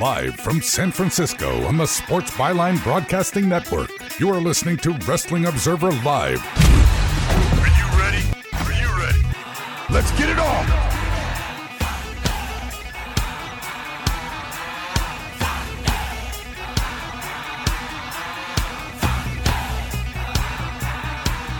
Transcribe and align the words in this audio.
Live 0.00 0.36
from 0.36 0.62
San 0.62 0.92
Francisco 0.92 1.64
on 1.64 1.76
the 1.76 1.86
Sports 1.86 2.30
Byline 2.30 2.80
Broadcasting 2.84 3.48
Network, 3.48 3.90
you 4.20 4.30
are 4.30 4.40
listening 4.40 4.76
to 4.76 4.92
Wrestling 5.08 5.46
Observer 5.46 5.90
Live. 5.90 6.40
Are 7.58 7.66
you 7.66 7.98
ready? 7.98 8.24
Are 8.52 8.72
you 8.72 8.96
ready? 8.96 9.26
Let's 9.90 10.12
get 10.12 10.28
it 10.28 10.38
on! 10.38 10.97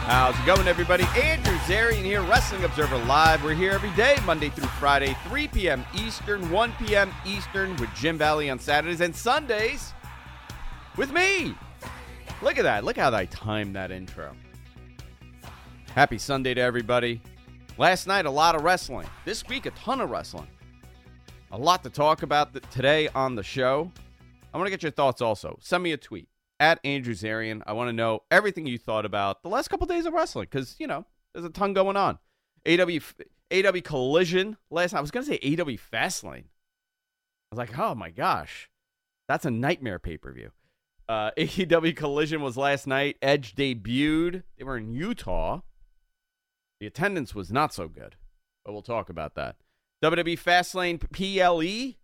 How's 0.08 0.40
it 0.40 0.46
going, 0.46 0.66
everybody? 0.66 1.04
Andrew 1.22 1.54
Zarian 1.66 2.02
here, 2.02 2.22
Wrestling 2.22 2.64
Observer 2.64 2.96
Live. 2.96 3.44
We're 3.44 3.52
here 3.52 3.72
every 3.72 3.90
day, 3.90 4.16
Monday 4.24 4.48
through 4.48 4.68
Friday, 4.68 5.14
3 5.28 5.48
p.m. 5.48 5.84
Eastern, 5.94 6.50
1 6.50 6.72
p.m. 6.78 7.12
Eastern, 7.26 7.76
with 7.76 7.90
Jim 7.94 8.16
Valley 8.16 8.48
on 8.48 8.58
Saturdays 8.58 9.02
and 9.02 9.14
Sundays 9.14 9.92
with 10.96 11.12
me. 11.12 11.54
Look 12.40 12.56
at 12.56 12.62
that. 12.62 12.84
Look 12.84 12.96
how 12.96 13.14
I 13.14 13.26
timed 13.26 13.76
that 13.76 13.90
intro. 13.90 14.34
Happy 15.94 16.16
Sunday 16.16 16.54
to 16.54 16.60
everybody. 16.62 17.20
Last 17.76 18.06
night, 18.06 18.24
a 18.24 18.30
lot 18.30 18.54
of 18.54 18.62
wrestling. 18.62 19.06
This 19.26 19.46
week, 19.46 19.66
a 19.66 19.72
ton 19.72 20.00
of 20.00 20.08
wrestling. 20.08 20.48
A 21.50 21.58
lot 21.58 21.82
to 21.82 21.90
talk 21.90 22.22
about 22.22 22.54
today 22.70 23.10
on 23.14 23.34
the 23.34 23.42
show. 23.42 23.92
I 24.54 24.56
want 24.56 24.68
to 24.68 24.70
get 24.70 24.82
your 24.82 24.90
thoughts 24.90 25.20
also. 25.20 25.58
Send 25.60 25.82
me 25.82 25.92
a 25.92 25.98
tweet 25.98 26.27
at 26.60 26.80
Andrew 26.84 27.14
Zarian. 27.14 27.62
I 27.66 27.72
want 27.72 27.88
to 27.88 27.92
know 27.92 28.22
everything 28.30 28.66
you 28.66 28.78
thought 28.78 29.04
about 29.04 29.42
the 29.42 29.48
last 29.48 29.68
couple 29.68 29.86
days 29.86 30.06
of 30.06 30.12
wrestling 30.12 30.48
because, 30.50 30.76
you 30.78 30.86
know, 30.86 31.04
there's 31.32 31.44
a 31.44 31.50
ton 31.50 31.72
going 31.72 31.96
on. 31.96 32.18
AW, 32.66 32.98
AW 33.52 33.80
Collision 33.82 34.56
last 34.70 34.92
night. 34.92 34.98
I 34.98 35.02
was 35.02 35.10
going 35.10 35.26
to 35.26 35.32
say 35.32 35.38
AW 35.38 35.76
Fastlane. 35.92 36.44
I 36.44 37.54
was 37.54 37.58
like, 37.58 37.78
oh 37.78 37.94
my 37.94 38.10
gosh, 38.10 38.68
that's 39.28 39.46
a 39.46 39.50
nightmare 39.50 39.98
pay 39.98 40.18
per 40.18 40.32
view. 40.32 40.50
Uh, 41.08 41.30
AEW 41.38 41.96
Collision 41.96 42.42
was 42.42 42.56
last 42.56 42.86
night. 42.86 43.16
Edge 43.22 43.54
debuted. 43.54 44.42
They 44.56 44.64
were 44.64 44.76
in 44.76 44.92
Utah. 44.92 45.60
The 46.80 46.86
attendance 46.86 47.34
was 47.34 47.50
not 47.50 47.72
so 47.72 47.88
good, 47.88 48.16
but 48.64 48.72
we'll 48.72 48.82
talk 48.82 49.08
about 49.08 49.34
that. 49.34 49.56
WWE 50.02 50.38
Fastlane 50.38 51.00
PLE 51.10 51.97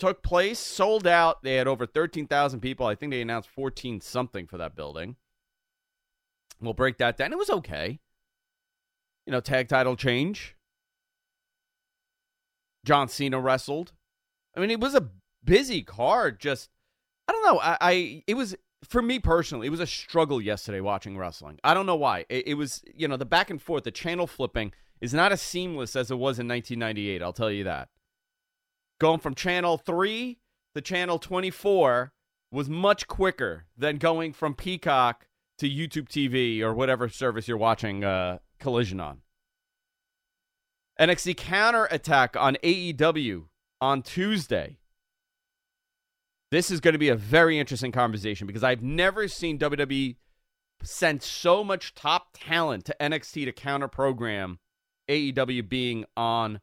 took 0.00 0.22
place, 0.22 0.58
sold 0.58 1.06
out. 1.06 1.42
They 1.42 1.54
had 1.54 1.68
over 1.68 1.86
13,000 1.86 2.60
people. 2.60 2.86
I 2.86 2.94
think 2.94 3.12
they 3.12 3.20
announced 3.20 3.48
14 3.50 4.00
something 4.00 4.46
for 4.46 4.58
that 4.58 4.74
building. 4.74 5.16
We'll 6.60 6.74
break 6.74 6.98
that 6.98 7.16
down. 7.16 7.32
It 7.32 7.38
was 7.38 7.50
okay. 7.50 8.00
You 9.26 9.32
know, 9.32 9.40
tag 9.40 9.68
title 9.68 9.96
change. 9.96 10.56
John 12.84 13.08
Cena 13.08 13.38
wrestled. 13.38 13.92
I 14.56 14.60
mean, 14.60 14.70
it 14.70 14.80
was 14.80 14.94
a 14.94 15.08
busy 15.44 15.82
card. 15.82 16.40
Just, 16.40 16.70
I 17.28 17.32
don't 17.32 17.44
know. 17.44 17.60
I, 17.60 17.76
I 17.80 18.22
it 18.26 18.34
was 18.34 18.56
for 18.88 19.02
me 19.02 19.18
personally, 19.18 19.66
it 19.66 19.70
was 19.70 19.80
a 19.80 19.86
struggle 19.86 20.40
yesterday 20.40 20.80
watching 20.80 21.16
wrestling. 21.16 21.58
I 21.62 21.74
don't 21.74 21.86
know 21.86 21.96
why. 21.96 22.24
It, 22.28 22.48
it 22.48 22.54
was, 22.54 22.82
you 22.94 23.06
know, 23.06 23.16
the 23.16 23.26
back 23.26 23.50
and 23.50 23.60
forth, 23.60 23.84
the 23.84 23.90
channel 23.90 24.26
flipping 24.26 24.72
is 25.00 25.12
not 25.12 25.32
as 25.32 25.42
seamless 25.42 25.96
as 25.96 26.10
it 26.10 26.16
was 26.16 26.38
in 26.38 26.48
1998. 26.48 27.22
I'll 27.22 27.32
tell 27.32 27.50
you 27.50 27.64
that 27.64 27.88
going 29.00 29.18
from 29.18 29.34
channel 29.34 29.78
3 29.78 30.38
to 30.74 30.80
channel 30.80 31.18
24 31.18 32.12
was 32.52 32.68
much 32.68 33.08
quicker 33.08 33.66
than 33.76 33.96
going 33.98 34.32
from 34.32 34.54
Peacock 34.54 35.26
to 35.58 35.68
YouTube 35.68 36.08
TV 36.08 36.60
or 36.60 36.72
whatever 36.74 37.08
service 37.08 37.48
you're 37.48 37.56
watching 37.56 38.04
uh, 38.04 38.38
Collision 38.60 39.00
on. 39.00 39.22
NXT 41.00 41.36
counter 41.36 41.88
attack 41.90 42.36
on 42.36 42.56
AEW 42.62 43.46
on 43.80 44.02
Tuesday. 44.02 44.78
This 46.50 46.70
is 46.70 46.80
going 46.80 46.92
to 46.92 46.98
be 46.98 47.08
a 47.08 47.16
very 47.16 47.58
interesting 47.58 47.92
conversation 47.92 48.46
because 48.46 48.64
I've 48.64 48.82
never 48.82 49.28
seen 49.28 49.58
WWE 49.58 50.16
send 50.82 51.22
so 51.22 51.62
much 51.62 51.94
top 51.94 52.28
talent 52.34 52.84
to 52.86 52.96
NXT 53.00 53.46
to 53.46 53.52
counter 53.52 53.88
program 53.88 54.58
AEW 55.08 55.68
being 55.68 56.04
on 56.16 56.60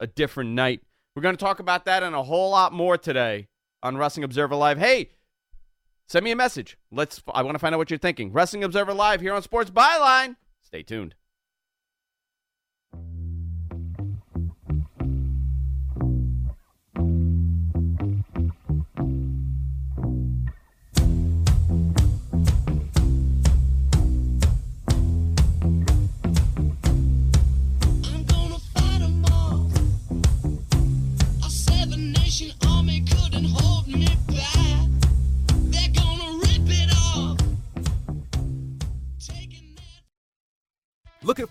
a 0.00 0.06
different 0.06 0.50
night 0.50 0.82
we're 1.14 1.22
going 1.22 1.36
to 1.36 1.44
talk 1.44 1.58
about 1.58 1.84
that 1.86 2.02
and 2.02 2.14
a 2.14 2.22
whole 2.22 2.50
lot 2.50 2.72
more 2.72 2.96
today 2.96 3.48
on 3.82 3.96
Wrestling 3.96 4.24
Observer 4.24 4.54
Live. 4.54 4.78
Hey, 4.78 5.10
send 6.08 6.24
me 6.24 6.30
a 6.30 6.36
message. 6.36 6.78
Let's. 6.90 7.22
I 7.32 7.42
want 7.42 7.54
to 7.54 7.58
find 7.58 7.74
out 7.74 7.78
what 7.78 7.90
you're 7.90 7.98
thinking. 7.98 8.32
Wrestling 8.32 8.64
Observer 8.64 8.94
Live 8.94 9.20
here 9.20 9.34
on 9.34 9.42
Sports 9.42 9.70
Byline. 9.70 10.36
Stay 10.62 10.82
tuned. 10.82 11.14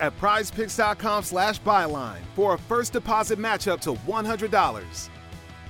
at 0.00 0.18
prizepicks.com 0.18 1.24
slash 1.24 1.60
byline 1.60 2.20
for 2.34 2.54
a 2.54 2.58
first 2.58 2.92
deposit 2.92 3.38
match 3.38 3.68
up 3.68 3.80
to 3.82 3.94
$100. 3.94 5.08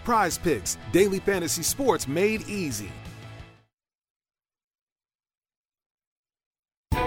Prize 0.04 0.38
Picks, 0.38 0.78
daily 0.92 1.18
fantasy 1.18 1.62
sports 1.62 2.08
made 2.08 2.48
easy. 2.48 2.90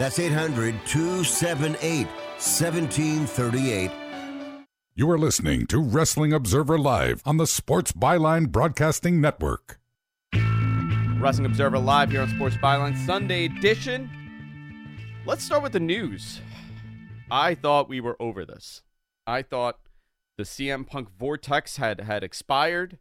That's 0.00 0.18
800 0.18 0.74
278 0.86 2.06
1738. 2.06 3.90
You 4.94 5.10
are 5.10 5.18
listening 5.18 5.66
to 5.66 5.78
Wrestling 5.78 6.32
Observer 6.32 6.78
Live 6.78 7.20
on 7.26 7.36
the 7.36 7.46
Sports 7.46 7.92
Byline 7.92 8.48
Broadcasting 8.48 9.20
Network. 9.20 9.78
Wrestling 10.32 11.44
Observer 11.44 11.78
Live 11.78 12.12
here 12.12 12.22
on 12.22 12.30
Sports 12.30 12.56
Byline 12.56 12.96
Sunday 13.04 13.44
edition. 13.44 14.08
Let's 15.26 15.44
start 15.44 15.62
with 15.62 15.72
the 15.72 15.80
news. 15.80 16.40
I 17.30 17.54
thought 17.54 17.90
we 17.90 18.00
were 18.00 18.16
over 18.18 18.46
this. 18.46 18.80
I 19.26 19.42
thought 19.42 19.80
the 20.38 20.44
CM 20.44 20.86
Punk 20.86 21.10
vortex 21.10 21.76
had 21.76 22.00
had 22.00 22.24
expired. 22.24 22.96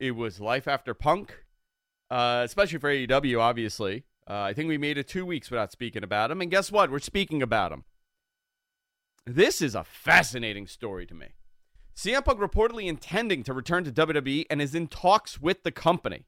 It 0.00 0.16
was 0.16 0.40
life 0.40 0.66
after 0.66 0.92
Punk, 0.92 1.44
uh, 2.10 2.42
especially 2.44 2.80
for 2.80 2.90
AEW, 2.90 3.38
obviously. 3.38 4.06
Uh, 4.28 4.40
I 4.40 4.52
think 4.52 4.68
we 4.68 4.78
made 4.78 4.98
it 4.98 5.08
two 5.08 5.26
weeks 5.26 5.50
without 5.50 5.72
speaking 5.72 6.04
about 6.04 6.30
him. 6.30 6.40
And 6.40 6.50
guess 6.50 6.70
what? 6.70 6.90
We're 6.90 7.00
speaking 7.00 7.42
about 7.42 7.72
him. 7.72 7.84
This 9.26 9.60
is 9.62 9.74
a 9.74 9.84
fascinating 9.84 10.66
story 10.66 11.06
to 11.06 11.14
me. 11.14 11.28
CM 11.96 12.24
Punk 12.24 12.40
reportedly 12.40 12.86
intending 12.86 13.42
to 13.44 13.52
return 13.52 13.84
to 13.84 13.92
WWE 13.92 14.46
and 14.50 14.62
is 14.62 14.74
in 14.74 14.86
talks 14.86 15.40
with 15.40 15.62
the 15.62 15.70
company. 15.70 16.24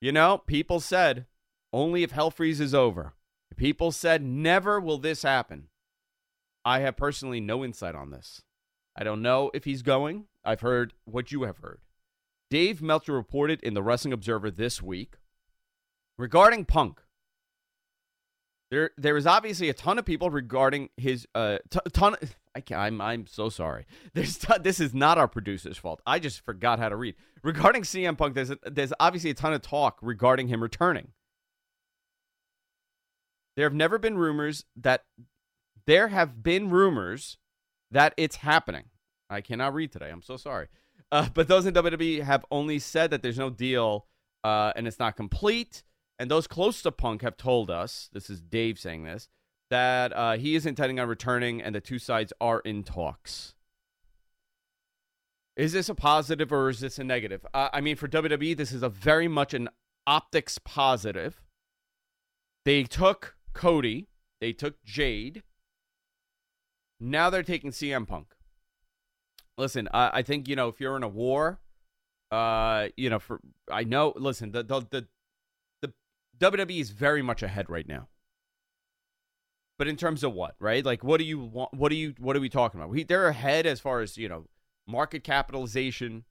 You 0.00 0.12
know, 0.12 0.38
people 0.38 0.80
said 0.80 1.26
only 1.72 2.02
if 2.02 2.12
Hell 2.12 2.30
Freeze 2.30 2.60
is 2.60 2.74
over. 2.74 3.14
People 3.56 3.90
said 3.90 4.22
never 4.22 4.78
will 4.78 4.98
this 4.98 5.22
happen. 5.22 5.68
I 6.64 6.80
have 6.80 6.96
personally 6.96 7.40
no 7.40 7.64
insight 7.64 7.94
on 7.94 8.10
this. 8.10 8.42
I 8.96 9.02
don't 9.04 9.22
know 9.22 9.50
if 9.52 9.64
he's 9.64 9.82
going. 9.82 10.26
I've 10.44 10.60
heard 10.60 10.94
what 11.04 11.32
you 11.32 11.42
have 11.42 11.58
heard. 11.58 11.80
Dave 12.50 12.80
Meltzer 12.80 13.12
reported 13.12 13.60
in 13.62 13.74
the 13.74 13.82
Wrestling 13.82 14.12
Observer 14.12 14.50
this 14.50 14.82
week 14.82 15.16
regarding 16.16 16.64
Punk. 16.64 17.00
There, 18.70 18.90
there 18.98 19.16
is 19.16 19.26
obviously 19.26 19.68
a 19.70 19.74
ton 19.74 19.98
of 19.98 20.04
people 20.04 20.30
regarding 20.30 20.90
his 20.96 21.26
uh, 21.34 21.58
t- 21.70 21.80
ton. 21.92 22.16
I 22.54 22.60
can't, 22.60 22.80
I'm, 22.80 23.00
I'm 23.00 23.26
so 23.26 23.48
sorry. 23.48 23.86
There's, 24.14 24.36
t- 24.36 24.52
this 24.60 24.80
is 24.80 24.94
not 24.94 25.16
our 25.16 25.28
producer's 25.28 25.78
fault. 25.78 26.02
I 26.06 26.18
just 26.18 26.44
forgot 26.44 26.78
how 26.78 26.88
to 26.88 26.96
read 26.96 27.14
regarding 27.42 27.82
CM 27.82 28.16
Punk. 28.16 28.34
There's, 28.34 28.50
a, 28.50 28.58
there's 28.64 28.92
obviously 29.00 29.30
a 29.30 29.34
ton 29.34 29.52
of 29.54 29.62
talk 29.62 29.98
regarding 30.02 30.48
him 30.48 30.62
returning. 30.62 31.12
There 33.56 33.66
have 33.66 33.74
never 33.74 33.98
been 33.98 34.16
rumors 34.16 34.64
that 34.76 35.04
there 35.86 36.08
have 36.08 36.42
been 36.42 36.70
rumors 36.70 37.38
that 37.90 38.14
it's 38.16 38.36
happening. 38.36 38.84
I 39.30 39.40
cannot 39.40 39.74
read 39.74 39.92
today. 39.92 40.10
I'm 40.10 40.22
so 40.22 40.36
sorry. 40.36 40.68
Uh, 41.10 41.28
but 41.34 41.48
those 41.48 41.66
in 41.66 41.74
WWE 41.74 42.22
have 42.22 42.44
only 42.50 42.78
said 42.78 43.10
that 43.10 43.22
there's 43.22 43.38
no 43.38 43.50
deal 43.50 44.06
uh, 44.44 44.72
and 44.76 44.86
it's 44.86 44.98
not 44.98 45.16
complete. 45.16 45.82
And 46.18 46.30
those 46.30 46.46
close 46.46 46.82
to 46.82 46.92
Punk 46.92 47.22
have 47.22 47.36
told 47.36 47.70
us 47.70 48.10
this 48.12 48.28
is 48.28 48.40
Dave 48.40 48.78
saying 48.78 49.04
this 49.04 49.28
that 49.70 50.16
uh, 50.16 50.36
he 50.38 50.54
is 50.54 50.64
intending 50.64 50.98
on 50.98 51.06
returning 51.06 51.60
and 51.60 51.74
the 51.74 51.80
two 51.80 51.98
sides 51.98 52.32
are 52.40 52.60
in 52.60 52.82
talks. 52.82 53.54
Is 55.56 55.72
this 55.72 55.88
a 55.88 55.94
positive 55.94 56.52
or 56.52 56.70
is 56.70 56.80
this 56.80 56.98
a 56.98 57.04
negative? 57.04 57.44
Uh, 57.52 57.68
I 57.72 57.80
mean, 57.80 57.96
for 57.96 58.08
WWE, 58.08 58.56
this 58.56 58.72
is 58.72 58.82
a 58.82 58.88
very 58.88 59.28
much 59.28 59.52
an 59.52 59.68
optics 60.06 60.58
positive. 60.64 61.42
They 62.64 62.84
took 62.84 63.36
Cody, 63.52 64.08
they 64.40 64.52
took 64.52 64.82
Jade. 64.84 65.42
Now 67.00 67.28
they're 67.28 67.42
taking 67.42 67.70
CM 67.70 68.06
Punk. 68.06 68.28
Listen, 69.58 69.88
I, 69.92 70.10
I 70.14 70.22
think 70.22 70.48
you 70.48 70.56
know 70.56 70.68
if 70.68 70.80
you're 70.80 70.96
in 70.96 71.02
a 71.02 71.08
war, 71.08 71.58
uh, 72.30 72.88
you 72.96 73.10
know, 73.10 73.18
for 73.18 73.40
I 73.70 73.84
know. 73.84 74.14
Listen, 74.16 74.52
the 74.52 74.62
the 74.62 74.80
the, 74.90 75.08
the 75.82 75.92
WWE 76.38 76.80
is 76.80 76.90
very 76.90 77.22
much 77.22 77.42
ahead 77.42 77.68
right 77.68 77.86
now. 77.86 78.08
But 79.78 79.88
in 79.88 79.96
terms 79.96 80.24
of 80.24 80.32
what, 80.32 80.54
right? 80.58 80.84
Like, 80.84 81.04
what 81.04 81.18
do 81.18 81.24
you 81.24 81.38
want? 81.38 81.74
What 81.74 81.90
do 81.90 81.96
you? 81.96 82.14
What 82.18 82.36
are 82.36 82.40
we 82.40 82.48
talking 82.48 82.80
about? 82.80 82.90
We, 82.90 83.02
they're 83.02 83.28
ahead 83.28 83.66
as 83.66 83.80
far 83.80 84.00
as 84.00 84.16
you 84.16 84.28
know, 84.28 84.46
market 84.86 85.24
capitalization. 85.24 86.24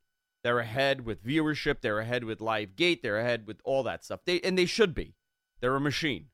They're 0.43 0.59
ahead 0.59 1.05
with 1.05 1.25
viewership. 1.25 1.81
They're 1.81 1.99
ahead 1.99 2.23
with 2.23 2.39
live 2.39 2.75
gate. 2.77 3.03
They're 3.03 3.19
ahead 3.19 3.45
with 3.45 3.59
all 3.65 3.83
that 3.83 4.05
stuff. 4.05 4.21
They 4.25 4.39
and 4.41 4.57
they 4.57 4.65
should 4.65 4.95
be. 4.95 5.15
They're 5.59 5.75
a 5.75 5.81
machine. 5.81 6.27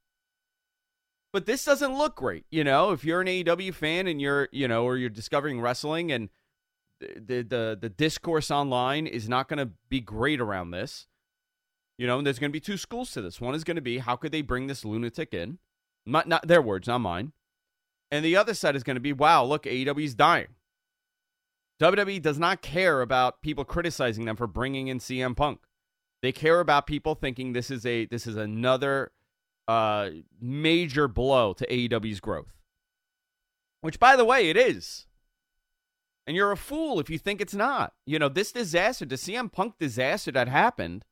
But 1.32 1.48
this 1.48 1.66
doesn't 1.66 1.98
look 1.98 2.16
great, 2.16 2.46
you 2.52 2.64
know. 2.64 2.92
If 2.92 3.04
you're 3.04 3.22
an 3.22 3.28
AEW 3.28 3.74
fan 3.74 4.06
and 4.06 4.22
you're, 4.22 4.50
you 4.52 4.68
know, 4.68 4.84
or 4.84 4.98
you're 4.98 5.10
discovering 5.10 5.60
wrestling 5.60 6.12
and 6.12 6.30
the 7.16 7.42
the 7.42 7.78
the 7.80 7.90
discourse 7.90 8.52
online 8.52 9.08
is 9.08 9.30
not 9.30 9.48
going 9.48 9.60
to 9.60 9.72
be 9.90 10.02
great 10.02 10.40
around 10.40 10.72
this. 10.72 11.08
You 11.98 12.08
know, 12.08 12.22
there's 12.22 12.40
going 12.40 12.50
to 12.52 12.54
be 12.54 12.60
two 12.60 12.78
schools 12.78 13.12
to 13.12 13.22
this. 13.22 13.40
One 13.40 13.56
is 13.56 13.64
going 13.64 13.76
to 13.76 13.82
be 13.82 14.00
how 14.00 14.16
could 14.16 14.32
they 14.32 14.42
bring 14.42 14.68
this 14.68 14.84
lunatic 14.84 15.34
in? 15.34 15.60
Not 16.06 16.28
not 16.28 16.48
their 16.48 16.62
words, 16.62 16.88
not 16.88 17.00
mine. 17.00 17.34
And 18.12 18.24
the 18.24 18.36
other 18.36 18.54
side 18.54 18.76
is 18.76 18.84
going 18.84 18.96
to 18.96 19.02
be, 19.02 19.14
wow, 19.14 19.44
look, 19.44 19.64
AEW's 19.64 20.14
dying. 20.14 20.50
WWE 21.82 22.22
does 22.22 22.38
not 22.38 22.62
care 22.62 23.02
about 23.02 23.42
people 23.42 23.66
criticizing 23.66 24.26
them 24.26 24.36
for 24.36 24.46
bringing 24.46 24.88
in 24.88 25.00
CM 25.00 25.36
Punk. 25.36 25.62
They 26.22 26.32
care 26.32 26.60
about 26.60 26.86
people 26.86 27.16
thinking 27.16 27.54
this 27.54 27.72
is 27.72 27.86
a 27.86 28.06
this 28.06 28.28
is 28.28 28.38
another 28.38 29.12
uh, 29.68 30.10
major 30.40 31.08
blow 31.08 31.54
to 31.54 31.68
AEW's 31.68 32.20
growth. 32.20 32.54
Which, 33.82 34.00
by 34.00 34.16
the 34.16 34.24
way, 34.24 34.50
it 34.50 34.56
is. 34.56 35.08
And 36.26 36.36
you're 36.36 36.52
a 36.52 36.58
fool 36.58 37.00
if 37.00 37.10
you 37.10 37.18
think 37.18 37.42
it's 37.42 37.54
not. 37.54 37.94
You 38.06 38.20
know, 38.20 38.30
this 38.30 38.52
disaster, 38.52 39.06
the 39.06 39.16
CM 39.16 39.52
Punk 39.52 39.76
disaster 39.78 40.32
that 40.32 40.48
happened, 40.48 41.04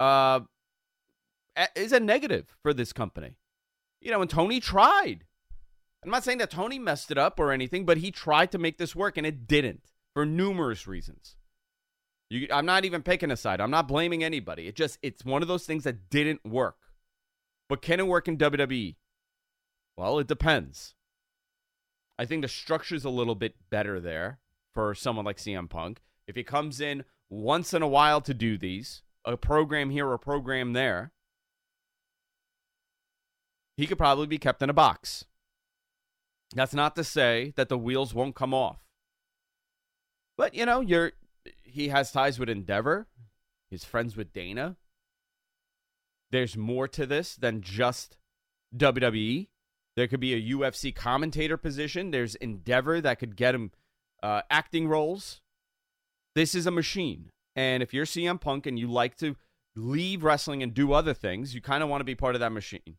uh, 0.00 0.40
is 1.74 1.92
a 1.92 2.00
negative 2.00 2.56
for 2.62 2.74
this 2.74 2.92
company. 2.92 3.36
You 4.00 4.10
know, 4.10 4.20
and 4.20 4.30
Tony 4.30 4.60
tried. 4.60 5.24
I'm 6.04 6.10
not 6.10 6.24
saying 6.24 6.38
that 6.38 6.50
Tony 6.50 6.78
messed 6.78 7.10
it 7.10 7.16
up 7.16 7.40
or 7.40 7.52
anything, 7.52 7.86
but 7.86 7.98
he 7.98 8.10
tried 8.10 8.52
to 8.52 8.58
make 8.58 8.76
this 8.76 8.94
work 8.94 9.16
and 9.16 9.26
it 9.26 9.46
didn't 9.46 9.86
for 10.12 10.26
numerous 10.26 10.86
reasons. 10.86 11.36
You, 12.28 12.48
I'm 12.50 12.66
not 12.66 12.84
even 12.84 13.02
picking 13.02 13.30
a 13.30 13.36
side. 13.36 13.60
I'm 13.60 13.70
not 13.70 13.88
blaming 13.88 14.22
anybody. 14.22 14.66
It 14.66 14.76
just 14.76 14.98
it's 15.02 15.24
one 15.24 15.40
of 15.40 15.48
those 15.48 15.64
things 15.64 15.84
that 15.84 16.10
didn't 16.10 16.44
work. 16.44 16.76
But 17.68 17.80
can 17.80 18.00
it 18.00 18.06
work 18.06 18.28
in 18.28 18.36
WWE? 18.36 18.96
Well, 19.96 20.18
it 20.18 20.26
depends. 20.26 20.94
I 22.18 22.24
think 22.24 22.42
the 22.42 22.48
structure's 22.48 23.04
a 23.04 23.10
little 23.10 23.34
bit 23.34 23.54
better 23.70 24.00
there 24.00 24.38
for 24.72 24.94
someone 24.94 25.24
like 25.24 25.38
CM 25.38 25.68
Punk. 25.68 26.00
If 26.26 26.36
he 26.36 26.44
comes 26.44 26.80
in 26.80 27.04
once 27.28 27.74
in 27.74 27.82
a 27.82 27.88
while 27.88 28.20
to 28.20 28.34
do 28.34 28.56
these, 28.56 29.02
a 29.24 29.36
program 29.36 29.90
here, 29.90 30.06
or 30.06 30.14
a 30.14 30.18
program 30.18 30.72
there, 30.72 31.12
he 33.76 33.86
could 33.86 33.98
probably 33.98 34.26
be 34.26 34.38
kept 34.38 34.62
in 34.62 34.70
a 34.70 34.74
box. 34.74 35.24
That's 36.54 36.74
not 36.74 36.94
to 36.96 37.04
say 37.04 37.52
that 37.56 37.68
the 37.68 37.78
wheels 37.78 38.14
won't 38.14 38.36
come 38.36 38.54
off. 38.54 38.78
But 40.36 40.54
you 40.54 40.66
know, 40.66 40.80
you're 40.80 41.12
he 41.62 41.88
has 41.88 42.12
ties 42.12 42.38
with 42.38 42.48
Endeavor. 42.48 43.08
He's 43.70 43.84
friends 43.84 44.16
with 44.16 44.32
Dana. 44.32 44.76
There's 46.30 46.56
more 46.56 46.88
to 46.88 47.06
this 47.06 47.34
than 47.34 47.60
just 47.60 48.16
WWE. 48.76 49.48
There 49.96 50.08
could 50.08 50.20
be 50.20 50.34
a 50.34 50.56
UFC 50.56 50.94
commentator 50.94 51.56
position. 51.56 52.10
There's 52.10 52.34
Endeavor 52.34 53.00
that 53.00 53.18
could 53.18 53.36
get 53.36 53.54
him 53.54 53.70
uh, 54.22 54.42
acting 54.50 54.88
roles. 54.88 55.40
This 56.34 56.54
is 56.54 56.66
a 56.66 56.70
machine. 56.70 57.30
And 57.54 57.82
if 57.82 57.94
you're 57.94 58.06
CM 58.06 58.40
Punk 58.40 58.66
and 58.66 58.78
you 58.78 58.88
like 58.88 59.16
to 59.18 59.36
leave 59.76 60.24
wrestling 60.24 60.62
and 60.62 60.74
do 60.74 60.92
other 60.92 61.14
things, 61.14 61.54
you 61.54 61.60
kind 61.60 61.82
of 61.82 61.88
want 61.88 62.00
to 62.00 62.04
be 62.04 62.14
part 62.14 62.34
of 62.34 62.40
that 62.40 62.52
machine. 62.52 62.96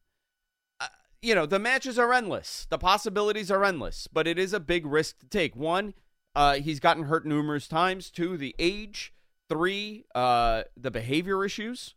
Uh, 0.80 0.88
you 1.22 1.36
know, 1.36 1.46
the 1.46 1.60
matches 1.60 2.00
are 2.00 2.14
endless. 2.14 2.68
The 2.70 2.78
possibilities 2.78 3.52
are 3.52 3.66
endless, 3.66 4.08
but 4.12 4.28
it 4.28 4.40
is 4.40 4.54
a 4.54 4.60
big 4.60 4.86
risk 4.86 5.20
to 5.20 5.28
take. 5.28 5.56
One, 5.56 5.94
uh, 6.34 6.56
he's 6.56 6.80
gotten 6.80 7.04
hurt 7.04 7.26
numerous 7.26 7.68
times. 7.68 8.10
Two, 8.10 8.38
the 8.38 8.56
age. 8.60 9.14
Three, 9.48 10.06
uh, 10.16 10.64
the 10.76 10.90
behavior 10.90 11.46
issues. 11.46 11.95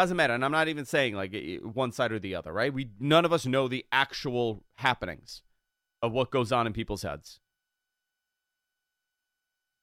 Doesn't 0.00 0.16
matter, 0.16 0.32
and 0.32 0.42
I'm 0.42 0.50
not 0.50 0.68
even 0.68 0.86
saying 0.86 1.14
like 1.14 1.36
one 1.62 1.92
side 1.92 2.10
or 2.10 2.18
the 2.18 2.34
other, 2.34 2.54
right? 2.54 2.72
We 2.72 2.88
none 2.98 3.26
of 3.26 3.34
us 3.34 3.44
know 3.44 3.68
the 3.68 3.84
actual 3.92 4.64
happenings 4.76 5.42
of 6.00 6.10
what 6.10 6.30
goes 6.30 6.52
on 6.52 6.66
in 6.66 6.72
people's 6.72 7.02
heads. 7.02 7.38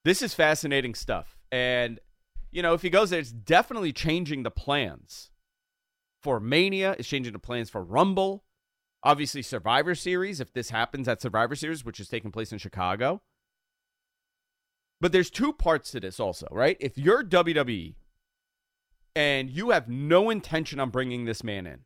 This 0.04 0.24
is 0.24 0.34
fascinating 0.34 0.96
stuff, 0.96 1.38
and 1.52 2.00
you 2.50 2.64
know, 2.64 2.74
if 2.74 2.82
he 2.82 2.90
goes 2.90 3.12
there, 3.12 3.20
it's 3.20 3.32
definitely 3.32 3.94
changing 3.94 4.42
the 4.42 4.50
plans 4.50 5.30
for 6.24 6.40
Mania. 6.40 6.96
It's 6.98 7.08
changing 7.08 7.34
the 7.34 7.38
plans 7.38 7.70
for 7.70 7.84
Rumble. 7.84 8.44
Obviously, 9.04 9.44
Survivor 9.44 9.94
Series, 9.94 10.40
if 10.40 10.52
this 10.52 10.72
happens 10.72 11.08
at 11.08 11.22
Survivor 11.22 11.56
Series, 11.56 11.86
which 11.86 12.00
is 12.00 12.10
taking 12.10 12.32
place 12.32 12.52
in 12.52 12.58
Chicago. 12.58 13.22
But 15.00 15.12
there's 15.12 15.30
two 15.30 15.54
parts 15.54 15.92
to 15.92 16.00
this 16.00 16.20
also, 16.20 16.48
right? 16.50 16.76
If 16.80 16.98
you're 16.98 17.24
WWE 17.24 17.94
and 19.18 19.50
you 19.50 19.72
have 19.72 19.90
no 19.90 20.30
intention 20.30 20.80
on 20.80 20.92
bringing 20.92 21.26
this 21.26 21.44
man 21.44 21.66
in. 21.66 21.80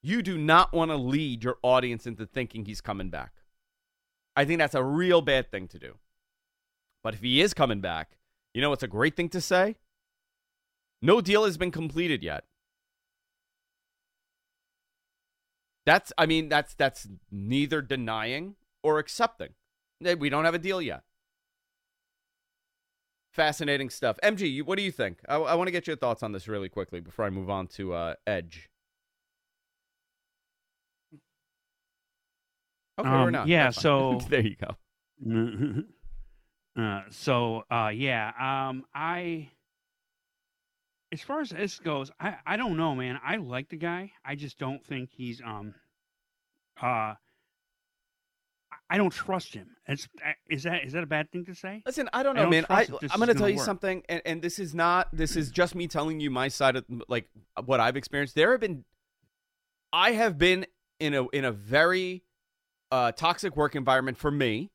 You 0.00 0.22
do 0.22 0.38
not 0.38 0.72
want 0.72 0.92
to 0.92 0.96
lead 0.96 1.42
your 1.42 1.58
audience 1.60 2.06
into 2.06 2.24
thinking 2.24 2.64
he's 2.64 2.80
coming 2.80 3.10
back. 3.10 3.32
I 4.36 4.44
think 4.44 4.60
that's 4.60 4.76
a 4.76 4.84
real 4.84 5.22
bad 5.22 5.50
thing 5.50 5.66
to 5.66 5.78
do. 5.80 5.96
But 7.02 7.14
if 7.14 7.20
he 7.20 7.40
is 7.40 7.52
coming 7.52 7.80
back, 7.80 8.16
you 8.54 8.62
know 8.62 8.70
what's 8.70 8.84
a 8.84 8.88
great 8.88 9.16
thing 9.16 9.28
to 9.30 9.40
say? 9.40 9.74
No 11.02 11.20
deal 11.20 11.44
has 11.44 11.56
been 11.56 11.72
completed 11.72 12.22
yet. 12.22 12.44
That's 15.84 16.12
I 16.16 16.26
mean 16.26 16.48
that's 16.48 16.74
that's 16.74 17.08
neither 17.32 17.82
denying 17.82 18.54
or 18.84 19.00
accepting. 19.00 19.50
We 20.00 20.30
don't 20.30 20.44
have 20.44 20.54
a 20.54 20.58
deal 20.58 20.80
yet. 20.80 21.02
Fascinating 23.32 23.90
stuff. 23.90 24.18
MG, 24.24 24.62
what 24.64 24.76
do 24.76 24.82
you 24.82 24.90
think? 24.90 25.18
I, 25.28 25.36
I 25.36 25.54
want 25.54 25.68
to 25.68 25.72
get 25.72 25.86
your 25.86 25.96
thoughts 25.96 26.22
on 26.22 26.32
this 26.32 26.48
really 26.48 26.68
quickly 26.68 27.00
before 27.00 27.24
I 27.24 27.30
move 27.30 27.48
on 27.48 27.68
to 27.68 27.92
uh, 27.92 28.14
Edge. 28.26 28.68
Okay, 32.98 33.08
um, 33.08 33.28
or 33.28 33.30
not. 33.30 33.46
Yeah, 33.46 33.70
so 33.70 34.20
there 34.28 34.40
you 34.42 34.56
go. 34.56 35.84
uh, 36.82 37.02
so 37.10 37.62
uh, 37.70 37.90
yeah, 37.94 38.32
um, 38.38 38.84
I 38.94 39.50
as 41.12 41.20
far 41.20 41.40
as 41.40 41.50
this 41.50 41.78
goes, 41.78 42.10
I 42.20 42.36
I 42.44 42.56
don't 42.56 42.76
know, 42.76 42.94
man. 42.94 43.18
I 43.24 43.36
like 43.36 43.68
the 43.68 43.76
guy. 43.76 44.12
I 44.24 44.34
just 44.34 44.58
don't 44.58 44.84
think 44.84 45.10
he's 45.12 45.40
um 45.40 45.74
uh 46.82 47.14
I 48.90 48.96
don't 48.96 49.10
trust 49.10 49.54
him. 49.54 49.68
It's, 49.86 50.08
uh, 50.24 50.32
is 50.48 50.64
that 50.64 50.84
is 50.84 50.92
that 50.94 51.04
a 51.04 51.06
bad 51.06 51.30
thing 51.30 51.44
to 51.44 51.54
say? 51.54 51.82
Listen, 51.86 52.10
I 52.12 52.24
don't 52.24 52.34
know, 52.34 52.40
I 52.40 52.44
don't 52.44 52.50
man. 52.50 52.66
I, 52.68 52.86
I'm 53.10 53.18
going 53.18 53.28
to 53.28 53.34
tell 53.34 53.48
you 53.48 53.56
work. 53.56 53.64
something, 53.64 54.02
and, 54.08 54.20
and 54.26 54.42
this 54.42 54.58
is 54.58 54.74
not. 54.74 55.08
This 55.12 55.36
is 55.36 55.50
just 55.50 55.76
me 55.76 55.86
telling 55.86 56.18
you 56.18 56.28
my 56.28 56.48
side 56.48 56.74
of 56.74 56.84
like 57.08 57.28
what 57.64 57.78
I've 57.78 57.96
experienced. 57.96 58.34
There 58.34 58.50
have 58.50 58.60
been, 58.60 58.84
I 59.92 60.12
have 60.12 60.38
been 60.38 60.66
in 60.98 61.14
a 61.14 61.28
in 61.28 61.44
a 61.44 61.52
very 61.52 62.24
uh, 62.90 63.12
toxic 63.12 63.56
work 63.56 63.76
environment 63.76 64.18
for 64.18 64.30
me, 64.30 64.72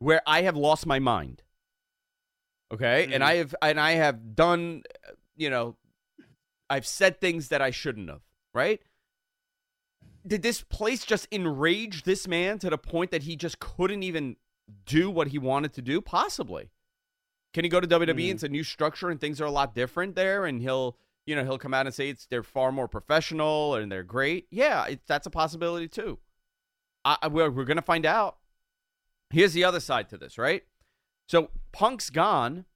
where 0.00 0.22
I 0.26 0.42
have 0.42 0.56
lost 0.56 0.84
my 0.84 0.98
mind. 0.98 1.42
Okay, 2.74 3.04
mm-hmm. 3.04 3.14
and 3.14 3.22
I 3.22 3.36
have 3.36 3.54
and 3.62 3.78
I 3.78 3.92
have 3.92 4.34
done, 4.34 4.82
you 5.36 5.50
know, 5.50 5.76
I've 6.68 6.86
said 6.86 7.20
things 7.20 7.48
that 7.48 7.62
I 7.62 7.70
shouldn't 7.70 8.10
have. 8.10 8.22
Right 8.52 8.82
did 10.26 10.42
this 10.42 10.62
place 10.62 11.04
just 11.04 11.26
enrage 11.32 12.04
this 12.04 12.28
man 12.28 12.58
to 12.60 12.70
the 12.70 12.78
point 12.78 13.10
that 13.10 13.24
he 13.24 13.36
just 13.36 13.58
couldn't 13.58 14.02
even 14.02 14.36
do 14.86 15.10
what 15.10 15.28
he 15.28 15.38
wanted 15.38 15.72
to 15.74 15.82
do? 15.82 16.00
Possibly. 16.00 16.70
Can 17.52 17.64
he 17.64 17.68
go 17.68 17.80
to 17.80 17.88
WWE 17.88 18.06
mm. 18.06 18.30
and 18.30 18.30
it's 18.30 18.42
a 18.42 18.48
new 18.48 18.64
structure 18.64 19.10
and 19.10 19.20
things 19.20 19.40
are 19.40 19.46
a 19.46 19.50
lot 19.50 19.74
different 19.74 20.14
there, 20.14 20.46
and 20.46 20.60
he'll 20.62 20.96
you 21.26 21.36
know 21.36 21.44
he'll 21.44 21.58
come 21.58 21.74
out 21.74 21.86
and 21.86 21.94
say 21.94 22.08
it's 22.08 22.26
they're 22.26 22.42
far 22.42 22.72
more 22.72 22.88
professional 22.88 23.74
and 23.74 23.90
they're 23.90 24.02
great. 24.02 24.46
Yeah, 24.50 24.86
it, 24.86 25.00
that's 25.06 25.26
a 25.26 25.30
possibility 25.30 25.88
too. 25.88 26.18
I, 27.04 27.28
we're 27.28 27.50
we're 27.50 27.64
gonna 27.64 27.82
find 27.82 28.06
out. 28.06 28.38
Here's 29.30 29.52
the 29.52 29.64
other 29.64 29.80
side 29.80 30.08
to 30.10 30.18
this, 30.18 30.38
right? 30.38 30.62
So 31.26 31.50
Punk's 31.72 32.10
gone. 32.10 32.66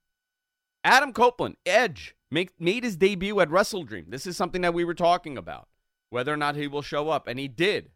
Adam 0.83 1.11
Copeland, 1.11 1.57
Edge, 1.65 2.15
make, 2.31 2.59
made 2.59 2.83
his 2.83 2.95
debut 2.95 3.39
at 3.41 3.49
WrestleDream. 3.49 4.09
This 4.09 4.25
is 4.25 4.37
something 4.37 4.61
that 4.61 4.73
we 4.73 4.85
were 4.85 4.93
talking 4.93 5.37
about 5.37 5.67
whether 6.09 6.33
or 6.33 6.37
not 6.37 6.55
he 6.55 6.67
will 6.67 6.81
show 6.81 7.09
up. 7.09 7.27
And 7.27 7.39
he 7.39 7.47
did. 7.47 7.91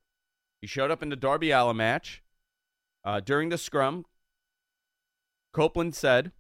He 0.62 0.68
showed 0.68 0.92
up 0.92 1.02
in 1.02 1.10
the 1.10 1.16
Darby 1.16 1.52
Allin 1.52 1.78
match. 1.78 2.22
Uh, 3.04 3.20
during 3.20 3.50
the 3.50 3.58
scrum, 3.58 4.06
Copeland 5.54 5.96
said 5.96 6.32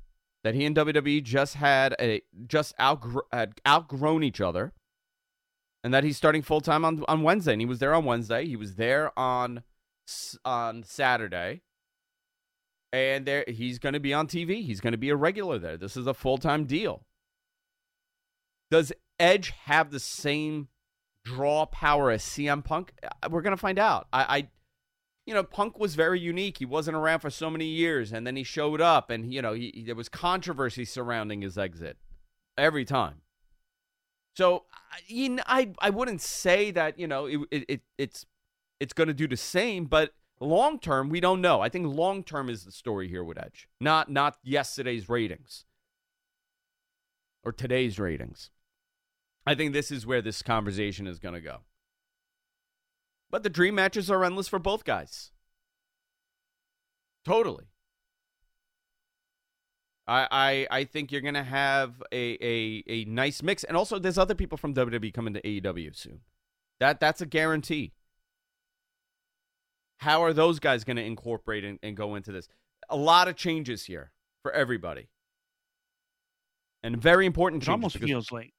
that 0.43 0.53
he 0.53 0.65
and 0.65 0.75
WWE 0.75 1.23
just 1.23 1.55
had 1.55 1.95
a 1.99 2.21
just 2.47 2.77
outgr- 2.77 3.21
had 3.31 3.59
outgrown 3.67 4.23
each 4.23 4.39
other, 4.39 4.73
and 5.83 5.91
that 5.93 6.03
he's 6.03 6.17
starting 6.17 6.43
full 6.43 6.61
time 6.61 6.85
on 6.85 7.03
on 7.07 7.23
Wednesday. 7.23 7.53
And 7.53 7.61
he 7.61 7.65
was 7.65 7.79
there 7.79 7.95
on 7.95 8.05
Wednesday. 8.05 8.45
He 8.45 8.55
was 8.55 8.75
there 8.75 9.17
on 9.17 9.63
on 10.45 10.83
Saturday, 10.83 11.61
and 12.93 13.25
there 13.25 13.43
he's 13.47 13.79
going 13.79 13.93
to 13.93 13.99
be 13.99 14.13
on 14.13 14.27
TV. 14.27 14.63
He's 14.63 14.81
going 14.81 14.93
to 14.93 14.97
be 14.97 15.09
a 15.09 15.15
regular 15.15 15.57
there. 15.57 15.77
This 15.77 15.97
is 15.97 16.05
a 16.05 16.13
full 16.13 16.37
time 16.37 16.65
deal. 16.65 17.05
Does 18.69 18.93
Edge 19.19 19.49
have 19.65 19.91
the 19.91 19.99
same 19.99 20.69
draw 21.23 21.65
power 21.65 22.11
as 22.11 22.23
CM 22.23 22.63
Punk? 22.63 22.93
Uh, 23.03 23.29
we're 23.29 23.41
gonna 23.41 23.57
find 23.57 23.79
out. 23.79 24.07
I, 24.11 24.37
I, 24.37 24.47
you 25.25 25.33
know, 25.33 25.43
Punk 25.43 25.79
was 25.79 25.95
very 25.95 26.19
unique. 26.19 26.57
He 26.57 26.65
wasn't 26.65 26.97
around 26.97 27.19
for 27.19 27.29
so 27.29 27.49
many 27.49 27.65
years, 27.65 28.11
and 28.11 28.25
then 28.25 28.35
he 28.35 28.43
showed 28.43 28.81
up, 28.81 29.09
and 29.09 29.33
you 29.33 29.41
know, 29.41 29.53
he, 29.53 29.83
there 29.85 29.95
was 29.95 30.09
controversy 30.09 30.85
surrounding 30.85 31.41
his 31.41 31.57
exit 31.57 31.97
every 32.57 32.85
time. 32.85 33.21
So, 34.35 34.65
you 35.07 35.29
know, 35.29 35.43
I 35.45 35.71
I 35.79 35.89
wouldn't 35.89 36.21
say 36.21 36.71
that 36.71 36.97
you 36.97 37.07
know 37.07 37.25
it, 37.25 37.39
it, 37.51 37.65
it 37.67 37.81
it's 37.97 38.25
it's 38.79 38.93
to 38.93 39.13
do 39.13 39.27
the 39.27 39.37
same, 39.37 39.85
but 39.85 40.13
long 40.39 40.79
term 40.79 41.09
we 41.09 41.19
don't 41.19 41.41
know. 41.41 41.61
I 41.61 41.69
think 41.69 41.93
long 41.93 42.23
term 42.23 42.49
is 42.49 42.63
the 42.65 42.71
story 42.71 43.07
here 43.07 43.23
with 43.23 43.37
Edge, 43.37 43.67
not 43.79 44.09
not 44.09 44.37
yesterday's 44.43 45.09
ratings 45.09 45.65
or 47.43 47.51
today's 47.51 47.99
ratings. 47.99 48.49
I 49.45 49.55
think 49.55 49.73
this 49.73 49.91
is 49.91 50.05
where 50.05 50.21
this 50.21 50.41
conversation 50.41 51.07
is 51.07 51.19
going 51.19 51.33
to 51.33 51.41
go. 51.41 51.57
But 53.29 53.43
the 53.43 53.49
dream 53.49 53.75
matches 53.75 54.11
are 54.11 54.23
endless 54.23 54.47
for 54.47 54.59
both 54.59 54.83
guys. 54.83 55.31
Totally. 57.25 57.65
I 60.07 60.27
I, 60.31 60.67
I 60.79 60.83
think 60.83 61.11
you're 61.11 61.21
going 61.21 61.35
to 61.35 61.43
have 61.43 62.03
a, 62.11 62.37
a, 62.45 62.83
a 62.87 63.05
nice 63.05 63.41
mix. 63.41 63.63
And 63.63 63.77
also, 63.77 63.99
there's 63.99 64.17
other 64.17 64.35
people 64.35 64.57
from 64.57 64.73
WWE 64.73 65.13
coming 65.13 65.33
to 65.33 65.41
AEW 65.41 65.95
soon. 65.95 66.21
That 66.79 66.99
That's 66.99 67.21
a 67.21 67.25
guarantee. 67.25 67.93
How 69.99 70.23
are 70.23 70.33
those 70.33 70.59
guys 70.59 70.83
going 70.83 70.97
to 70.97 71.03
incorporate 71.03 71.63
and, 71.63 71.79
and 71.83 71.95
go 71.95 72.15
into 72.15 72.31
this? 72.31 72.47
A 72.89 72.97
lot 72.97 73.27
of 73.27 73.35
changes 73.35 73.85
here 73.85 74.11
for 74.41 74.51
everybody. 74.51 75.09
And 76.83 76.97
very 76.99 77.27
important 77.27 77.61
it 77.61 77.67
changes. 77.67 77.95
almost 77.95 77.97
feels 77.99 78.31
like 78.31 78.51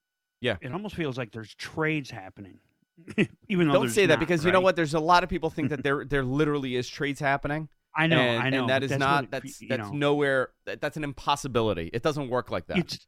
yeah. 0.43 0.57
It 0.61 0.73
almost 0.73 0.95
feels 0.97 1.17
like 1.17 1.31
there's 1.33 1.55
trades 1.55 2.11
happening. 2.11 2.59
Even 3.49 3.69
though 3.69 3.75
Don't 3.75 3.89
say 3.89 4.07
that 4.07 4.15
not, 4.15 4.21
because 4.21 4.45
you 4.45 4.53
know 4.53 4.61
what? 4.61 4.77
There's 4.77 4.93
a 4.93 5.01
lot 5.01 5.23
of 5.25 5.31
people 5.31 5.49
think 5.49 5.71
that 5.71 5.83
there 5.87 6.05
there 6.05 6.23
literally 6.25 6.77
is 6.77 6.87
trades 6.89 7.21
happening. 7.21 7.69
I 7.97 8.07
know, 8.07 8.19
and, 8.19 8.43
I 8.43 8.51
know. 8.51 8.61
and 8.61 8.69
that 8.71 8.83
is 8.83 8.91
that's 8.91 9.01
not 9.01 9.25
it 9.25 9.31
that's 9.31 9.59
that's 9.69 9.91
know, 9.91 9.97
nowhere. 9.97 10.49
that- 10.67 10.81
That's 10.81 10.97
an 10.97 11.05
impossibility. 11.05 11.91
It 11.93 12.03
doesn't 12.03 12.29
work 12.29 12.51
like 12.51 12.67
that. 12.67 12.79
It's 12.79 12.99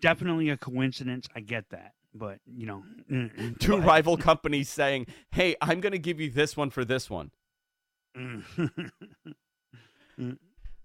definitely 0.00 0.48
a 0.50 0.56
coincidence. 0.56 1.28
I 1.36 1.40
get 1.40 1.68
that, 1.70 1.92
but 2.14 2.38
you 2.46 2.66
know, 2.66 2.82
Two 3.60 3.78
but- 3.78 3.86
rival 3.86 4.16
companies 4.16 4.68
saying, 4.68 5.06
"Hey, 5.30 5.56
I'm 5.62 5.80
going 5.80 5.92
to 5.92 5.98
give 5.98 6.20
you 6.20 6.30
this 6.30 6.56
one 6.56 6.70
for 6.70 6.84
this 6.84 7.08
one." 7.08 7.30
Mm. 8.16 8.42
Mm. 10.18 10.38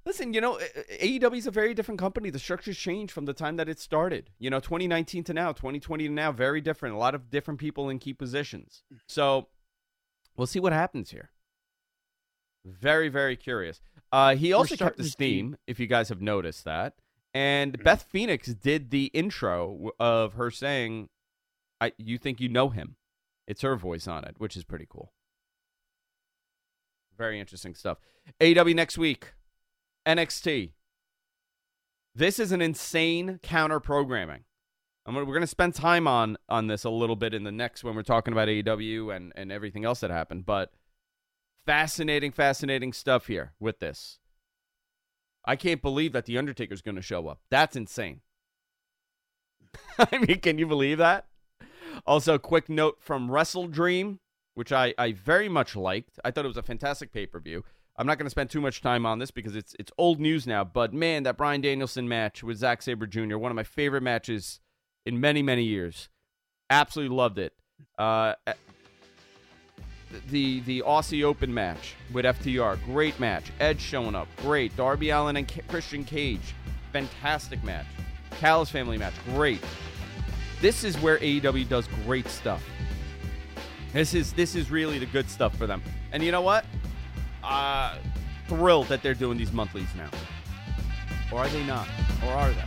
Listen, 0.07 0.33
you 0.33 0.39
know, 0.39 0.57
AEW 1.01 1.35
is 1.35 1.47
a 1.47 1.51
very 1.51 1.73
different 1.73 1.99
company. 1.99 2.29
The 2.29 2.39
structure's 2.39 2.77
changed 2.77 3.11
from 3.11 3.25
the 3.25 3.33
time 3.33 3.57
that 3.57 3.67
it 3.67 3.77
started. 3.77 4.29
You 4.39 4.49
know, 4.49 4.61
2019 4.61 5.25
to 5.25 5.33
now, 5.33 5.51
2020 5.51 6.07
to 6.07 6.13
now, 6.13 6.31
very 6.31 6.61
different. 6.61 6.95
A 6.95 6.97
lot 6.97 7.13
of 7.13 7.29
different 7.29 7.59
people 7.59 7.89
in 7.89 7.99
key 7.99 8.13
positions. 8.13 8.83
So 9.09 9.49
we'll 10.37 10.47
see 10.47 10.61
what 10.61 10.71
happens 10.71 11.11
here. 11.11 11.31
Very, 12.63 13.09
very 13.09 13.35
curious. 13.35 13.81
Uh, 14.09 14.37
he 14.37 14.53
also 14.53 14.77
kept 14.77 14.97
his 14.97 15.13
theme, 15.13 15.57
if 15.67 15.77
you 15.77 15.87
guys 15.87 16.07
have 16.07 16.21
noticed 16.21 16.63
that. 16.63 16.93
And 17.33 17.83
Beth 17.83 18.05
Phoenix 18.09 18.47
did 18.47 18.91
the 18.91 19.07
intro 19.07 19.89
of 19.99 20.35
her 20.35 20.49
saying, 20.49 21.09
"I 21.81 21.91
you 21.97 22.17
think 22.17 22.39
you 22.39 22.47
know 22.47 22.69
him." 22.69 22.95
It's 23.45 23.61
her 23.61 23.75
voice 23.75 24.07
on 24.07 24.23
it, 24.23 24.35
which 24.37 24.55
is 24.55 24.63
pretty 24.63 24.87
cool. 24.89 25.11
Very 27.17 27.41
interesting 27.41 27.75
stuff. 27.75 27.97
AEW 28.39 28.73
next 28.73 28.97
week. 28.97 29.33
NXT. 30.07 30.71
This 32.15 32.39
is 32.39 32.51
an 32.51 32.61
insane 32.61 33.39
counter 33.43 33.79
programming. 33.79 34.45
We're 35.05 35.23
going 35.25 35.41
to 35.41 35.47
spend 35.47 35.73
time 35.73 36.07
on 36.07 36.37
on 36.49 36.67
this 36.67 36.83
a 36.83 36.89
little 36.89 37.15
bit 37.15 37.33
in 37.33 37.43
the 37.43 37.51
next 37.51 37.83
when 37.83 37.95
we're 37.95 38.03
talking 38.03 38.33
about 38.33 38.47
AEW 38.47 39.15
and 39.15 39.31
and 39.35 39.51
everything 39.51 39.85
else 39.85 40.01
that 40.01 40.11
happened. 40.11 40.45
But 40.45 40.71
fascinating, 41.65 42.31
fascinating 42.31 42.93
stuff 42.93 43.27
here 43.27 43.53
with 43.59 43.79
this. 43.79 44.19
I 45.45 45.55
can't 45.55 45.81
believe 45.81 46.11
that 46.13 46.25
the 46.25 46.37
Undertaker's 46.37 46.81
going 46.81 46.95
to 46.95 47.01
show 47.01 47.27
up. 47.27 47.39
That's 47.49 47.75
insane. 47.75 48.21
I 49.99 50.17
mean, 50.17 50.39
can 50.39 50.57
you 50.57 50.67
believe 50.67 50.97
that? 50.97 51.27
Also, 52.05 52.37
quick 52.37 52.67
note 52.67 52.97
from 52.99 53.29
WrestleDream, 53.29 54.19
which 54.55 54.71
I, 54.71 54.93
I 54.97 55.13
very 55.13 55.47
much 55.47 55.75
liked. 55.75 56.19
I 56.25 56.31
thought 56.31 56.45
it 56.45 56.49
was 56.49 56.57
a 56.57 56.63
fantastic 56.63 57.13
pay 57.13 57.25
per 57.25 57.39
view. 57.39 57.63
I'm 57.98 58.06
not 58.06 58.18
going 58.20 58.25
to 58.25 58.32
spend 58.32 58.50
too 58.50 58.62
much 58.62 58.82
time 58.82 59.06
on 59.06 59.20
this 59.20 59.32
because 59.32 59.56
it's 59.56 59.75
it's 59.80 59.92
old 59.98 60.20
news 60.20 60.46
now. 60.46 60.63
But 60.63 60.94
man, 60.94 61.24
that 61.24 61.38
Bryan 61.38 61.62
Danielson 61.62 62.08
match 62.08 62.44
with 62.44 62.58
Zack 62.58 62.82
Sabre 62.82 63.08
Jr. 63.08 63.38
one 63.38 63.51
of 63.51 63.56
my 63.56 63.63
favorite 63.63 64.04
matches 64.04 64.60
in 65.06 65.20
many 65.20 65.42
many 65.42 65.63
years. 65.63 66.10
Absolutely 66.70 67.16
loved 67.16 67.39
it. 67.39 67.54
Uh, 67.98 68.34
the 70.30 70.62
the 70.62 70.84
Aussie 70.86 71.24
Open 71.24 71.54
match 71.54 71.96
with 72.13 72.25
FTR, 72.25 72.84
great 72.86 73.20
match. 73.20 73.51
Edge 73.60 73.82
showing 73.82 74.16
up, 74.16 74.27
great. 74.38 74.75
Darby 74.77 75.10
Allin 75.10 75.38
and 75.38 75.48
K- 75.48 75.62
Christian 75.68 76.04
Cage, 76.04 76.54
fantastic 76.94 77.63
match. 77.63 77.86
Callis 78.39 78.70
family 78.70 78.98
match, 78.98 79.13
great. 79.34 79.62
This 80.62 80.84
is 80.84 80.98
where 81.00 81.18
AEW 81.18 81.68
does 81.68 81.88
great 82.06 82.27
stuff. 82.27 82.63
This 83.94 84.13
is 84.13 84.34
this 84.34 84.56
is 84.56 84.70
really 84.70 85.00
the 85.00 85.06
good 85.08 85.30
stuff 85.30 85.56
for 85.58 85.68
them. 85.68 85.82
And 86.12 86.24
you 86.24 86.32
know 86.32 86.42
what? 86.42 86.66
Uh 87.48 87.98
thrilled 88.48 88.88
that 88.88 89.01
they're 89.01 89.13
doing 89.13 89.38
these 89.38 89.51
monthlies 89.51 89.88
now. 89.96 90.10
Or 91.32 91.39
are 91.39 91.50
they 91.50 91.66
not? 91.66 91.88
Or 92.25 92.32
are 92.32 92.51
they? 92.51 92.63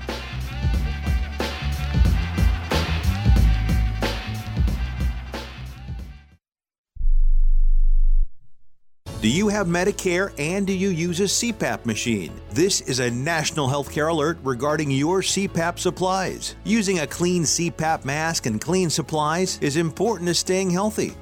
Do 9.21 9.29
you 9.29 9.49
have 9.49 9.67
Medicare 9.67 10.33
and 10.38 10.66
do 10.66 10.73
you 10.73 10.88
use 10.88 11.21
a 11.21 11.25
CPAP 11.25 11.85
machine? 11.85 12.33
This 12.53 12.81
is 12.81 13.01
a 13.01 13.11
national 13.11 13.69
healthcare 13.69 14.11
alert 14.11 14.38
regarding 14.43 14.90
your 14.90 15.21
CPAP 15.21 15.79
supplies. 15.79 16.57
Using 16.64 17.01
a 17.01 17.07
clean 17.07 17.43
CPAP 17.43 18.07
mask 18.07 18.47
and 18.47 18.59
clean 18.59 18.88
supplies 18.88 19.59
is 19.61 19.77
important 19.77 20.27
to 20.29 20.35
staying 20.35 20.71
healthy. 20.71 21.12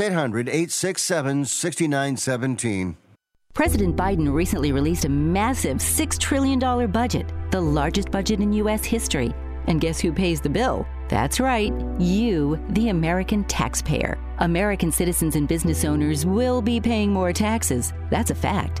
867 0.00 0.06
6917. 0.06 0.06
800 0.06 0.48
867 0.48 1.44
6917. 1.44 1.44
That's 1.44 1.44
800 1.44 1.44
867 1.44 1.44
6917. 1.44 2.96
President 3.52 3.96
Biden 3.96 4.32
recently 4.32 4.72
released 4.72 5.04
a 5.04 5.08
massive 5.08 5.78
$6 5.78 6.18
trillion 6.18 6.90
budget, 6.90 7.32
the 7.50 7.60
largest 7.60 8.10
budget 8.10 8.40
in 8.40 8.52
U.S. 8.54 8.84
history. 8.84 9.34
And 9.66 9.80
guess 9.80 10.00
who 10.00 10.12
pays 10.12 10.40
the 10.40 10.48
bill? 10.48 10.86
That's 11.08 11.40
right, 11.40 11.72
you, 11.98 12.58
the 12.70 12.88
American 12.88 13.44
taxpayer. 13.44 14.18
American 14.38 14.92
citizens 14.92 15.36
and 15.36 15.48
business 15.48 15.84
owners 15.84 16.24
will 16.24 16.62
be 16.62 16.80
paying 16.80 17.12
more 17.12 17.32
taxes. 17.32 17.92
That's 18.10 18.30
a 18.30 18.34
fact. 18.34 18.80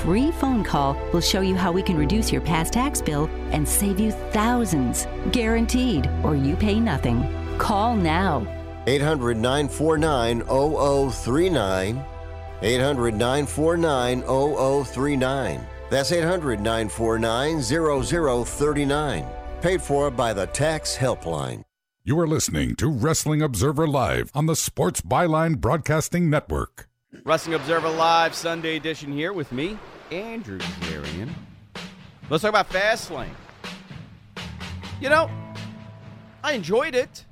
free 0.00 0.32
phone 0.32 0.64
call 0.64 0.96
will 1.12 1.20
show 1.20 1.40
you 1.40 1.54
how 1.54 1.72
we 1.72 1.82
can 1.82 1.96
reduce 1.96 2.32
your 2.32 2.40
past 2.40 2.72
tax 2.72 3.00
bill 3.00 3.28
and 3.50 3.68
save 3.68 4.00
you 4.00 4.10
thousands. 4.10 5.06
Guaranteed, 5.30 6.08
or 6.22 6.34
you 6.34 6.56
pay 6.56 6.80
nothing. 6.80 7.22
Call 7.58 7.96
now. 7.96 8.46
800 8.86 9.36
949 9.36 10.42
0039. 10.42 12.04
800 12.62 13.14
949 13.14 14.22
0039. 14.22 15.66
That's 15.90 16.12
800 16.12 16.60
949 16.60 17.62
0039. 17.62 19.26
Paid 19.60 19.82
for 19.82 20.10
by 20.10 20.32
the 20.32 20.46
Tax 20.46 20.96
Helpline. 20.96 21.64
You 22.04 22.18
are 22.18 22.26
listening 22.26 22.74
to 22.76 22.90
Wrestling 22.90 23.42
Observer 23.42 23.86
Live 23.86 24.30
on 24.34 24.46
the 24.46 24.56
Sports 24.56 25.02
Byline 25.02 25.60
Broadcasting 25.60 26.28
Network. 26.28 26.88
Wrestling 27.24 27.54
Observer 27.54 27.90
Live 27.90 28.34
Sunday 28.34 28.76
edition 28.76 29.12
here 29.12 29.34
with 29.34 29.52
me, 29.52 29.78
Andrew 30.10 30.58
Zarian. 30.58 31.28
Let's 32.30 32.40
talk 32.40 32.48
about 32.48 32.70
Fastlane. 32.70 33.34
You 34.98 35.10
know, 35.10 35.30
I 36.42 36.54
enjoyed 36.54 36.94
it. 36.94 37.26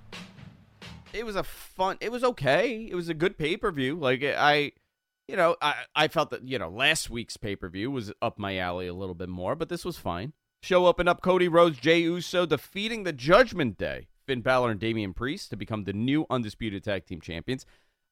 It 1.14 1.24
was 1.24 1.34
a 1.34 1.42
fun. 1.42 1.96
It 2.00 2.12
was 2.12 2.22
okay. 2.22 2.88
It 2.90 2.94
was 2.94 3.08
a 3.08 3.14
good 3.14 3.38
pay 3.38 3.56
per 3.56 3.72
view. 3.72 3.96
Like 3.96 4.22
I, 4.22 4.72
you 5.26 5.36
know, 5.36 5.56
I 5.62 5.74
I 5.96 6.08
felt 6.08 6.28
that 6.30 6.46
you 6.46 6.58
know 6.58 6.68
last 6.68 7.08
week's 7.08 7.38
pay 7.38 7.56
per 7.56 7.70
view 7.70 7.90
was 7.90 8.12
up 8.20 8.38
my 8.38 8.58
alley 8.58 8.86
a 8.86 8.94
little 8.94 9.14
bit 9.14 9.30
more, 9.30 9.56
but 9.56 9.70
this 9.70 9.84
was 9.84 9.96
fine. 9.96 10.34
Show 10.62 10.86
opened 10.86 11.08
up 11.08 11.22
Cody 11.22 11.48
Rhodes, 11.48 11.78
Jey 11.78 12.00
Uso 12.00 12.44
defeating 12.44 13.04
the 13.04 13.14
Judgment 13.14 13.78
Day, 13.78 14.08
Finn 14.26 14.42
Balor 14.42 14.72
and 14.72 14.78
Damian 14.80 15.14
Priest 15.14 15.48
to 15.50 15.56
become 15.56 15.84
the 15.84 15.94
new 15.94 16.26
undisputed 16.28 16.84
tag 16.84 17.06
team 17.06 17.22
champions. 17.22 17.64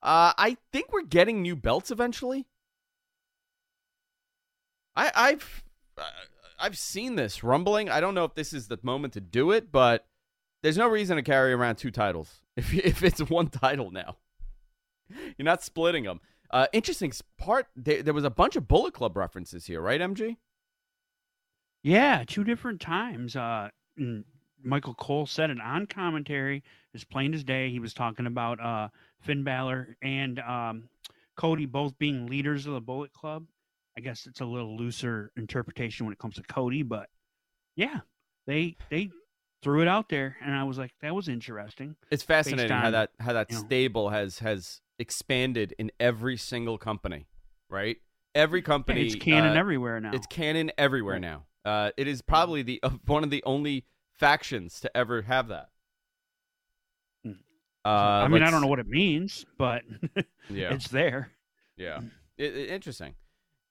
Uh, 0.03 0.33
I 0.39 0.57
think 0.73 0.93
we're 0.93 1.03
getting 1.03 1.43
new 1.43 1.57
belts 1.57 1.91
eventually. 1.91 2.47
I, 4.95 5.11
I've 5.15 5.65
uh, 5.97 6.03
I've 6.59 6.79
seen 6.79 7.17
this 7.17 7.43
rumbling. 7.45 7.89
I 7.89 8.01
don't 8.01 8.15
know 8.15 8.25
if 8.25 8.35
this 8.35 8.53
is 8.53 8.69
the 8.69 8.79
moment 8.83 9.13
to 9.15 9.21
do 9.21 9.51
it, 9.51 9.71
but 9.71 10.07
there's 10.63 10.79
no 10.79 10.89
reason 10.89 11.17
to 11.17 11.23
carry 11.23 11.53
around 11.53 11.77
two 11.77 11.91
titles 11.91 12.41
if 12.57 12.73
if 12.75 13.03
it's 13.03 13.21
one 13.21 13.49
title 13.49 13.91
now. 13.91 14.17
You're 15.11 15.45
not 15.45 15.63
splitting 15.63 16.05
them. 16.05 16.21
Uh, 16.51 16.67
interesting 16.73 17.13
part. 17.39 17.67
There, 17.77 18.03
there 18.03 18.15
was 18.15 18.25
a 18.25 18.31
bunch 18.31 18.57
of 18.57 18.69
Bullet 18.69 18.95
Club 18.95 19.17
references 19.17 19.67
here, 19.67 19.81
right, 19.81 20.01
MG? 20.01 20.37
Yeah, 21.83 22.25
two 22.27 22.45
different 22.45 22.81
times. 22.81 23.37
Uh, 23.37 23.71
Michael 24.63 24.95
Cole 24.95 25.27
said 25.27 25.51
it 25.51 25.61
on 25.61 25.87
commentary 25.87 26.63
as 26.95 27.05
plain 27.05 27.35
as 27.35 27.45
day. 27.45 27.71
He 27.71 27.79
was 27.79 27.95
talking 27.95 28.27
about 28.27 28.61
uh, 28.61 28.89
Finn 29.21 29.45
Balor 29.45 29.97
and 30.03 30.39
um, 30.41 30.89
Cody 31.37 31.67
both 31.67 31.99
being 31.99 32.27
leaders 32.27 32.67
of 32.67 32.75
the 32.75 32.81
Bullet 32.81 33.13
Club. 33.13 33.47
I 33.97 34.01
guess 34.01 34.27
it's 34.27 34.41
a 34.41 34.45
little 34.45 34.77
looser 34.77 35.33
interpretation 35.37 36.07
when 36.07 36.13
it 36.13 36.19
comes 36.19 36.37
to 36.37 36.43
Cody, 36.43 36.83
but 36.83 37.09
yeah, 37.75 38.01
they 38.47 38.77
they 38.91 39.11
threw 39.63 39.83
it 39.83 39.89
out 39.89 40.09
there, 40.09 40.37
and 40.41 40.55
I 40.55 40.65
was 40.65 40.79
like, 40.79 40.93
that 41.03 41.15
was 41.15 41.29
interesting. 41.29 41.97
It's 42.11 42.23
fascinating 42.23 42.71
on, 42.71 42.83
how 42.83 42.91
that 42.91 43.11
how 43.19 43.33
that 43.33 43.51
you 43.51 43.57
know, 43.57 43.65
stable 43.65 44.11
has 44.11 44.39
has 44.39 44.81
expanded 44.99 45.75
in 45.79 45.91
every 45.99 46.37
single 46.37 46.79
company, 46.79 47.27
right? 47.69 47.97
Every 48.35 48.63
company, 48.63 49.07
it's 49.07 49.17
canon 49.17 49.57
uh, 49.57 49.61
everywhere 49.61 50.01
now. 50.01 50.13
It's 50.13 50.27
canon 50.27 50.71
everywhere 50.79 51.19
now. 51.19 51.47
Uh, 51.65 51.91
it 51.97 52.07
is 52.07 52.23
probably 52.23 52.63
the 52.63 52.81
uh, 52.83 52.91
one 53.07 53.25
of 53.25 53.31
the 53.31 53.43
only 53.45 53.85
factions 54.19 54.81
to 54.81 54.97
ever 54.97 55.23
have 55.23 55.49
that. 55.49 55.69
Hmm. 57.25 57.33
Uh, 57.85 57.89
I 57.89 58.29
mean, 58.29 58.37
I 58.43 58.47
let's- 58.47 58.53
don't 58.53 58.61
know 58.63 58.67
what 58.69 58.79
it 58.79 58.89
means, 58.89 59.45
but 59.57 59.83
Yeah. 60.51 60.73
it's 60.75 60.89
there. 60.89 61.31
Yeah, 61.77 62.01
It- 62.37 62.57
it- 62.57 62.71
interesting. 62.71 63.15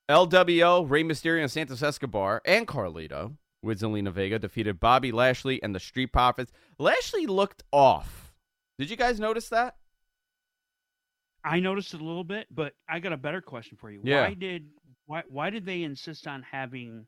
LWO, 0.10 0.90
Rey 0.90 1.04
Mysterio, 1.04 1.42
and 1.42 1.52
Santos 1.52 1.84
Escobar, 1.84 2.42
and 2.46 2.66
Carlito 2.66 3.36
with 3.62 3.82
Zelina 3.82 4.12
Vega 4.12 4.40
defeated 4.40 4.80
Bobby 4.80 5.12
Lashley 5.12 5.62
and 5.62 5.76
the 5.76 5.80
Street 5.82 6.14
Profits. 6.14 6.52
Lashley 6.80 7.26
looked 7.28 7.64
off. 7.74 8.34
Did 8.80 8.90
you 8.90 8.96
guys 8.96 9.20
notice 9.20 9.50
that? 9.50 9.76
I 11.44 11.60
noticed 11.60 11.94
it 11.94 12.00
a 12.02 12.04
little 12.06 12.24
bit, 12.24 12.48
but 12.50 12.74
I 12.88 13.00
got 13.00 13.12
a 13.14 13.18
better 13.18 13.42
question 13.42 13.78
for 13.78 13.90
you. 13.92 14.00
Yeah. 14.04 14.28
Why 14.28 14.34
did 14.34 14.70
why 15.08 15.24
why 15.30 15.50
did 15.50 15.66
they 15.66 15.84
insist 15.84 16.28
on 16.28 16.42
having 16.44 17.06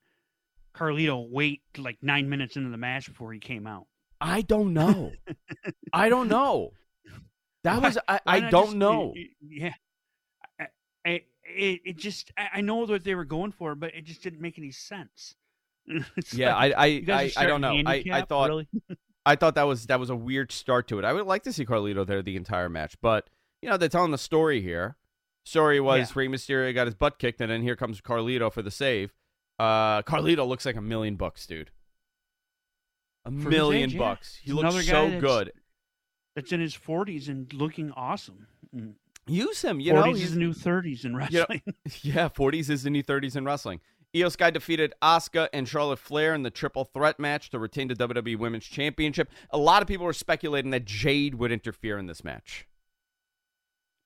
Carlito 0.79 1.27
wait 1.29 1.61
like 1.77 1.97
nine 2.01 2.29
minutes 2.29 2.55
into 2.55 2.69
the 2.69 2.77
match 2.77 3.07
before 3.07 3.33
he 3.33 3.39
came 3.39 3.67
out? 3.67 3.85
I 4.21 4.41
don't 4.41 4.73
know. 4.73 5.11
I 5.93 6.09
don't 6.09 6.27
know. 6.29 6.71
That 7.63 7.81
Why- 7.81 7.87
was 7.87 7.97
I, 8.07 8.19
I 8.25 8.39
don't 8.41 8.65
just- 8.65 8.75
know. 8.77 9.13
Yeah, 9.41 9.73
I, 10.59 10.67
I, 11.05 11.09
it 11.43 11.81
it 11.85 11.97
just 11.97 12.31
I 12.37 12.49
I 12.55 12.61
know 12.61 12.75
what 12.77 13.03
they 13.03 13.15
were 13.15 13.25
going 13.25 13.51
for, 13.51 13.75
but 13.75 13.93
it 13.93 14.05
just 14.05 14.21
didn't 14.23 14.41
make 14.41 14.57
any 14.57 14.71
sense. 14.71 15.35
It's 16.17 16.33
Yeah, 16.33 16.55
like, 16.55 16.73
I 16.75 16.77
I 16.81 16.85
you 16.85 17.01
guys 17.01 17.35
are 17.35 17.43
I, 17.43 17.47
don't 17.47 17.61
know. 17.61 17.81
I, 17.85 18.03
I 18.11 18.21
thought 18.21 18.49
really? 18.49 18.67
I 19.25 19.35
thought 19.35 19.55
that 19.55 19.63
was 19.67 19.87
that 19.87 19.99
was 19.99 20.09
a 20.09 20.15
weird 20.15 20.51
start 20.51 20.87
to 20.89 20.99
it. 20.99 21.05
I 21.05 21.13
would 21.13 21.25
like 21.25 21.43
to 21.43 21.53
see 21.53 21.65
Carlito 21.65 22.05
there 22.05 22.21
the 22.21 22.35
entire 22.37 22.69
match, 22.69 22.95
but 23.01 23.29
you 23.61 23.69
know 23.69 23.75
they're 23.77 23.89
telling 23.89 24.11
the 24.11 24.17
story 24.17 24.61
here. 24.61 24.95
Story 25.45 25.79
was 25.79 26.09
Yeah. 26.11 26.13
Rey 26.19 26.27
Mysterio 26.27 26.73
got 26.73 26.85
his 26.87 26.93
butt 26.95 27.17
kicked, 27.19 27.41
and 27.41 27.49
then 27.51 27.61
here 27.63 27.75
comes 27.75 28.01
Carlito 28.01 28.51
for 28.53 28.61
the 28.61 28.71
save. 28.71 29.13
Uh, 29.59 30.01
Carlito 30.03 30.47
looks 30.47 30.65
like 30.65 30.75
a 30.77 30.81
million 30.81 31.15
bucks, 31.15 31.45
dude. 31.45 31.71
A 33.25 33.31
For 33.31 33.49
million 33.49 33.89
age, 33.89 33.93
yeah. 33.95 33.99
bucks. 33.99 34.35
He 34.35 34.45
He's 34.51 34.53
looks 34.53 34.85
so 34.87 34.91
that's- 35.05 35.21
good. 35.21 35.51
That's 36.35 36.51
in 36.53 36.61
his 36.61 36.73
forties 36.73 37.27
and 37.27 37.51
looking 37.53 37.91
awesome. 37.91 38.47
Mm. 38.73 38.93
Use 39.27 39.61
him, 39.61 39.79
you 39.79 39.91
know. 39.93 40.03
40s 40.03 40.15
he's- 40.15 40.27
is 40.29 40.33
the 40.35 40.39
new 40.39 40.53
thirties 40.53 41.03
in 41.03 41.11
you 41.11 41.17
know- 41.17 41.25
wrestling. 41.25 41.61
yeah, 42.01 42.29
40s 42.29 42.69
is 42.69 42.83
the 42.83 42.89
new 42.89 43.03
30s 43.03 43.35
in 43.35 43.43
wrestling. 43.43 43.81
IYO 44.15 44.29
SKY 44.29 44.49
defeated 44.51 44.93
Asuka 45.03 45.49
and 45.53 45.67
Charlotte 45.67 45.99
Flair 45.99 46.33
in 46.33 46.41
the 46.43 46.49
triple 46.49 46.83
threat 46.85 47.19
match 47.19 47.49
to 47.51 47.59
retain 47.59 47.89
the 47.89 47.93
WWE 47.95 48.37
Women's 48.37 48.65
Championship. 48.65 49.29
A 49.51 49.57
lot 49.57 49.81
of 49.83 49.87
people 49.87 50.05
were 50.05 50.13
speculating 50.13 50.71
that 50.71 50.85
Jade 50.85 51.35
would 51.35 51.51
interfere 51.51 51.97
in 51.99 52.07
this 52.07 52.23
match. 52.23 52.65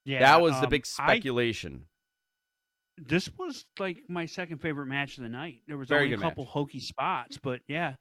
yeah, 0.04 0.20
that 0.20 0.42
was 0.42 0.54
the 0.60 0.66
um, 0.66 0.70
big 0.70 0.84
I- 1.00 1.14
speculation. 1.14 1.86
This 2.98 3.30
was 3.38 3.66
like 3.80 3.98
my 4.08 4.26
second 4.26 4.60
favorite 4.60 4.86
match 4.86 5.18
of 5.18 5.24
the 5.24 5.30
night. 5.30 5.62
There 5.68 5.78
was 5.78 5.90
Very 5.90 6.06
only 6.06 6.16
a 6.16 6.18
couple 6.20 6.44
match. 6.44 6.52
hokey 6.54 6.80
spots, 6.80 7.38
but 7.42 7.62
yeah, 7.68 7.96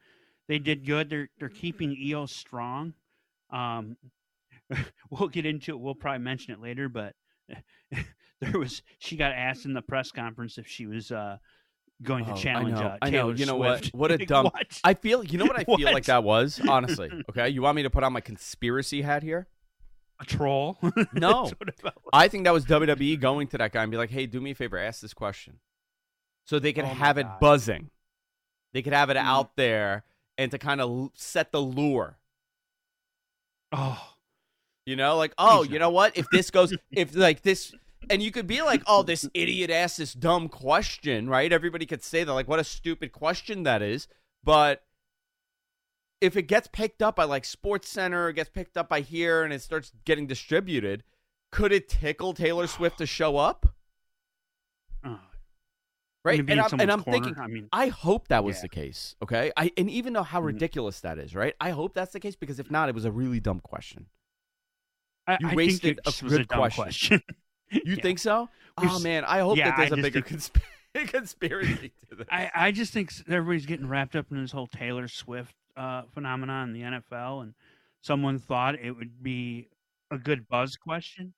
they 0.49 0.59
did 0.59 0.85
good. 0.87 1.09
They're 1.09 1.29
they're 1.39 1.49
keeping 1.49 1.91
IYO 1.93 2.27
strong. 2.27 2.93
Um, 3.51 3.97
we'll 5.11 5.29
get 5.29 5.47
into 5.47 5.73
it. 5.73 5.81
We'll 5.81 5.95
probably 5.95 6.19
mention 6.23 6.53
it 6.53 6.61
later, 6.61 6.89
but 6.89 7.15
there 8.41 8.59
was 8.59 8.83
she 8.99 9.17
got 9.17 9.33
asked 9.33 9.65
in 9.65 9.73
the 9.73 9.83
press 9.83 10.11
conference 10.13 10.59
if 10.59 10.67
she 10.67 10.87
was 10.87 11.11
uh, 11.11 11.39
going 12.03 12.25
to 12.27 12.33
Oh, 12.33 12.37
challenge. 12.37 12.77
I 12.79 12.83
know. 12.83 12.87
Uh, 12.89 12.99
I 13.03 13.11
know. 13.11 13.31
You 13.31 13.47
know 13.47 13.57
Swift. 13.59 13.95
what? 13.95 14.11
What 14.11 14.21
a 14.21 14.25
dumb. 14.27 14.45
what? 14.45 14.81
I 14.85 14.93
feel. 14.95 15.25
You 15.25 15.39
know 15.39 15.47
what 15.47 15.59
I 15.59 15.65
feel 15.65 15.93
like 15.93 16.05
that 16.05 16.23
was. 16.23 16.61
Honestly, 16.69 17.11
okay. 17.31 17.49
You 17.49 17.63
want 17.63 17.77
me 17.77 17.83
to 17.85 17.91
put 17.91 18.05
on 18.05 18.13
my 18.13 18.21
conspiracy 18.21 19.01
hat 19.03 19.23
here? 19.23 19.49
A 20.23 20.27
troll. 20.27 20.79
No. 21.13 21.45
That's 21.45 21.51
what 21.61 21.69
it 21.69 21.79
felt 21.81 21.95
like. 22.05 22.11
I 22.13 22.29
think 22.29 22.45
that 22.45 22.53
was 22.53 22.65
WWE 22.65 23.21
going 23.21 23.49
to 23.49 23.59
that 23.59 23.73
guy 23.73 23.83
and 23.83 23.91
be 23.91 23.97
like, 23.97 24.11
"Hey, 24.11 24.27
do 24.27 24.41
me 24.41 24.53
a 24.53 24.55
favor, 24.55 24.79
ask 24.79 25.01
this 25.01 25.15
question," 25.15 25.59
so 26.47 26.59
they 26.59 26.73
could 26.73 26.85
Oh 26.85 26.89
have 26.89 27.19
it 27.19 27.25
God. 27.25 27.41
buzzing. 27.41 27.91
They 28.73 28.83
could 28.83 28.93
have 28.95 29.11
it 29.11 29.17
Mm. 29.17 29.25
out 29.25 29.57
there 29.57 30.05
and 30.39 30.51
to 30.51 30.59
kind 30.59 30.81
of 30.81 31.11
set 31.15 31.53
the 31.53 31.61
lure. 31.61 32.19
oh, 33.73 34.15
You 34.87 34.97
know, 34.97 35.17
like, 35.17 35.33
oh, 35.39 35.63
you 35.63 35.79
know 35.79 35.91
what? 35.91 36.17
If 36.17 36.27
this 36.31 36.51
goes, 36.51 36.75
if 36.91 37.15
like 37.15 37.43
this, 37.43 37.75
and 38.11 38.21
you 38.23 38.33
could 38.33 38.47
be 38.49 38.63
like, 38.63 38.83
oh, 38.87 39.03
this 39.03 39.29
idiot 39.35 39.71
asked 39.71 39.99
this 39.99 40.13
dumb 40.13 40.49
question, 40.49 41.29
right? 41.29 41.53
Everybody 41.53 41.87
could 41.87 42.03
say 42.03 42.25
that, 42.25 42.33
like, 42.33 42.49
what 42.49 42.59
a 42.59 42.65
stupid 42.65 43.13
question 43.13 43.63
that 43.63 43.81
is. 43.83 44.09
But 44.43 44.83
if 46.23 46.37
it 46.37 46.43
gets 46.43 46.69
picked 46.69 47.03
up 47.03 47.17
by 47.17 47.25
like 47.25 47.43
SportsCenter, 47.43 48.31
it 48.31 48.35
gets 48.35 48.49
picked 48.51 48.77
up 48.77 48.89
by 48.89 49.01
here, 49.01 49.43
and 49.43 49.53
it 49.53 49.61
starts 49.63 49.93
getting 50.05 50.27
distributed, 50.27 51.03
could 51.51 51.73
it 51.73 51.89
tickle 51.89 52.33
Taylor 52.33 52.67
Swift 52.67 52.99
to 52.99 53.07
show 53.07 53.37
up? 53.37 53.67
oh. 55.05 55.19
Right, 56.25 56.39
and 56.39 56.61
I'm, 56.61 56.81
and 56.81 56.93
I'm 56.93 57.03
thinking, 57.03 57.35
I 57.37 57.49
mean- 57.49 57.69
I 57.73 57.89
hope 57.89 58.29
that 58.29 58.45
was 58.45 58.57
Yeah. 58.59 58.63
the 58.63 58.69
case. 58.69 59.17
Okay, 59.23 59.51
I 59.57 59.73
and 59.77 59.91
even 59.91 60.13
though 60.13 60.23
how 60.23 60.41
Mhm. 60.41 60.47
ridiculous 60.47 61.01
that 61.01 61.19
is, 61.19 61.35
right? 61.35 61.55
I 61.61 61.71
hope 61.71 61.95
that's 61.95 62.13
the 62.13 62.21
case 62.21 62.37
because 62.37 62.61
if 62.61 62.71
not, 62.71 62.89
it 62.89 62.95
was 62.95 63.05
a 63.05 63.11
really 63.11 63.41
dumb 63.41 63.59
question. 63.59 64.07
I, 65.27 65.37
You 65.41 65.49
I 65.49 65.55
wasted 65.57 65.97
think 65.97 65.99
it 66.07 66.23
a 66.23 66.27
a 66.27 66.29
good 66.29 66.49
dumb 66.49 66.59
question. 66.59 66.83
question. 66.85 67.23
You 67.73 67.95
Yeah. 67.97 68.03
think 68.03 68.19
so? 68.19 68.51
We've 68.81 68.91
Oh 68.91 68.99
man, 69.01 69.25
I 69.25 69.39
hope 69.41 69.57
yeah, 69.57 69.71
that 69.71 69.77
there's 69.79 69.93
I 69.93 69.99
a 69.99 70.03
bigger 70.03 70.21
consp- 70.21 70.61
conspiracy 71.09 71.93
to 72.11 72.17
this. 72.17 72.27
I, 72.31 72.51
I 72.55 72.71
just 72.71 72.93
think 72.93 73.11
everybody's 73.29 73.65
getting 73.67 73.89
wrapped 73.89 74.15
up 74.15 74.31
in 74.31 74.41
this 74.43 74.53
whole 74.53 74.67
Taylor 74.67 75.09
Swift 75.09 75.57
uh, 75.77 76.03
phenomenon 76.13 76.69
in 76.69 76.73
the 76.75 76.83
NFL, 76.83 77.43
and 77.43 77.55
someone 78.01 78.39
thought 78.39 78.75
it 78.79 78.91
would 78.93 79.23
be 79.23 79.69
a 80.11 80.19
good 80.19 80.49
buzz 80.49 80.77
question. 80.77 81.33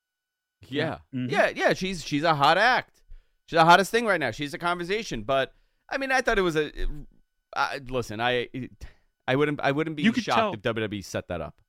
yeah. 0.68 0.98
Mhm. 1.14 1.30
yeah, 1.30 1.50
yeah, 1.54 1.72
She's 1.74 2.04
she's 2.04 2.22
a 2.24 2.34
hot 2.34 2.58
act. 2.58 3.02
She's 3.46 3.58
the 3.58 3.64
hottest 3.64 3.90
thing 3.90 4.06
right 4.06 4.18
now. 4.20 4.30
She's 4.30 4.54
a 4.54 4.58
conversation. 4.58 5.22
But 5.22 5.52
I 5.88 5.98
mean, 5.98 6.10
I 6.10 6.20
thought 6.22 6.38
it 6.38 6.42
was 6.42 6.56
a. 6.56 6.72
Uh, 7.54 7.78
listen, 7.88 8.20
I 8.20 8.48
I 9.28 9.36
wouldn't 9.36 9.60
I 9.62 9.70
wouldn't 9.72 9.96
be 9.96 10.04
shocked 10.12 10.24
tell- 10.24 10.52
if 10.54 10.62
WWE 10.62 11.04
set 11.04 11.28
that 11.28 11.40
up. 11.40 11.60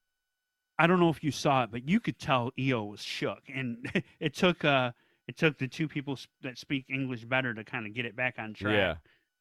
I 0.78 0.88
don't 0.88 1.00
know 1.00 1.10
if 1.10 1.24
you 1.24 1.32
saw 1.32 1.64
it, 1.64 1.72
but 1.72 1.88
you 1.88 2.00
could 2.02 2.18
tell 2.20 2.52
IYO 2.60 2.84
was 2.84 3.02
shook, 3.02 3.40
and 3.54 3.90
it 4.20 4.34
took 4.34 4.66
uh, 4.66 4.92
it 5.28 5.38
took 5.38 5.58
the 5.58 5.68
two 5.68 5.88
people 5.88 6.18
that 6.42 6.58
speak 6.58 6.86
English 6.90 7.26
better 7.26 7.54
to 7.54 7.64
kind 7.64 7.86
of 7.86 7.94
get 7.94 8.06
it 8.06 8.16
back 8.16 8.36
on 8.40 8.54
track. 8.54 8.74
Yeah. 8.74 8.96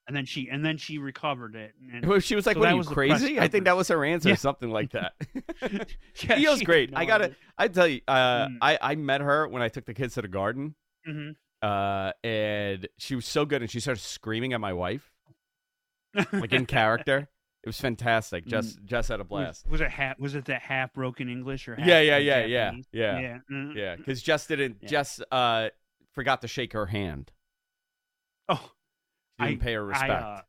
And 0.07 0.17
then 0.17 0.25
she 0.27 0.49
and 0.51 0.65
then 0.65 0.77
she 0.77 0.99
recovered 0.99 1.55
it. 1.57 1.73
And 1.93 2.05
Well, 2.07 2.21
She 2.21 2.35
was 2.35 2.47
like, 2.47 2.55
so 2.55 2.61
"What 2.61 2.69
are 2.71 2.77
you 2.77 2.85
crazy?" 2.85 3.39
I 3.41 3.49
think 3.49 3.65
that 3.65 3.77
was 3.77 3.89
her 3.89 4.05
answer, 4.05 4.29
Yeah. 4.31 4.35
something 4.37 4.71
like 4.71 4.93
that. 4.93 5.15
Yeah, 6.29 6.57
she 6.57 6.65
great. 6.65 6.91
I 6.95 7.05
gotta. 7.05 7.35
I 7.59 7.69
tell 7.69 7.87
you, 7.89 8.01
uh, 8.09 8.47
Mm. 8.49 8.57
I 8.61 8.79
I 8.81 8.95
met 8.97 9.21
her 9.21 9.49
when 9.49 9.63
I 9.63 9.69
took 9.69 9.85
the 9.87 9.95
kids 9.95 10.15
to 10.15 10.23
the 10.23 10.29
garden. 10.29 10.75
Mhm. 11.09 11.37
uh, 11.63 12.13
and 12.23 12.89
she 12.99 13.15
was 13.15 13.27
so 13.27 13.45
good, 13.45 13.61
and 13.63 13.71
she 13.71 13.81
started 13.81 14.01
screaming 14.01 14.53
at 14.55 14.61
my 14.61 14.73
wife, 14.73 15.13
like 16.33 16.53
in 16.53 16.67
character. 16.79 17.29
It 17.63 17.69
was 17.69 17.81
fantastic. 17.81 18.45
Jess, 18.47 18.77
Jess 18.85 19.09
had 19.09 19.21
a 19.21 19.25
blast. 19.25 19.65
Was, 19.65 19.73
was 19.73 19.81
it 19.81 19.91
half? 19.91 20.19
Was 20.19 20.35
it 20.35 20.45
that 20.47 20.61
half 20.61 20.93
broken 20.93 21.31
English 21.31 21.67
or 21.67 21.77
half 21.77 21.87
Yeah, 21.87 22.01
yeah, 22.01 22.19
yeah, 22.19 22.45
yeah, 22.45 22.73
yeah, 22.93 23.19
yeah, 23.21 23.39
mm. 23.51 23.75
yeah. 23.75 23.97
Because 23.97 24.21
Jess 24.23 24.47
didn't. 24.47 24.77
Yeah. 24.83 24.89
Jess 24.89 25.21
uh, 25.33 25.71
forgot 26.13 26.43
to 26.43 26.49
shake 26.49 26.75
her 26.75 26.85
hand. 26.87 27.33
Oh, 28.51 28.71
She 29.41 29.47
didn't 29.47 29.63
I- 29.63 29.65
pay 29.65 29.75
her 29.75 29.83
I, 29.85 29.89
respect. 29.89 30.23
uh, 30.23 30.41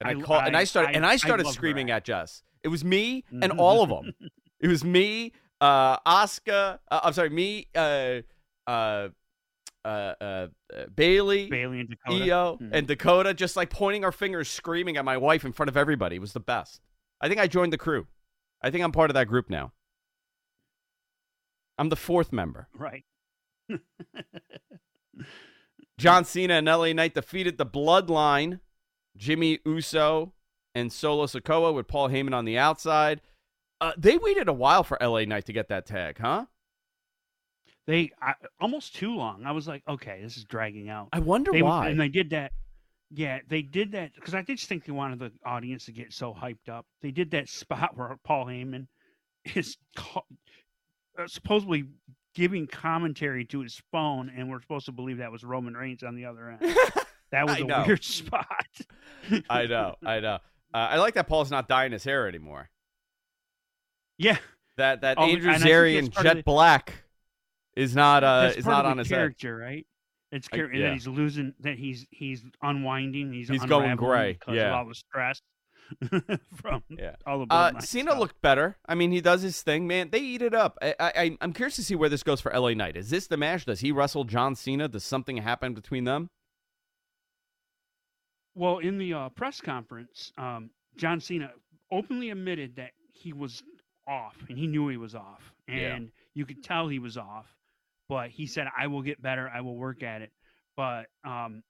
and 0.00 0.08
I, 0.08 0.10
I- 0.20 0.22
called, 0.22 0.44
and 0.44 0.56
I 0.56 0.60
I- 0.60 0.64
started, 0.64 0.88
I- 0.90 0.92
and 0.92 1.06
I 1.06 1.10
I 1.10 1.16
started 1.16 1.46
her 1.46 1.52
screaming 1.52 1.90
act. 1.90 2.08
at 2.08 2.20
Jess. 2.20 2.42
It 2.62 2.68
was 2.68 2.84
me 2.84 3.24
and 3.42 3.52
all 3.52 3.82
of 3.82 3.88
them. 3.90 4.12
It 4.60 4.68
was 4.68 4.82
me, 4.84 5.32
uh, 5.60 5.98
Oscar. 6.06 6.78
Uh, 6.90 7.00
I'm 7.04 7.12
sorry, 7.12 7.28
me, 7.30 7.66
uh, 7.74 8.22
uh, 8.66 9.08
uh, 9.84 9.88
uh, 9.88 10.24
uh, 10.24 10.46
Bayley, 10.94 11.50
Bayley 11.50 11.80
and 11.80 11.90
Dakota. 11.90 12.24
IYO, 12.24 12.56
Mhm. 12.62 12.70
and 12.72 12.86
Dakota, 12.86 13.34
just 13.34 13.54
like 13.56 13.68
pointing 13.68 14.02
our 14.04 14.12
fingers, 14.12 14.48
screaming 14.50 14.96
at 14.96 15.04
my 15.04 15.18
wife 15.18 15.44
in 15.44 15.52
front 15.52 15.68
of 15.68 15.76
everybody. 15.76 16.16
It 16.16 16.20
was 16.20 16.32
the 16.32 16.40
best. 16.40 16.80
I 17.20 17.28
think 17.28 17.38
I 17.38 17.46
joined 17.46 17.72
the 17.74 17.78
crew. 17.78 18.06
I 18.62 18.70
think 18.70 18.82
I'm 18.82 18.92
part 18.92 19.10
of 19.10 19.14
that 19.14 19.26
group 19.28 19.50
now. 19.50 19.72
I'm 21.76 21.90
the 21.90 21.96
fourth 21.96 22.32
member. 22.32 22.68
Right. 22.74 23.04
John 25.98 26.24
Cena 26.24 26.54
and 26.54 26.66
LA 26.66 26.92
Knight 26.92 27.14
defeated 27.14 27.58
the 27.58 27.66
Bloodline, 27.66 28.60
Jimmy 29.16 29.60
Uso 29.64 30.32
and 30.74 30.92
Solo 30.92 31.26
Sikoa 31.26 31.72
with 31.74 31.86
Paul 31.86 32.08
Heyman 32.08 32.34
on 32.34 32.44
the 32.44 32.58
outside. 32.58 33.20
Uh, 33.80 33.92
they 33.96 34.16
waited 34.18 34.48
a 34.48 34.52
while 34.52 34.82
for 34.82 34.98
LA 35.00 35.24
Knight 35.24 35.46
to 35.46 35.52
get 35.52 35.68
that 35.68 35.86
tag, 35.86 36.18
huh? 36.18 36.46
They 37.86 38.10
I, 38.20 38.34
almost 38.60 38.94
too 38.96 39.14
long. 39.14 39.44
I 39.44 39.52
was 39.52 39.68
like, 39.68 39.82
okay, 39.86 40.20
this 40.22 40.36
is 40.36 40.44
dragging 40.44 40.88
out. 40.88 41.08
I 41.12 41.18
wonder 41.20 41.52
They- 41.52 41.62
why. 41.62 41.88
And 41.88 42.00
they 42.00 42.08
did 42.08 42.30
that. 42.30 42.52
Yeah, 43.10 43.40
they 43.48 43.62
did 43.62 43.92
that 43.92 44.14
because 44.14 44.34
I 44.34 44.42
just 44.42 44.66
think 44.66 44.84
they 44.86 44.92
wanted 44.92 45.18
the 45.20 45.30
audience 45.46 45.84
to 45.84 45.92
get 45.92 46.12
so 46.12 46.34
hyped 46.34 46.68
up. 46.68 46.86
They 47.02 47.10
did 47.12 47.30
that 47.32 47.48
spot 47.50 47.96
where 47.96 48.16
Paul 48.24 48.46
Heyman 48.46 48.86
is 49.54 49.76
uh, 50.14 50.20
supposedly 51.26 51.84
giving 52.34 52.66
commentary 52.66 53.44
to 53.46 53.60
his 53.60 53.80
phone, 53.92 54.30
and 54.36 54.50
we're 54.50 54.60
supposed 54.60 54.86
to 54.86 54.92
believe 54.92 55.18
that 55.18 55.30
was 55.32 55.44
Roman 55.44 55.74
Reigns 55.74 56.02
on 56.02 56.14
the 56.16 56.24
other 56.26 56.50
end. 56.60 56.76
That 57.30 57.46
was 57.48 57.58
a 57.58 57.64
know. 57.64 57.82
weird 57.84 58.04
spot. 58.04 58.46
I 59.50 59.66
know, 59.66 59.96
I 60.06 60.20
know. 60.20 60.34
Uh, 60.72 60.76
I 60.76 60.98
like 60.98 61.14
that 61.14 61.26
Paul's 61.26 61.50
not 61.50 61.66
dyeing 61.66 61.90
his 61.90 62.04
hair 62.04 62.28
anymore. 62.28 62.70
Yeah, 64.18 64.36
That 64.76 65.00
that 65.00 65.18
Oh, 65.18 65.24
Andrew 65.24 65.50
and 65.50 65.60
Zarian 65.62 66.10
Jet 66.22 66.36
the- 66.36 66.42
Black 66.44 66.92
is 67.76 67.96
not 67.96 68.22
uh 68.22 68.52
is 68.56 68.66
not 68.66 68.86
on 68.86 68.98
his 68.98 69.08
head. 69.08 69.16
character, 69.16 69.56
right? 69.56 69.84
It's 70.30 70.48
I- 70.52 70.56
char- 70.58 70.66
and 70.66 70.78
yeah. 70.78 70.86
that 70.88 70.92
he's 70.92 71.08
losing, 71.08 71.54
that 71.60 71.76
he's 71.76 72.06
he's 72.10 72.44
unwinding, 72.62 73.32
he's 73.32 73.48
He's 73.48 73.64
going 73.64 73.96
gray, 73.96 74.34
because 74.34 74.54
yeah. 74.54 74.68
of 74.68 74.74
all 74.74 74.84
the 74.88 74.94
stress 74.94 75.40
from 76.56 76.82
Yeah. 76.88 77.16
all 77.26 77.46
Uh, 77.50 77.80
Cena 77.80 78.10
stuff. 78.10 78.18
looked 78.20 78.40
better. 78.42 78.76
I 78.86 78.94
mean, 78.94 79.10
he 79.12 79.20
does 79.20 79.42
his 79.42 79.62
thing, 79.62 79.86
man. 79.86 80.10
They 80.10 80.20
eat 80.20 80.42
it 80.42 80.54
up. 80.54 80.78
I, 80.82 80.94
I, 81.00 81.38
I'm 81.40 81.52
curious 81.52 81.76
to 81.76 81.84
see 81.84 81.94
where 81.94 82.08
this 82.08 82.22
goes 82.22 82.40
for 82.40 82.52
LA 82.52 82.74
Knight. 82.74 82.96
Is 82.96 83.10
this 83.10 83.26
the 83.26 83.36
match? 83.36 83.64
Does 83.66 83.80
he 83.80 83.92
wrestle 83.92 84.24
John 84.24 84.54
Cena? 84.54 84.88
Does 84.88 85.04
something 85.04 85.36
happen 85.38 85.74
between 85.74 86.04
them? 86.04 86.30
Well, 88.54 88.78
in 88.78 88.98
the 88.98 89.14
uh, 89.14 89.28
press 89.30 89.60
conference, 89.60 90.32
um, 90.38 90.70
John 90.96 91.20
Cena 91.20 91.50
openly 91.90 92.30
admitted 92.30 92.76
that 92.76 92.90
he 93.12 93.32
was 93.32 93.62
off, 94.06 94.36
and 94.48 94.56
he 94.58 94.66
knew 94.66 94.88
he 94.88 94.96
was 94.96 95.14
off, 95.14 95.52
Yeah. 95.68 95.94
and 95.96 96.10
you 96.34 96.46
could 96.46 96.62
tell 96.62 96.88
he 96.88 96.98
was 96.98 97.16
off. 97.16 97.46
But 98.08 98.30
he 98.30 98.46
said, 98.46 98.68
"I 98.76 98.86
will 98.86 99.02
get 99.02 99.20
better. 99.22 99.48
I 99.48 99.62
will 99.62 99.76
work 99.76 100.02
at 100.02 100.20
it." 100.22 100.30
But 100.76 101.06
um, 101.24 101.62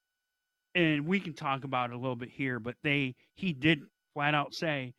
and 0.74 1.06
we 1.06 1.20
can 1.20 1.32
talk 1.32 1.62
about 1.64 1.90
it 1.90 1.94
a 1.94 1.98
little 1.98 2.16
bit 2.16 2.28
here. 2.30 2.58
But 2.58 2.74
they, 2.82 3.14
he 3.34 3.52
did 3.52 3.82
flat 4.14 4.34
out 4.34 4.54
say, 4.54 4.94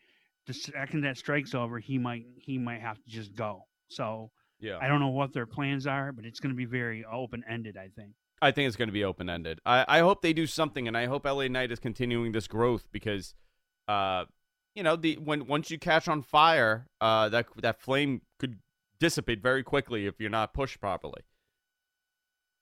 the 0.45 0.53
second 0.53 1.01
that 1.01 1.17
strike's 1.17 1.55
over, 1.55 1.79
he 1.79 1.97
might 1.97 2.25
he 2.37 2.57
might 2.57 2.81
have 2.81 3.01
to 3.03 3.09
just 3.09 3.33
go. 3.35 3.63
So 3.87 4.31
Yeah. 4.59 4.77
I 4.79 4.87
don't 4.87 4.99
know 4.99 5.09
what 5.09 5.33
their 5.33 5.47
plans 5.47 5.87
are, 5.87 6.11
but 6.11 6.25
it's 6.25 6.39
going 6.39 6.53
to 6.53 6.57
be 6.57 6.65
very 6.65 7.03
open 7.03 7.43
ended. 7.49 7.77
I 7.77 7.89
think. 7.95 8.11
I 8.41 8.51
think 8.51 8.67
it's 8.67 8.75
going 8.75 8.89
to 8.89 8.93
be 8.93 9.03
open 9.03 9.29
ended. 9.29 9.59
I, 9.65 9.85
I 9.87 9.99
hope 9.99 10.21
they 10.21 10.33
do 10.33 10.45
something, 10.45 10.87
and 10.87 10.97
I 10.97 11.05
hope 11.05 11.25
LA 11.25 11.47
Knight 11.47 11.71
is 11.71 11.79
continuing 11.79 12.33
this 12.33 12.47
growth 12.47 12.85
because, 12.91 13.33
uh, 13.87 14.25
you 14.75 14.83
know, 14.83 14.95
the 14.97 15.15
when 15.15 15.47
once 15.47 15.71
you 15.71 15.79
catch 15.79 16.07
on 16.07 16.21
fire, 16.21 16.87
uh, 17.01 17.29
that 17.29 17.47
that 17.61 17.81
flame 17.81 18.21
could 18.37 18.59
dissipate 18.99 19.41
very 19.41 19.63
quickly 19.63 20.05
if 20.05 20.19
you're 20.19 20.29
not 20.29 20.53
pushed 20.53 20.79
properly. 20.79 21.21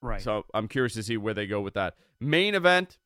Right. 0.00 0.22
So 0.22 0.44
I'm 0.54 0.68
curious 0.68 0.94
to 0.94 1.02
see 1.02 1.16
where 1.16 1.34
they 1.34 1.46
go 1.46 1.60
with 1.60 1.74
that 1.74 1.94
main 2.20 2.54
event. 2.54 2.98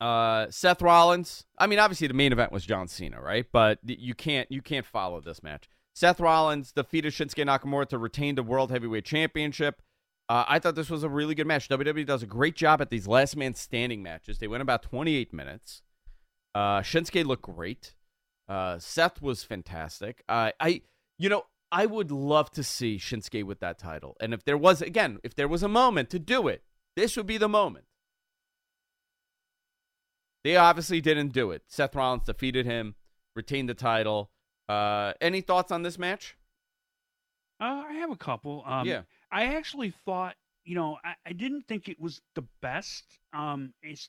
Uh, 0.00 0.46
Seth 0.50 0.82
Rollins. 0.82 1.44
I 1.58 1.66
mean, 1.66 1.78
obviously 1.78 2.06
the 2.06 2.14
main 2.14 2.32
event 2.32 2.52
was 2.52 2.64
John 2.64 2.88
Cena, 2.88 3.20
right? 3.20 3.46
But 3.50 3.78
you 3.84 4.14
can't 4.14 4.50
you 4.50 4.62
can't 4.62 4.86
follow 4.86 5.20
this 5.20 5.42
match. 5.42 5.68
Seth 5.94 6.20
Rollins 6.20 6.72
defeated 6.72 7.12
Shinsuke 7.12 7.46
Nakamura 7.46 7.88
to 7.88 7.98
retain 7.98 8.34
the 8.34 8.42
World 8.42 8.70
Heavyweight 8.70 9.06
Championship. 9.06 9.80
Uh, 10.28 10.44
I 10.46 10.58
thought 10.58 10.74
this 10.74 10.90
was 10.90 11.04
a 11.04 11.08
really 11.08 11.34
good 11.34 11.46
match. 11.46 11.68
WWE 11.68 12.04
does 12.04 12.22
a 12.22 12.26
great 12.26 12.56
job 12.56 12.82
at 12.82 12.90
these 12.90 13.06
last 13.06 13.36
man 13.36 13.54
standing 13.54 14.02
matches. 14.02 14.38
They 14.38 14.48
went 14.48 14.62
about 14.62 14.82
28 14.82 15.32
minutes. 15.32 15.82
Uh, 16.54 16.80
Shinsuke 16.80 17.24
looked 17.24 17.42
great. 17.42 17.94
Uh, 18.48 18.78
Seth 18.78 19.22
was 19.22 19.44
fantastic. 19.44 20.22
Uh, 20.28 20.50
I, 20.60 20.82
you 21.18 21.28
know, 21.28 21.44
I 21.70 21.86
would 21.86 22.10
love 22.10 22.50
to 22.52 22.62
see 22.62 22.96
Shinsuke 22.96 23.44
with 23.44 23.60
that 23.60 23.78
title. 23.78 24.16
And 24.20 24.34
if 24.34 24.44
there 24.44 24.58
was, 24.58 24.82
again, 24.82 25.18
if 25.22 25.34
there 25.34 25.48
was 25.48 25.62
a 25.62 25.68
moment 25.68 26.10
to 26.10 26.18
do 26.18 26.48
it, 26.48 26.62
this 26.94 27.16
would 27.16 27.26
be 27.26 27.38
the 27.38 27.48
moment. 27.48 27.86
They 30.46 30.54
obviously 30.54 31.00
didn't 31.00 31.32
do 31.32 31.50
it. 31.50 31.62
Seth 31.66 31.96
Rollins 31.96 32.22
defeated 32.22 32.66
him, 32.66 32.94
retained 33.34 33.68
the 33.68 33.74
title. 33.74 34.30
Uh, 34.68 35.12
any 35.20 35.40
thoughts 35.40 35.72
on 35.72 35.82
this 35.82 35.98
match? 35.98 36.36
Uh, 37.60 37.82
I 37.88 37.94
have 37.94 38.12
a 38.12 38.16
couple. 38.16 38.62
Um, 38.64 38.86
Yeah. 38.86 39.02
I 39.32 39.56
actually 39.56 39.92
thought, 40.04 40.36
you 40.64 40.76
know, 40.76 40.98
I, 41.04 41.14
I 41.26 41.32
didn't 41.32 41.62
think 41.66 41.88
it 41.88 41.98
was 42.00 42.20
the 42.36 42.44
best. 42.62 43.18
Um, 43.32 43.74
it's 43.82 44.08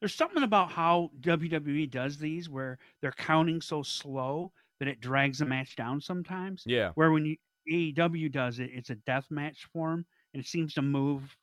there's 0.00 0.14
something 0.14 0.42
about 0.42 0.70
how 0.70 1.10
WWE 1.20 1.90
does 1.90 2.18
these 2.18 2.50
where 2.50 2.76
they're 3.00 3.12
counting 3.12 3.62
so 3.62 3.82
slow 3.82 4.52
that 4.80 4.88
it 4.88 5.00
drags 5.00 5.38
the 5.38 5.46
match 5.46 5.74
down 5.74 6.02
sometimes. 6.02 6.64
Yeah. 6.66 6.90
Where 6.96 7.12
when 7.12 7.24
you 7.24 7.36
AEW 7.72 8.30
does 8.30 8.58
it, 8.58 8.68
it's 8.74 8.90
a 8.90 8.94
death 8.94 9.24
match 9.30 9.66
form 9.72 10.04
and 10.34 10.42
it 10.42 10.46
seems 10.46 10.74
to 10.74 10.82
move 10.82 11.34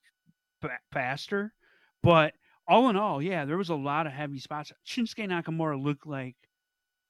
fa- 0.61 0.77
faster. 0.91 1.51
But 2.03 2.35
all 2.67 2.89
in 2.89 2.95
all, 2.95 3.21
yeah, 3.21 3.45
there 3.45 3.57
was 3.57 3.69
a 3.69 3.75
lot 3.75 4.07
of 4.07 4.13
heavy 4.13 4.39
spots. 4.39 4.71
Shinsuke 4.85 5.27
Nakamura 5.27 5.81
looked 5.81 6.07
like 6.07 6.35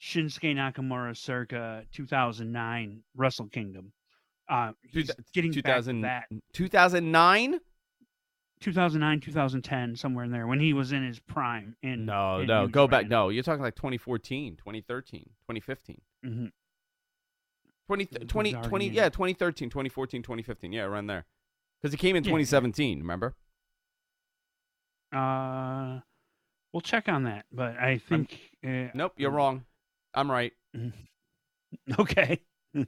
Shinsuke 0.02 0.56
Nakamura 0.56 1.16
circa 1.16 1.86
2009 1.94 3.04
Wrestle 3.16 3.48
Kingdom. 3.48 3.92
Uh, 4.50 4.74
he's 4.84 5.10
getting 5.34 5.52
back 5.62 5.84
to 5.84 6.02
that 6.02 6.26
2009? 6.54 7.60
2009, 8.62 9.20
2010, 9.20 9.96
somewhere 9.96 10.26
in 10.26 10.32
there 10.32 10.48
when 10.48 10.60
he 10.60 10.74
was 10.74 10.92
in 10.92 11.06
his 11.06 11.20
prime. 11.20 11.76
In 11.84 12.06
No, 12.06 12.40
in 12.40 12.48
no, 12.48 12.66
New 12.66 12.72
go 12.72 12.88
back. 12.88 13.08
No, 13.08 13.30
you're 13.30 13.44
talking 13.44 13.62
like 13.62 13.76
2014, 13.76 14.56
2013, 14.56 15.24
2015. 15.42 16.02
Mhm. 16.26 16.52
20, 17.88 18.06
20, 18.06 18.54
20 18.54 18.88
yeah, 18.90 19.10
2013, 19.10 19.70
2014, 19.70 20.24
2015. 20.24 20.72
Yeah, 20.74 20.84
around 20.84 21.08
there. 21.08 21.26
Because 21.82 21.92
he 21.94 21.98
came 21.98 22.16
in 22.16 22.24
Yeah. 22.24 22.30
2017, 22.30 23.00
remember? 23.00 23.36
Uh, 25.16 26.00
we'll 26.74 26.82
check 26.82 27.08
on 27.08 27.24
that, 27.24 27.46
but 27.52 27.78
I 27.78 27.98
think. 27.98 28.40
Uh, 28.66 28.88
Nope, 28.94 29.14
you're 29.18 29.32
wrong. 29.32 29.66
I'm 30.14 30.30
right. 30.30 30.54
Okay. 32.00 32.40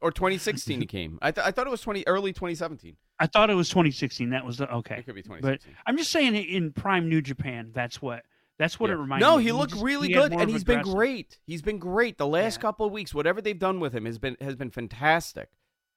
Or 0.00 0.12
2016 0.12 0.80
he 0.80 0.86
came. 0.86 1.18
I, 1.22 1.30
th- 1.32 1.44
I 1.44 1.50
thought 1.50 1.66
it 1.66 1.70
was 1.70 1.80
20 1.80 2.04
early 2.06 2.32
2017. 2.32 2.96
I 3.18 3.26
thought 3.26 3.48
it 3.50 3.54
was 3.54 3.68
2016. 3.68 4.30
That 4.30 4.44
was 4.44 4.58
the 4.58 4.70
okay. 4.72 4.98
It 4.98 5.06
could 5.06 5.14
be 5.16 5.22
But 5.22 5.36
2016. 5.38 5.74
I'm 5.86 5.96
just 5.96 6.12
saying, 6.12 6.34
in 6.36 6.72
prime 6.72 7.08
New 7.08 7.20
Japan, 7.22 7.70
that's 7.74 8.00
what 8.02 8.22
that's 8.58 8.78
what 8.78 8.90
Yeah. 8.90 8.96
it 8.96 8.98
reminds 8.98 9.22
No, 9.22 9.30
me. 9.30 9.36
No, 9.36 9.38
he 9.46 9.52
looked 9.52 9.72
just- 9.72 9.82
really 9.82 10.08
he 10.08 10.14
good, 10.14 10.32
and 10.32 10.48
he's 10.50 10.62
been 10.62 10.82
great. 10.82 11.40
He's 11.46 11.62
been 11.62 11.78
great 11.78 12.16
the 12.18 12.26
last 12.26 12.58
Yeah. 12.58 12.62
couple 12.62 12.86
of 12.86 12.92
weeks. 12.92 13.12
Whatever 13.14 13.40
they've 13.40 13.58
done 13.58 13.80
with 13.80 13.92
him 13.94 14.04
has 14.04 14.18
been 14.18 14.36
has 14.40 14.54
been 14.56 14.70
fantastic. 14.70 15.48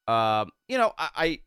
Um, 0.08 0.50
you 0.68 0.78
know, 0.78 0.92
I, 0.98 1.08
I 1.16 1.38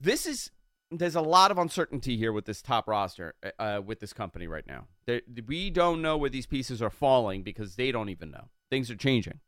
this 0.00 0.26
is 0.26 0.50
there's 0.98 1.16
a 1.16 1.20
lot 1.20 1.50
of 1.50 1.58
uncertainty 1.58 2.16
here 2.16 2.32
with 2.32 2.44
this 2.44 2.62
top 2.62 2.86
roster 2.88 3.34
uh, 3.58 3.80
with 3.84 4.00
this 4.00 4.12
company 4.12 4.46
right 4.46 4.66
now. 4.66 4.86
There, 5.06 5.22
we 5.46 5.70
don't 5.70 6.02
know 6.02 6.16
where 6.16 6.30
these 6.30 6.46
pieces 6.46 6.80
are 6.82 6.90
falling 6.90 7.42
because 7.42 7.76
they 7.76 7.90
don't 7.92 8.08
even 8.08 8.30
know. 8.30 8.48
Things 8.70 8.90
are 8.90 8.96
changing. 8.96 9.40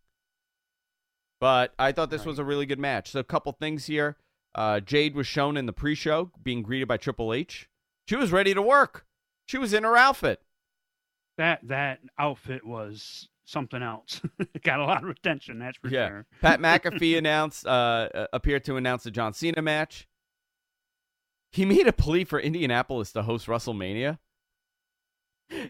But 1.40 1.74
I 1.78 1.92
thought 1.92 2.10
this 2.10 2.24
was 2.24 2.38
a 2.38 2.44
really 2.44 2.66
good 2.66 2.78
match. 2.78 3.10
So 3.10 3.20
a 3.20 3.24
couple 3.24 3.52
things 3.52 3.86
here. 3.86 4.16
Uh, 4.54 4.80
Jade 4.80 5.14
was 5.14 5.26
shown 5.26 5.56
in 5.56 5.66
the 5.66 5.72
pre-show 5.72 6.30
being 6.42 6.62
greeted 6.62 6.86
by 6.88 6.96
Triple 6.96 7.32
H. 7.34 7.68
She 8.08 8.16
was 8.16 8.32
ready 8.32 8.54
to 8.54 8.62
work. 8.62 9.04
She 9.46 9.58
was 9.58 9.72
in 9.72 9.82
her 9.84 9.96
outfit. 9.96 10.40
That 11.36 11.60
that 11.64 11.98
outfit 12.18 12.64
was 12.64 13.28
something 13.44 13.82
else. 13.82 14.20
Got 14.62 14.78
a 14.80 14.84
lot 14.84 15.02
of 15.02 15.10
attention, 15.10 15.58
that's 15.58 15.76
for 15.76 15.88
Yeah. 15.88 16.08
sure. 16.08 16.26
Pat 16.40 16.60
McAfee 16.62 17.18
announced 17.18 17.66
uh, 17.66 18.08
uh, 18.14 18.26
appeared 18.32 18.64
to 18.66 18.76
announce 18.76 19.02
the 19.02 19.10
John 19.10 19.32
Cena 19.34 19.60
match. 19.60 20.06
He 21.54 21.64
made 21.64 21.86
a 21.86 21.92
plea 21.92 22.24
for 22.24 22.40
Indianapolis 22.40 23.12
to 23.12 23.22
host 23.22 23.46
WrestleMania. 23.46 24.18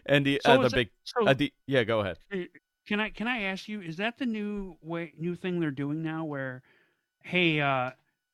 And 0.05 0.25
the 0.25 0.41
So 0.43 0.51
uh, 0.61 0.67
the 0.67 0.75
big 0.75 0.89
so- 1.03 1.27
uh, 1.27 1.33
the, 1.33 1.53
yeah, 1.67 1.83
go 1.83 1.99
ahead. 1.99 2.17
Can 2.87 2.99
I 2.99 3.09
can 3.09 3.27
I 3.27 3.43
ask 3.43 3.67
you? 3.67 3.81
Is 3.81 3.97
that 3.97 4.17
the 4.17 4.25
new 4.25 4.77
way, 4.81 5.13
new 5.17 5.35
thing 5.35 5.59
they're 5.59 5.71
doing 5.71 6.01
now? 6.03 6.23
Where, 6.25 6.61
hey, 7.23 7.59
uh, 7.59 7.91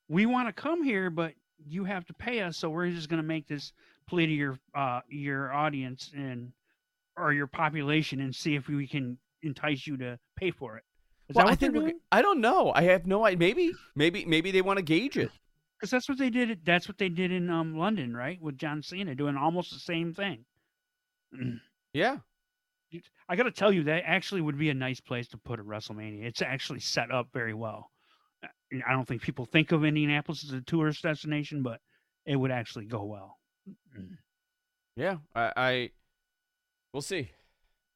we 0.10 0.26
want 0.26 0.48
to 0.50 0.54
come 0.54 0.84
here, 0.84 1.10
but 1.10 1.34
you 1.66 1.84
have 1.86 2.06
to 2.08 2.14
pay 2.14 2.42
us, 2.42 2.58
so 2.58 2.70
we're 2.70 2.90
just 2.90 3.08
going 3.10 3.22
to 3.22 3.28
make 3.28 3.48
this 3.48 3.72
plea 4.08 4.26
to 4.26 4.32
your 4.34 4.60
uh, 4.76 5.02
your 5.08 5.54
audience 5.54 6.12
and 6.16 6.52
or 7.18 7.32
your 7.34 7.48
population 7.48 8.20
and 8.22 8.36
see 8.36 8.56
if 8.56 8.68
we 8.68 8.88
can 8.88 9.18
entice 9.42 9.88
you 9.88 9.96
to 9.98 10.20
pay 10.36 10.52
for 10.52 10.78
it. 10.78 10.84
Is 11.30 11.36
Well, 11.36 11.46
that 11.46 11.52
I 11.52 11.56
think 11.56 11.74
we're 11.74 11.82
doing? 11.82 11.94
g- 11.94 12.00
I 12.12 12.22
don't 12.22 12.42
know. 12.42 12.72
I 12.76 12.84
have 12.84 13.06
no 13.08 13.26
idea. 13.26 13.38
Maybe 13.40 13.72
maybe 13.96 14.26
maybe 14.26 14.52
they 14.52 14.62
want 14.62 14.78
to 14.78 14.84
gauge 14.84 15.18
it. 15.18 15.32
Because 15.82 15.90
that's 15.90 16.08
what 16.08 16.20
they 16.20 16.30
did. 16.30 16.60
That's 16.64 16.88
what 16.88 17.00
they 17.00 17.10
did 17.10 17.32
in 17.32 17.50
um, 17.50 17.76
London, 17.76 18.16
right, 18.16 18.40
with 18.40 18.56
John 18.56 18.84
Cena 18.84 19.16
doing 19.16 19.36
almost 19.36 19.74
the 19.74 19.80
same 19.80 20.14
thing. 20.14 20.46
Yeah. 21.94 22.20
I 23.28 23.36
got 23.36 23.44
to 23.44 23.52
tell 23.52 23.74
you, 23.74 23.84
that 23.84 24.04
actually 24.06 24.40
would 24.40 24.58
be 24.58 24.70
a 24.70 24.74
nice 24.74 25.02
place 25.02 25.28
to 25.30 25.38
put 25.38 25.60
a 25.60 25.64
WrestleMania. 25.64 26.24
It's 26.24 26.42
actually 26.42 26.80
set 26.80 27.12
up 27.12 27.28
very 27.34 27.54
well. 27.54 27.92
Uh, 28.42 28.48
I 28.88 28.94
don't 28.94 29.06
think 29.06 29.22
people 29.22 29.44
think 29.44 29.74
of 29.74 29.84
Indianapolis 29.84 30.46
as 30.46 30.54
a 30.54 30.62
tourist 30.62 31.04
destination, 31.04 31.64
but 31.64 31.82
it 32.26 32.38
would 32.38 32.50
actually 32.50 32.86
go 32.86 33.04
well. 33.04 33.40
Yeah, 34.96 35.18
I, 35.36 35.52
I 35.58 35.90
we'll 36.94 37.02
see. 37.02 37.32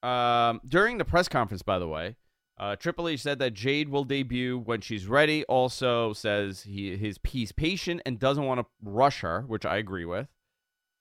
Um, 0.03 0.59
during 0.67 0.97
the 0.97 1.05
press 1.05 1.29
conference, 1.29 1.61
by 1.61 1.79
the 1.79 1.87
way, 1.87 2.17
uh, 2.57 2.75
Triple 2.75 3.09
H 3.09 3.21
said 3.21 3.39
that 3.39 3.53
Jade 3.53 3.89
will 3.89 4.05
debut 4.05 4.57
when 4.57 4.81
she's 4.81 5.07
ready. 5.07 5.43
Also 5.45 6.13
says 6.13 6.63
he 6.63 6.95
his 6.95 7.19
he's 7.23 7.51
patient 7.51 8.01
and 8.05 8.17
doesn't 8.17 8.45
want 8.45 8.61
to 8.61 8.65
rush 8.81 9.21
her, 9.21 9.41
which 9.41 9.65
I 9.65 9.77
agree 9.77 10.05
with. 10.05 10.27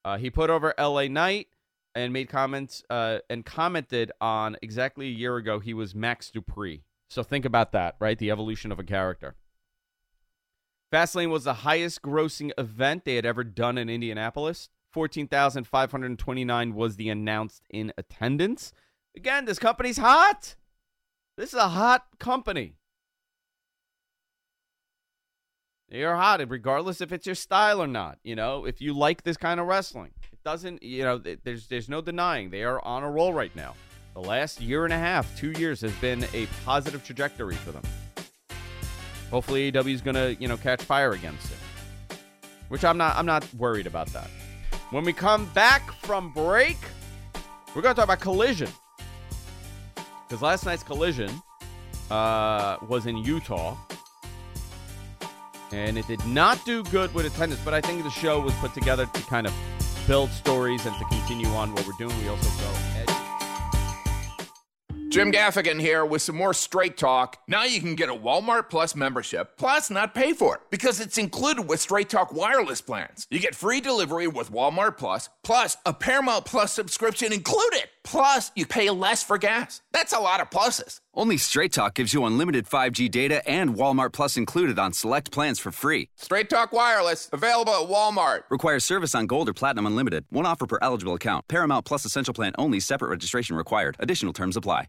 Uh, 0.04 0.18
he 0.18 0.30
put 0.30 0.50
over 0.50 0.74
L.A. 0.76 1.08
Knight 1.08 1.48
and 1.94 2.12
made 2.12 2.28
comments 2.28 2.82
uh, 2.90 3.18
and 3.30 3.46
commented 3.46 4.10
on 4.20 4.56
exactly 4.62 5.06
a 5.06 5.12
year 5.12 5.36
ago 5.36 5.60
he 5.60 5.72
was 5.72 5.94
Max 5.94 6.30
Dupri. 6.34 6.82
So 7.08 7.22
think 7.22 7.44
about 7.44 7.70
that, 7.72 7.94
right? 8.00 8.18
The 8.18 8.30
evolution 8.32 8.72
of 8.72 8.80
a 8.80 8.84
character. 8.84 9.36
Fastlane 10.92 11.30
was 11.30 11.44
the 11.44 11.54
highest 11.54 12.02
grossing 12.02 12.50
event 12.58 13.04
they 13.04 13.16
had 13.16 13.26
ever 13.26 13.44
done 13.44 13.78
in 13.78 13.88
Indianapolis. 13.88 14.68
14,529 14.92 16.74
was 16.74 16.96
the 16.96 17.08
announced 17.08 17.64
in 17.70 17.92
attendance. 17.96 18.72
Again, 19.16 19.44
this 19.44 19.58
company's 19.58 19.98
hot. 19.98 20.56
This 21.36 21.48
is 21.48 21.58
a 21.58 21.68
hot 21.68 22.04
company. 22.20 22.76
They 25.88 26.04
are 26.04 26.16
hot, 26.16 26.40
regardless 26.48 27.00
if 27.00 27.12
it's 27.12 27.26
your 27.26 27.34
style 27.34 27.82
or 27.82 27.86
not. 27.86 28.18
You 28.22 28.36
know, 28.36 28.66
if 28.66 28.80
you 28.80 28.94
like 28.94 29.22
this 29.22 29.36
kind 29.36 29.58
of 29.60 29.66
wrestling, 29.66 30.10
it 30.32 30.42
doesn't. 30.44 30.82
You 30.82 31.02
know, 31.02 31.18
there's 31.18 31.66
there's 31.66 31.88
no 31.88 32.00
denying 32.00 32.50
they 32.50 32.62
are 32.62 32.84
on 32.84 33.02
a 33.02 33.10
roll 33.10 33.32
right 33.32 33.54
now. 33.56 33.74
The 34.14 34.20
last 34.20 34.60
year 34.60 34.84
and 34.84 34.92
a 34.92 34.98
half, 34.98 35.36
two 35.36 35.50
years, 35.52 35.80
has 35.80 35.92
been 35.94 36.24
a 36.32 36.46
positive 36.64 37.04
trajectory 37.04 37.56
for 37.56 37.72
them. 37.72 37.82
Hopefully, 39.30 39.72
AEW 39.72 39.92
is 39.92 40.00
gonna 40.00 40.36
you 40.38 40.46
know 40.46 40.56
catch 40.56 40.82
fire 40.82 41.12
again 41.12 41.36
soon, 41.40 42.18
which 42.68 42.84
I'm 42.84 42.96
not. 42.96 43.16
I'm 43.16 43.26
not 43.26 43.46
worried 43.54 43.88
about 43.88 44.06
that. 44.08 44.30
When 44.90 45.04
we 45.04 45.12
come 45.12 45.46
back 45.46 45.92
from 46.02 46.32
break, 46.32 46.78
we're 47.74 47.82
gonna 47.82 47.94
talk 47.94 48.04
about 48.04 48.20
Collision 48.20 48.70
because 50.28 50.42
last 50.42 50.66
night's 50.66 50.82
Collision 50.82 51.30
uh, 52.10 52.76
was 52.88 53.06
in 53.06 53.16
Utah, 53.18 53.76
and 55.72 55.98
it 55.98 56.06
did 56.06 56.24
not 56.26 56.64
do 56.64 56.82
good 56.84 57.12
with 57.14 57.26
attendance. 57.26 57.60
But 57.64 57.74
I 57.74 57.80
think 57.80 58.02
the 58.02 58.10
show 58.10 58.40
was 58.40 58.54
put 58.54 58.74
together 58.74 59.06
to 59.06 59.22
kind 59.22 59.46
of 59.46 59.54
build 60.06 60.30
stories 60.30 60.84
and 60.86 60.94
to 60.96 61.04
continue 61.06 61.48
on 61.48 61.74
what 61.74 61.86
we're 61.86 61.92
doing. 61.98 62.16
We 62.22 62.28
also 62.28 62.48
go 62.62 62.70
edge. 62.96 63.08
Jim 65.14 65.30
Gaffigan 65.30 65.80
here 65.80 66.04
with 66.04 66.22
some 66.22 66.34
more 66.34 66.52
straight 66.52 66.96
talk. 66.96 67.38
Now 67.46 67.62
you 67.62 67.78
can 67.80 67.94
get 67.94 68.08
a 68.08 68.14
Walmart 68.14 68.68
Plus 68.68 68.96
membership, 68.96 69.56
plus 69.56 69.88
not 69.88 70.12
pay 70.12 70.32
for 70.32 70.56
it, 70.56 70.62
because 70.72 70.98
it's 70.98 71.18
included 71.18 71.68
with 71.68 71.80
Straight 71.80 72.08
Talk 72.08 72.32
wireless 72.32 72.80
plans. 72.80 73.28
You 73.30 73.38
get 73.38 73.54
free 73.54 73.80
delivery 73.80 74.26
with 74.26 74.50
Walmart 74.50 74.96
Plus, 74.96 75.28
plus 75.44 75.76
a 75.86 75.92
Paramount 75.92 76.46
Plus 76.46 76.72
subscription 76.72 77.32
included. 77.32 77.84
Plus, 78.04 78.52
you 78.54 78.66
pay 78.66 78.90
less 78.90 79.22
for 79.22 79.38
gas. 79.38 79.82
That's 79.92 80.12
a 80.12 80.18
lot 80.18 80.40
of 80.40 80.50
pluses. 80.50 80.98
Only 81.14 81.38
Straight 81.38 81.72
Talk 81.72 81.94
gives 81.94 82.12
you 82.12 82.24
unlimited 82.24 82.66
5G 82.66 83.10
data 83.10 83.46
and 83.48 83.74
Walmart 83.74 84.12
Plus 84.12 84.36
included 84.36 84.78
on 84.78 84.92
select 84.92 85.32
plans 85.32 85.58
for 85.58 85.72
free. 85.72 86.10
Straight 86.16 86.50
Talk 86.50 86.72
Wireless, 86.72 87.30
available 87.32 87.72
at 87.72 87.88
Walmart. 87.88 88.42
Requires 88.50 88.84
service 88.84 89.14
on 89.14 89.26
Gold 89.26 89.48
or 89.48 89.54
Platinum 89.54 89.86
Unlimited. 89.86 90.26
One 90.28 90.46
offer 90.46 90.66
per 90.66 90.78
eligible 90.82 91.14
account. 91.14 91.48
Paramount 91.48 91.86
Plus 91.86 92.04
Essential 92.04 92.34
Plan 92.34 92.52
only. 92.58 92.78
Separate 92.78 93.08
registration 93.08 93.56
required. 93.56 93.96
Additional 93.98 94.32
terms 94.32 94.56
apply. 94.56 94.88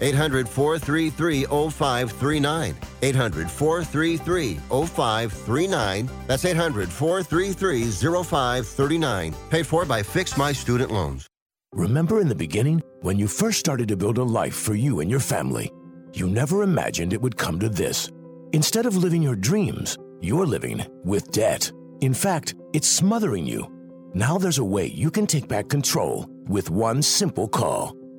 800 0.00 0.48
433 0.48 1.44
0539. 1.44 2.74
800 3.02 3.50
433 3.50 4.54
0539. 4.54 6.10
That's 6.26 6.44
800 6.44 6.88
433 6.88 7.90
0539. 8.24 9.34
Paid 9.50 9.66
for 9.66 9.84
by 9.84 10.02
Fix 10.02 10.36
My 10.36 10.52
Student 10.52 10.90
Loans. 10.90 11.26
Remember 11.72 12.20
in 12.20 12.28
the 12.28 12.34
beginning 12.34 12.82
when 13.02 13.18
you 13.18 13.28
first 13.28 13.58
started 13.58 13.88
to 13.88 13.96
build 13.96 14.18
a 14.18 14.22
life 14.22 14.54
for 14.54 14.74
you 14.74 15.00
and 15.00 15.10
your 15.10 15.20
family? 15.20 15.70
You 16.14 16.26
never 16.28 16.62
imagined 16.62 17.12
it 17.12 17.20
would 17.20 17.36
come 17.36 17.60
to 17.60 17.68
this. 17.68 18.10
Instead 18.52 18.86
of 18.86 18.96
living 18.96 19.22
your 19.22 19.36
dreams, 19.36 19.98
you're 20.22 20.46
living 20.46 20.86
with 21.04 21.30
debt. 21.32 21.70
In 22.00 22.14
fact, 22.14 22.54
it's 22.72 22.88
smothering 22.88 23.46
you. 23.46 23.70
Now 24.14 24.38
there's 24.38 24.56
a 24.56 24.64
way 24.64 24.86
you 24.86 25.10
can 25.10 25.26
take 25.26 25.48
back 25.48 25.68
control 25.68 26.26
with 26.48 26.70
one 26.70 27.02
simple 27.02 27.48
call. 27.48 27.94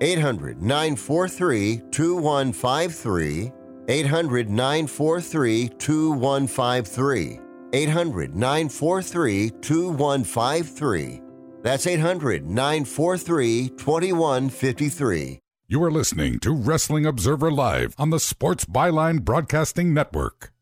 800 0.00 0.62
943 0.62 1.82
2153. 1.90 3.52
800 3.88 4.50
943 4.50 5.68
2153. 5.78 7.40
800 7.72 8.36
943 8.36 9.50
2153. 9.50 11.22
That's 11.62 11.86
800 11.86 12.46
943 12.46 13.68
2153. 13.70 15.40
You 15.70 15.82
are 15.84 15.90
listening 15.90 16.38
to 16.40 16.54
Wrestling 16.54 17.04
Observer 17.04 17.50
Live 17.50 17.94
on 17.98 18.10
the 18.10 18.20
Sports 18.20 18.64
Byline 18.64 19.22
Broadcasting 19.22 19.92
Network. 19.92 20.52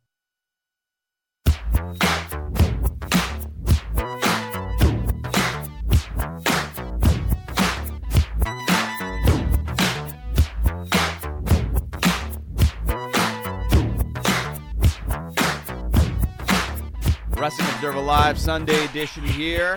Wrestling 17.39 17.69
Observer 17.75 18.01
Live 18.01 18.39
Sunday 18.39 18.83
edition 18.87 19.23
here. 19.23 19.77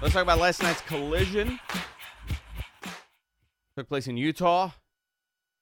Let's 0.00 0.14
talk 0.14 0.22
about 0.22 0.38
last 0.38 0.62
night's 0.62 0.80
collision. 0.80 1.60
Took 3.76 3.90
place 3.90 4.06
in 4.06 4.16
Utah. 4.16 4.70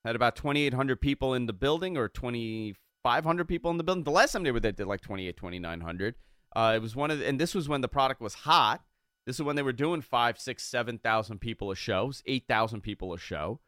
Had 0.05 0.14
about 0.14 0.36
2,800 0.36 1.01
people 1.01 1.34
in 1.34 1.47
the 1.47 1.53
building 1.53 1.97
or 1.97 2.07
2,500 2.09 3.49
people 3.49 3.72
in 3.72 3.76
the 3.76 3.82
building. 3.82 4.05
The 4.05 4.12
last 4.12 4.30
time 4.30 4.45
they 4.45 4.53
were 4.53 4.61
there, 4.61 4.70
did 4.70 4.86
like 4.86 5.01
28, 5.01 5.36
2,900. 5.36 6.14
Uh, 6.55 6.72
it 6.76 6.80
was 6.80 6.95
one 6.95 7.11
of, 7.11 7.18
the, 7.18 7.26
and 7.26 7.40
this 7.40 7.57
was 7.57 7.68
when 7.68 7.80
the 7.80 7.88
product 7.88 8.20
was 8.20 8.34
hot. 8.34 8.82
This 9.26 9.36
is 9.36 9.43
when 9.43 9.57
they 9.57 9.62
were 9.62 9.72
doing 9.72 10.01
five, 10.01 10.38
six, 10.38 10.62
seven 10.62 10.99
thousand 10.99 11.40
people 11.40 11.72
a 11.72 11.76
show, 11.76 12.12
eight 12.26 12.45
thousand 12.47 12.82
people 12.82 13.12
a 13.14 13.18
show. 13.18 13.61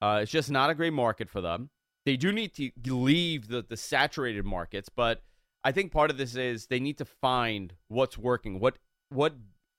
Uh, 0.00 0.20
it's 0.22 0.32
just 0.32 0.50
not 0.50 0.70
a 0.70 0.74
great 0.74 0.94
market 0.94 1.28
for 1.28 1.42
them. 1.42 1.68
They 2.06 2.16
do 2.16 2.32
need 2.32 2.54
to 2.54 2.70
leave 2.86 3.48
the, 3.48 3.62
the 3.62 3.76
saturated 3.76 4.46
markets, 4.46 4.88
but 4.88 5.22
I 5.68 5.72
think 5.72 5.92
part 5.92 6.10
of 6.10 6.16
this 6.16 6.34
is 6.34 6.68
they 6.68 6.80
need 6.80 6.96
to 6.96 7.04
find 7.04 7.74
what's 7.88 8.16
working, 8.16 8.58
what 8.58 8.78
what 9.10 9.34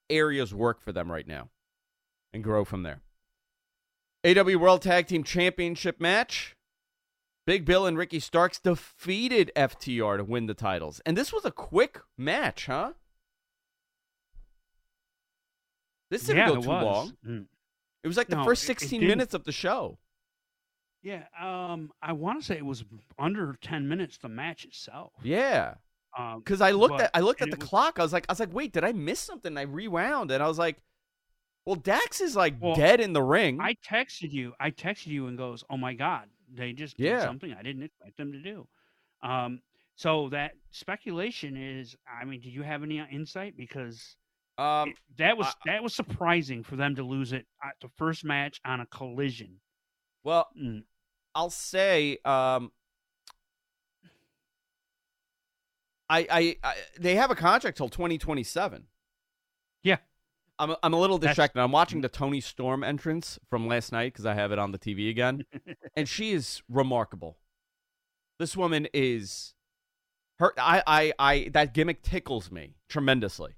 areas 0.08 0.54
work 0.54 0.82
for 0.84 0.92
them 0.92 1.12
right 1.12 1.26
now, 1.28 1.50
and 2.32 2.44
grow 2.44 2.64
from 2.64 2.84
there. 2.84 3.02
AW 4.24 4.56
World 4.60 4.84
Tag 4.84 5.08
Team 5.08 5.24
Championship 5.24 6.00
match. 6.00 6.56
Big 7.48 7.66
Bill 7.66 7.88
and 7.88 7.98
Ricky 7.98 8.20
Starks 8.20 8.60
defeated 8.60 9.52
FTR 9.56 10.18
to 10.18 10.24
win 10.24 10.46
the 10.46 10.54
titles. 10.54 11.02
And 11.08 11.18
this 11.18 11.34
was 11.34 11.44
a 11.44 11.52
quick 11.52 12.00
match, 12.16 12.68
huh? 12.68 12.94
This 16.12 16.22
didn't 16.24 16.38
Yeah, 16.38 16.48
go 16.50 16.62
too 16.62 16.68
was. 16.70 16.86
long. 16.86 17.18
Mm. 17.26 17.48
It 18.04 18.08
was 18.08 18.16
like 18.18 18.28
the 18.28 18.36
No, 18.36 18.44
first 18.46 18.62
it- 18.62 18.74
it 18.74 18.80
16 18.80 19.02
minutes 19.08 19.34
of 19.34 19.46
the 19.46 19.52
show. 19.52 19.98
Yeah, 21.02 21.24
um, 21.40 21.92
I 22.02 22.12
want 22.14 22.40
to 22.42 22.46
say 22.46 22.58
it 22.58 22.66
was 22.66 22.84
under 23.18 23.56
ten 23.62 23.88
minutes. 23.88 24.18
The 24.18 24.28
match 24.30 24.66
itself. 24.66 25.14
Yeah. 25.24 25.76
Um, 26.18 26.40
Because 26.40 26.60
I 26.62 26.72
looked 26.72 26.94
but- 26.98 27.02
at 27.06 27.12
I 27.14 27.20
looked 27.22 27.42
at 27.42 27.52
the 27.52 27.58
was- 27.58 27.68
clock. 27.70 28.00
I 28.00 28.04
was 28.04 28.12
like, 28.14 28.26
I 28.28 28.32
was 28.34 28.40
like, 28.40 28.54
wait, 28.54 28.74
did 28.74 28.84
I 28.84 28.92
miss 28.92 29.20
something? 29.20 29.58
I 29.58 29.62
rewound 29.62 30.32
and 30.32 30.42
I 30.44 30.48
was 30.48 30.58
like, 30.58 30.82
well, 31.66 31.76
Dax 31.76 32.20
is 32.20 32.36
like 32.36 32.56
Well, 32.60 32.76
dead 32.76 33.00
in 33.00 33.14
the 33.14 33.22
ring. 33.22 33.60
I 33.62 33.76
texted 33.76 34.32
you. 34.32 34.54
I 34.60 34.72
texted 34.72 35.08
you 35.08 35.28
and 35.28 35.38
goes, 35.38 35.64
"Oh 35.70 35.78
my 35.78 35.94
god, 35.94 36.28
they 36.52 36.74
just 36.74 36.98
did 36.98 37.06
Yeah. 37.06 37.22
something 37.22 37.54
I 37.54 37.62
didn't 37.62 37.84
expect 37.84 38.18
them 38.18 38.32
to 38.32 38.42
do." 38.42 38.68
Um, 39.22 39.62
so 39.96 40.30
that 40.30 40.54
speculation 40.72 41.56
is. 41.58 41.96
I 42.10 42.26
mean, 42.26 42.40
do 42.42 42.50
you 42.50 42.64
have 42.64 42.82
any 42.82 42.98
insight? 43.12 43.56
Because 43.56 44.16
um, 44.58 44.94
that 45.18 45.38
was 45.38 45.54
that 45.66 45.84
was 45.84 45.94
surprising 45.94 46.64
for 46.64 46.76
them 46.76 46.96
to 46.96 47.04
lose 47.04 47.34
it 47.34 47.46
at 47.64 47.76
the 47.82 47.90
first 47.98 48.24
match 48.26 48.60
on 48.66 48.80
a 48.80 48.86
collision. 48.88 49.60
Well, 50.30 50.48
Mm. 50.56 50.84
I'll 51.34 51.50
say, 51.50 52.20
um, 52.24 52.72
I, 56.08 56.28
I, 56.30 56.56
I, 56.64 56.76
they 57.00 57.16
have 57.16 57.32
a 57.32 57.36
contract 57.36 57.78
till 57.78 57.90
2027. 57.90 58.84
Yeah. 59.84 59.98
I'm, 60.60 60.76
I'm 60.84 60.94
a 60.94 61.00
little 61.00 61.18
That's- 61.18 61.36
distracted. 61.36 61.62
I'm 61.62 61.72
watching 61.72 62.02
the 62.02 62.10
Toni 62.10 62.42
Storm 62.42 62.84
entrance 62.84 63.40
from 63.50 63.68
last 63.68 63.92
night 63.92 64.14
because 64.14 64.28
I 64.28 64.36
have 64.36 64.52
it 64.52 64.60
on 64.60 64.72
the 64.72 64.78
TV 64.78 65.10
again, 65.10 65.46
and 65.96 66.08
she 66.08 66.32
is 66.32 66.62
remarkable. 66.70 67.38
This 68.38 68.56
woman 68.56 68.88
is 68.94 69.56
her. 70.38 70.54
I, 70.60 70.84
I, 70.86 71.14
I. 71.18 71.50
That 71.54 71.74
gimmick 71.74 72.04
tickles 72.04 72.52
me 72.52 72.76
tremendously. 72.88 73.54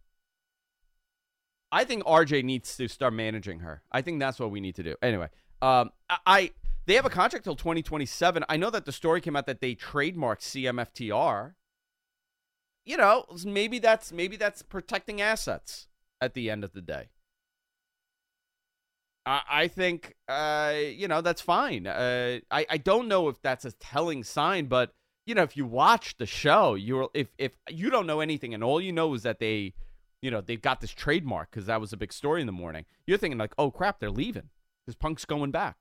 I 1.71 1.83
think 1.83 2.03
RJ 2.03 2.43
needs 2.45 2.75
to 2.77 2.87
start 2.87 3.13
managing 3.13 3.59
her. 3.59 3.81
I 3.91 4.01
think 4.01 4.19
that's 4.21 4.39
what 4.39 4.51
we 4.51 4.59
need 4.61 4.75
to 4.75 4.83
do. 4.83 4.95
Anyway, 5.01 5.29
um, 5.61 5.89
I 6.25 6.51
they 6.85 6.95
have 6.95 7.05
a 7.05 7.09
contract 7.09 7.45
till 7.45 7.55
2027. 7.55 8.43
I 8.49 8.57
know 8.57 8.69
that 8.69 8.85
the 8.85 8.91
story 8.91 9.21
came 9.21 9.35
out 9.35 9.45
that 9.45 9.61
they 9.61 9.75
trademarked 9.75 10.41
CMFTR. 10.41 11.53
You 12.85 12.97
know, 12.97 13.25
maybe 13.45 13.79
that's 13.79 14.11
maybe 14.11 14.37
that's 14.37 14.63
protecting 14.63 15.21
assets 15.21 15.87
at 16.19 16.33
the 16.33 16.49
end 16.49 16.63
of 16.63 16.73
the 16.73 16.81
day. 16.81 17.09
I, 19.25 19.41
I 19.49 19.67
think 19.67 20.15
uh, 20.27 20.73
you 20.75 21.07
know 21.07 21.21
that's 21.21 21.41
fine. 21.41 21.85
Uh, 21.85 22.39
I 22.49 22.65
I 22.69 22.77
don't 22.77 23.07
know 23.07 23.27
if 23.27 23.41
that's 23.41 23.65
a 23.65 23.71
telling 23.73 24.23
sign, 24.23 24.65
but 24.65 24.93
you 25.27 25.35
know 25.35 25.43
if 25.43 25.55
you 25.55 25.65
watch 25.65 26.17
the 26.17 26.25
show, 26.25 26.73
you're 26.73 27.09
if 27.13 27.27
if 27.37 27.51
you 27.69 27.91
don't 27.91 28.07
know 28.07 28.19
anything 28.19 28.53
and 28.53 28.63
all 28.63 28.81
you 28.81 28.91
know 28.91 29.13
is 29.13 29.21
that 29.23 29.39
they, 29.39 29.73
you 30.21 30.31
know, 30.31 30.41
they've 30.41 30.61
got 30.61 30.81
this 30.81 30.91
trademark 30.91 31.51
because 31.51 31.67
that 31.67 31.79
was 31.79 31.93
a 31.93 31.97
big 31.97 32.11
story 32.11 32.41
in 32.41 32.47
the 32.47 32.51
morning. 32.51 32.85
You're 33.05 33.19
thinking 33.19 33.37
like, 33.37 33.53
oh 33.59 33.69
crap, 33.69 33.99
they're 33.99 34.09
leaving 34.09 34.49
because 34.85 34.95
Punk's 34.95 35.25
going 35.25 35.51
back. 35.51 35.77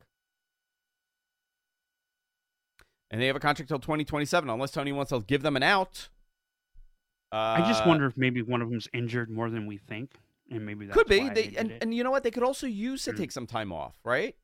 And 3.11 3.21
they 3.21 3.27
have 3.27 3.37
a 3.37 3.41
contract 3.41 3.69
till 3.69 3.79
2027 3.81 4.49
unless 4.49 4.71
Tony 4.71 4.93
wants 4.93 5.11
to 5.11 5.21
give 5.21 5.43
them 5.43 5.57
an 5.57 5.63
out. 5.63 6.09
I 7.33 7.61
just 7.67 7.83
Uh, 7.83 7.89
wonder 7.89 8.07
if 8.07 8.17
maybe 8.17 8.43
one 8.43 8.61
of 8.63 8.71
them's 8.71 8.89
injured 8.93 9.31
more 9.31 9.51
than 9.51 9.67
we 9.67 9.79
think, 9.79 10.21
and 10.51 10.67
maybe 10.67 10.87
that 10.87 10.93
could 10.95 11.07
be 11.07 11.29
they, 11.29 11.49
did 11.49 11.57
and 11.57 11.71
it. 11.71 11.83
and 11.83 11.95
you 11.95 12.03
know 12.03 12.11
what 12.11 12.23
they 12.25 12.31
could 12.31 12.43
also 12.43 12.67
use 12.67 13.05
to 13.05 13.13
take 13.13 13.31
some 13.31 13.47
time 13.47 13.73
off, 13.73 13.99
right? 14.05 14.37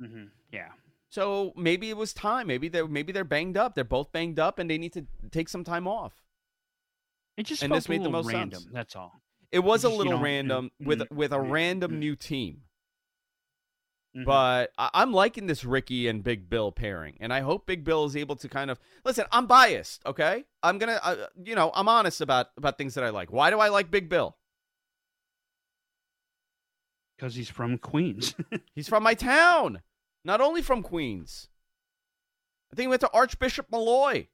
Mhm. 0.00 0.30
Yeah. 0.52 0.72
So 1.08 1.52
maybe 1.56 1.88
it 1.88 1.96
was 1.96 2.12
time. 2.12 2.48
Maybe 2.48 2.68
they 2.68 2.82
maybe 2.82 3.12
they're 3.12 3.24
banged 3.24 3.56
up. 3.56 3.74
They're 3.76 3.84
both 3.84 4.10
banged 4.10 4.40
up, 4.40 4.58
and 4.58 4.68
they 4.68 4.76
need 4.76 4.92
to 4.94 5.06
take 5.30 5.48
some 5.48 5.62
time 5.62 5.86
off. 5.86 6.24
It 7.36 7.44
just 7.44 7.62
and 7.62 7.72
this 7.72 7.86
a 7.86 7.90
made 7.90 8.02
the 8.02 8.10
most 8.10 8.26
random. 8.26 8.60
sense. 8.60 8.72
That's 8.72 8.96
all. 8.96 9.20
It 9.52 9.60
was 9.60 9.84
a 9.84 9.88
just, 9.88 9.92
you 9.92 9.98
little 9.98 10.18
know, 10.18 10.24
random 10.24 10.70
mm, 10.82 10.86
with 10.86 10.98
mm, 11.00 11.10
with 11.12 11.32
a 11.32 11.36
mm, 11.36 11.50
random 11.50 11.92
mm. 11.92 11.98
new 11.98 12.16
team. 12.16 12.62
Mhm. 14.16 14.24
But 14.24 14.72
I- 14.78 14.90
I'm 14.94 15.12
liking 15.12 15.46
this 15.46 15.64
Ricky 15.64 16.08
and 16.08 16.24
Big 16.24 16.48
Bill 16.48 16.72
pairing, 16.72 17.16
and 17.20 17.32
I 17.34 17.40
hope 17.40 17.66
Big 17.66 17.84
Bill 17.84 18.04
is 18.06 18.16
able 18.16 18.36
to 18.36 18.48
kind 18.48 18.70
of 18.70 18.80
listen. 19.04 19.26
I'm 19.30 19.46
biased, 19.46 20.04
okay? 20.06 20.46
I'm 20.62 20.78
gonna, 20.78 20.98
uh, 21.02 21.26
you 21.44 21.54
know, 21.54 21.70
I'm 21.74 21.88
honest 21.88 22.20
about 22.22 22.50
about 22.56 22.78
things 22.78 22.94
that 22.94 23.04
I 23.04 23.10
like. 23.10 23.30
Why 23.30 23.50
do 23.50 23.58
I 23.60 23.68
like 23.68 23.90
Big 23.90 24.08
Bill? 24.08 24.36
because 27.16 27.34
he's 27.34 27.48
from 27.48 27.78
Queens. 27.78 28.34
He's 28.74 28.90
from 28.90 29.02
my 29.02 29.14
town, 29.14 29.80
not 30.22 30.42
only 30.42 30.60
from 30.60 30.82
Queens. 30.82 31.48
I 32.70 32.76
think 32.76 32.84
he 32.84 32.88
went 32.88 33.00
to 33.00 33.10
Archbishop 33.10 33.70
Molloy. 33.70 34.26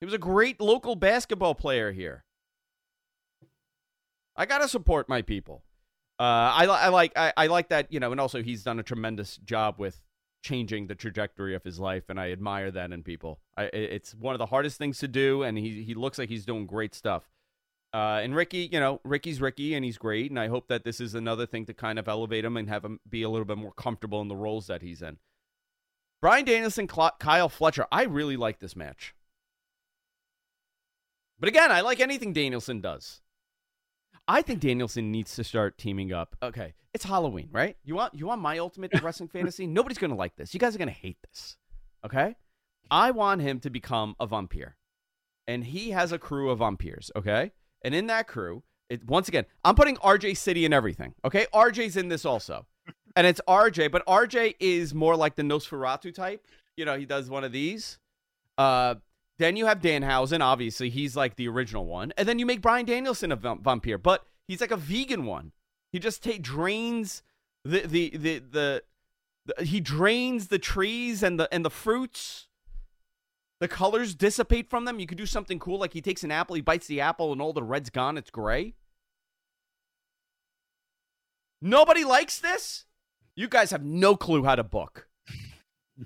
He 0.00 0.04
was 0.04 0.12
a 0.14 0.18
great 0.18 0.60
local 0.60 0.96
basketball 0.96 1.54
player 1.54 1.92
here. 1.92 2.24
I 4.34 4.44
gotta 4.44 4.66
support 4.68 5.08
my 5.08 5.22
people. 5.22 5.62
Uh, 6.20 6.50
I, 6.52 6.64
I 6.64 6.88
like 6.88 7.12
I, 7.16 7.32
I 7.36 7.46
like 7.46 7.68
that 7.68 7.92
you 7.92 8.00
know, 8.00 8.10
and 8.10 8.20
also 8.20 8.42
he's 8.42 8.62
done 8.64 8.78
a 8.78 8.82
tremendous 8.82 9.36
job 9.38 9.76
with 9.78 10.00
changing 10.42 10.86
the 10.86 10.94
trajectory 10.94 11.54
of 11.54 11.62
his 11.62 11.78
life, 11.78 12.04
and 12.08 12.18
I 12.18 12.32
admire 12.32 12.70
that 12.72 12.92
in 12.92 13.02
people. 13.02 13.40
I, 13.56 13.64
it's 13.64 14.14
one 14.14 14.34
of 14.34 14.38
the 14.38 14.46
hardest 14.46 14.78
things 14.78 14.98
to 14.98 15.08
do, 15.08 15.42
and 15.42 15.56
he 15.56 15.82
he 15.82 15.94
looks 15.94 16.18
like 16.18 16.28
he's 16.28 16.44
doing 16.44 16.66
great 16.66 16.94
stuff. 16.94 17.30
Uh, 17.94 18.20
and 18.22 18.34
Ricky, 18.34 18.68
you 18.70 18.80
know, 18.80 19.00
Ricky's 19.04 19.40
Ricky, 19.40 19.74
and 19.74 19.84
he's 19.84 19.96
great, 19.96 20.30
and 20.30 20.38
I 20.38 20.48
hope 20.48 20.68
that 20.68 20.84
this 20.84 21.00
is 21.00 21.14
another 21.14 21.46
thing 21.46 21.64
to 21.66 21.74
kind 21.74 21.98
of 21.98 22.06
elevate 22.06 22.44
him 22.44 22.56
and 22.56 22.68
have 22.68 22.84
him 22.84 23.00
be 23.08 23.22
a 23.22 23.30
little 23.30 23.46
bit 23.46 23.56
more 23.56 23.72
comfortable 23.72 24.20
in 24.20 24.28
the 24.28 24.36
roles 24.36 24.66
that 24.66 24.82
he's 24.82 25.00
in. 25.00 25.18
Bryan 26.20 26.44
Danielson, 26.44 26.88
Kyle 26.88 27.48
Fletcher, 27.48 27.86
I 27.92 28.02
really 28.02 28.36
like 28.36 28.58
this 28.58 28.74
match. 28.74 29.14
But 31.38 31.48
again, 31.48 31.70
I 31.70 31.80
like 31.80 32.00
anything 32.00 32.32
Danielson 32.32 32.80
does. 32.80 33.20
I 34.28 34.42
think 34.42 34.60
Danielson 34.60 35.10
needs 35.10 35.34
to 35.36 35.44
start 35.44 35.78
teaming 35.78 36.12
up. 36.12 36.36
Okay, 36.42 36.74
it's 36.92 37.04
Halloween, 37.04 37.48
right? 37.50 37.76
You 37.82 37.94
want 37.94 38.14
you 38.14 38.26
want 38.26 38.42
my 38.42 38.58
ultimate 38.58 38.92
wrestling 39.02 39.30
fantasy? 39.30 39.66
Nobody's 39.66 39.98
gonna 39.98 40.14
like 40.14 40.36
this. 40.36 40.52
You 40.52 40.60
guys 40.60 40.74
are 40.74 40.78
gonna 40.78 40.90
hate 40.90 41.16
this. 41.22 41.56
Okay? 42.04 42.36
I 42.90 43.10
want 43.10 43.42
him 43.42 43.60
to 43.60 43.70
become 43.70 44.14
a 44.20 44.26
vampire. 44.26 44.76
And 45.46 45.64
he 45.64 45.90
has 45.90 46.12
a 46.12 46.18
crew 46.18 46.50
of 46.50 46.58
vampires, 46.58 47.10
okay? 47.16 47.52
And 47.82 47.94
in 47.94 48.06
that 48.08 48.28
crew, 48.28 48.62
it, 48.88 49.06
once 49.06 49.28
again, 49.28 49.46
I'm 49.64 49.74
putting 49.74 49.96
RJ 49.96 50.36
City 50.36 50.64
in 50.64 50.72
everything. 50.72 51.14
Okay? 51.24 51.46
RJ's 51.54 51.96
in 51.96 52.08
this 52.08 52.24
also. 52.24 52.66
And 53.16 53.26
it's 53.26 53.40
RJ, 53.48 53.90
but 53.90 54.06
RJ 54.06 54.54
is 54.60 54.94
more 54.94 55.16
like 55.16 55.34
the 55.34 55.42
Nosferatu 55.42 56.14
type. 56.14 56.46
You 56.76 56.84
know, 56.84 56.96
he 56.96 57.04
does 57.04 57.28
one 57.28 57.42
of 57.42 57.50
these. 57.50 57.98
Uh, 58.56 58.96
then 59.38 59.56
you 59.56 59.66
have 59.66 59.80
Danhausen, 59.80 60.40
obviously. 60.40 60.90
He's 60.90 61.16
like 61.16 61.36
the 61.36 61.48
original 61.48 61.86
one. 61.86 62.12
And 62.16 62.28
then 62.28 62.38
you 62.38 62.46
make 62.46 62.60
Bryan 62.60 62.86
Danielson 62.86 63.32
a 63.32 63.36
vamp- 63.36 63.62
vampire, 63.62 63.98
but 63.98 64.24
he's 64.46 64.60
like 64.60 64.70
a 64.70 64.76
vegan 64.76 65.24
one. 65.24 65.52
He 65.92 65.98
just 65.98 66.26
drains 66.42 67.22
the, 67.64 67.80
the, 67.86 68.10
the, 68.16 68.38
the, 68.38 68.82
the, 69.46 69.64
he 69.64 69.80
drains 69.80 70.48
the 70.48 70.58
trees 70.58 71.22
and 71.22 71.38
the, 71.38 71.52
and 71.52 71.64
the 71.64 71.70
fruits. 71.70 72.48
The 73.60 73.68
colors 73.68 74.14
dissipate 74.14 74.68
from 74.70 74.84
them. 74.84 75.00
You 75.00 75.06
could 75.06 75.18
do 75.18 75.26
something 75.26 75.58
cool, 75.58 75.78
like 75.78 75.92
he 75.92 76.00
takes 76.00 76.22
an 76.22 76.30
apple, 76.30 76.54
he 76.54 76.62
bites 76.62 76.86
the 76.86 77.00
apple, 77.00 77.32
and 77.32 77.42
all 77.42 77.52
the 77.52 77.62
red's 77.62 77.90
gone. 77.90 78.16
It's 78.16 78.30
gray. 78.30 78.74
Nobody 81.60 82.04
likes 82.04 82.38
this. 82.38 82.84
You 83.34 83.48
guys 83.48 83.70
have 83.72 83.84
no 83.84 84.16
clue 84.16 84.44
how 84.44 84.54
to 84.54 84.64
book. 84.64 85.07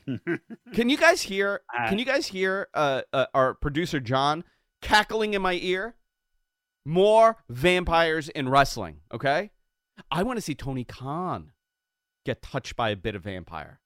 can 0.75 0.89
you 0.89 0.97
guys 0.97 1.23
hear? 1.23 1.61
Can 1.89 1.99
you 1.99 2.05
guys 2.05 2.27
hear 2.27 2.69
uh, 2.75 3.03
uh, 3.13 3.27
our 3.35 3.55
producer 3.55 4.01
John 4.01 4.45
cackling 4.81 5.35
in 5.35 5.43
my 5.43 5.55
ear? 5.55 5.97
More 6.85 7.37
vampires 7.49 8.29
in 8.29 8.49
wrestling. 8.49 9.01
Okay, 9.13 9.51
I 10.11 10.23
want 10.23 10.37
to 10.39 10.41
see 10.41 10.55
Tony 10.55 10.85
Khan 10.85 11.53
get 12.25 12.43
touched 12.43 12.77
by 12.77 12.91
a 12.91 12.97
bit 12.97 13.15
of 13.15 13.23
vampire. 13.23 13.81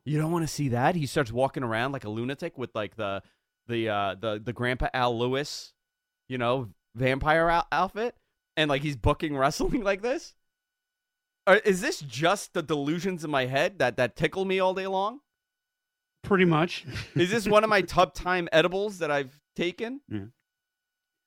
You 0.03 0.17
don't 0.17 0.31
want 0.31 0.43
to 0.43 0.51
see 0.51 0.69
that. 0.69 0.95
He 0.95 1.05
starts 1.05 1.31
walking 1.31 1.61
around 1.61 1.91
like 1.91 2.05
a 2.05 2.09
lunatic 2.09 2.57
with 2.57 2.71
like 2.73 2.95
the 2.95 3.21
the 3.67 3.87
uh, 3.87 4.15
the 4.19 4.41
the 4.43 4.51
Grandpa 4.51 4.87
Al 4.95 5.15
Lewis, 5.15 5.73
you 6.27 6.39
know, 6.39 6.69
vampire 6.95 7.61
outfit, 7.71 8.15
and 8.57 8.67
like 8.67 8.81
he's 8.81 8.95
booking 8.95 9.37
wrestling 9.37 9.83
like 9.83 10.01
this. 10.01 10.33
Is 11.57 11.81
this 11.81 11.99
just 12.01 12.53
the 12.53 12.61
delusions 12.61 13.23
in 13.23 13.31
my 13.31 13.45
head 13.45 13.79
that 13.79 13.97
that 13.97 14.15
tickle 14.15 14.45
me 14.45 14.59
all 14.59 14.73
day 14.73 14.87
long? 14.87 15.19
Pretty 16.23 16.45
much. 16.45 16.85
Is 17.15 17.29
this 17.31 17.47
one 17.47 17.63
of 17.63 17.69
my 17.69 17.81
tub 17.95 18.13
time 18.13 18.47
edibles 18.51 18.99
that 18.99 19.09
I've 19.11 19.39
taken? 19.55 20.01
Yeah. 20.09 20.17
CBD, 20.19 20.29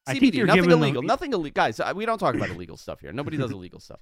I 0.07 0.14
think 0.18 0.35
you're 0.35 0.47
nothing 0.47 0.62
giving 0.64 0.70
the- 0.81 0.85
illegal. 0.87 1.03
Nothing 1.03 1.33
illegal, 1.33 1.55
guys. 1.55 1.81
uh, 1.81 1.93
We 1.97 2.07
don't 2.07 2.18
talk 2.18 2.35
about 2.35 2.51
illegal 2.51 2.77
stuff 2.77 3.01
here. 3.01 3.12
Nobody 3.12 3.37
does 3.37 3.51
illegal 3.59 3.81
stuff. 3.81 4.01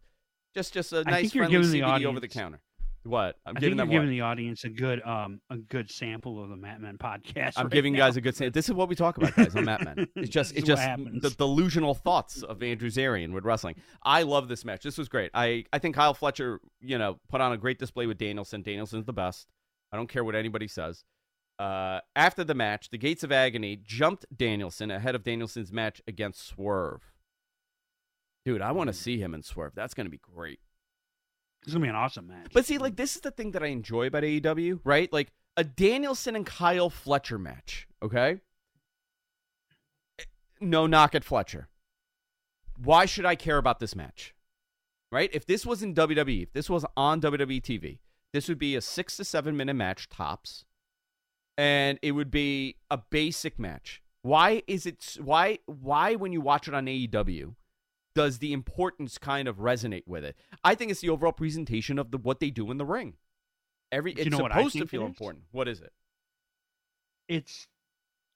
Just 0.54 0.74
just 0.74 0.92
a 0.92 1.04
nice 1.04 1.32
friendly 1.32 1.50
giving 1.56 1.70
the 1.70 1.80
CBD 1.80 2.04
over 2.04 2.20
the 2.20 2.28
counter. 2.28 2.60
What? 3.05 3.36
I'm 3.44 3.57
I 3.57 3.61
giving 3.61 3.76
think 3.76 3.78
them 3.78 3.90
you're 3.90 4.00
what? 4.00 4.05
giving 4.05 4.16
the 4.16 4.20
audience 4.22 4.64
a 4.64 4.68
good 4.68 5.03
um 5.03 5.40
a 5.50 5.57
good 5.57 5.90
sample 5.90 6.42
of 6.42 6.50
the 6.50 6.57
Mat 6.57 6.80
Men 6.80 6.98
podcast. 6.98 7.55
I'm 7.57 7.64
right 7.64 7.72
giving 7.72 7.94
you 7.94 7.98
now. 7.98 8.07
guys 8.07 8.16
a 8.16 8.20
good 8.20 8.36
say. 8.36 8.48
This 8.48 8.68
is 8.68 8.74
what 8.74 8.88
we 8.88 8.94
talk 8.94 9.16
about, 9.16 9.34
guys, 9.34 9.57
on 9.57 9.64
Mat 9.64 9.82
Men. 9.84 10.07
It's 10.16 10.28
just 10.30 10.55
it's 10.57 10.66
just 10.66 10.82
the 10.82 11.34
delusional 11.36 11.94
thoughts 11.94 12.42
of 12.42 12.62
Andrew 12.62 12.90
Zarian 12.90 13.32
with 13.32 13.44
wrestling. 13.44 13.74
I 14.05 14.22
love 14.22 14.48
this 14.48 14.64
match. 14.64 14.82
This 14.82 14.98
was 14.98 15.09
great. 15.09 15.30
I, 15.34 15.64
I 15.72 15.78
think 15.80 15.96
Kyle 15.96 16.14
Fletcher, 16.14 16.61
you 16.80 16.96
know, 16.98 17.18
put 17.28 17.40
on 17.40 17.53
a 17.53 17.57
great 17.57 17.78
display 17.78 18.07
with 18.07 18.18
Danielson. 18.18 18.62
Danielson's 18.62 19.05
the 19.07 19.12
best. 19.12 19.48
I 19.90 19.96
don't 19.96 20.09
care 20.09 20.22
what 20.22 20.34
anybody 20.36 20.68
says. 20.68 21.05
Uh, 21.59 22.00
after 22.16 22.44
the 22.44 22.55
match, 22.55 22.90
the 22.90 22.98
Gates 22.98 23.22
of 23.22 23.30
Agony 23.32 23.76
jumped 23.82 24.24
Danielson 24.36 24.90
ahead 24.90 25.14
of 25.14 25.22
Danielson's 25.22 25.72
match 25.72 26.00
against 26.07 26.46
Swerve. 26.46 27.03
Dude, 28.44 28.62
I 28.62 28.72
want 28.72 28.88
to 28.88 28.94
see 28.94 29.18
him 29.18 29.34
in 29.34 29.42
Swerve. 29.42 29.72
That's 29.74 29.94
going 29.94 30.07
to 30.07 30.11
be 30.11 30.18
great. 30.18 30.61
It's 31.62 31.72
gonna 31.72 31.84
be 31.84 31.88
an 31.88 31.94
awesome 31.94 32.26
match. 32.26 32.50
But 32.52 32.66
see, 32.66 32.78
like 32.78 32.96
this 32.96 33.14
is 33.14 33.22
the 33.22 33.30
thing 33.30 33.52
that 33.52 33.62
I 33.62 33.68
enjoy 33.68 34.06
about 34.06 34.24
AEW, 34.24 34.80
right? 34.84 35.12
Like 35.12 35.32
a 35.56 35.64
Danielson 35.64 36.34
and 36.34 36.44
Kyle 36.44 36.90
Fletcher 36.90 37.38
match, 37.38 37.86
okay? 38.02 38.40
Eh, 40.18 40.24
no 40.60 40.86
knock 40.86 41.14
at 41.14 41.24
Fletcher. 41.24 41.68
Why 42.82 43.06
should 43.06 43.26
I 43.26 43.36
care 43.36 43.58
about 43.58 43.78
this 43.78 43.94
match? 43.94 44.34
Right? 45.12 45.30
If 45.32 45.46
this 45.46 45.66
was 45.66 45.82
in 45.82 45.94
WWE, 45.94 46.42
if 46.42 46.52
this 46.52 46.70
was 46.70 46.86
on 46.96 47.20
WWE 47.20 47.60
TV, 47.62 47.98
this 48.32 48.48
would 48.48 48.58
be 48.58 48.74
a 48.74 48.80
six 48.80 49.16
to 49.18 49.24
seven 49.24 49.56
minute 49.56 49.74
match 49.74 50.08
tops, 50.08 50.64
and 51.56 51.98
it 52.02 52.12
would 52.12 52.30
be 52.30 52.76
a 52.90 52.98
basic 52.98 53.58
match. 53.58 54.02
Why 54.22 54.62
is 54.66 54.86
it? 54.86 55.18
Why? 55.20 55.58
Why 55.66 56.14
when 56.14 56.32
you 56.32 56.40
watch 56.40 56.66
it 56.66 56.74
on 56.74 56.86
AEW? 56.86 57.54
Does 58.14 58.38
the 58.38 58.52
importance 58.52 59.18
kind 59.18 59.48
of 59.48 59.56
resonate 59.56 60.06
with 60.06 60.24
it? 60.24 60.36
I 60.64 60.74
think 60.74 60.90
it's 60.90 61.00
the 61.00 61.08
overall 61.08 61.32
presentation 61.32 61.98
of 61.98 62.10
the 62.10 62.18
what 62.18 62.40
they 62.40 62.50
do 62.50 62.70
in 62.70 62.78
the 62.78 62.84
ring. 62.84 63.14
Every 63.90 64.12
Do 64.14 64.22
you 64.22 64.26
it's 64.28 64.36
know 64.38 64.48
supposed 64.48 64.76
to 64.78 64.86
feel 64.86 65.04
important. 65.06 65.44
What 65.52 65.68
is 65.68 65.80
it? 65.80 65.92
it's 67.28 67.66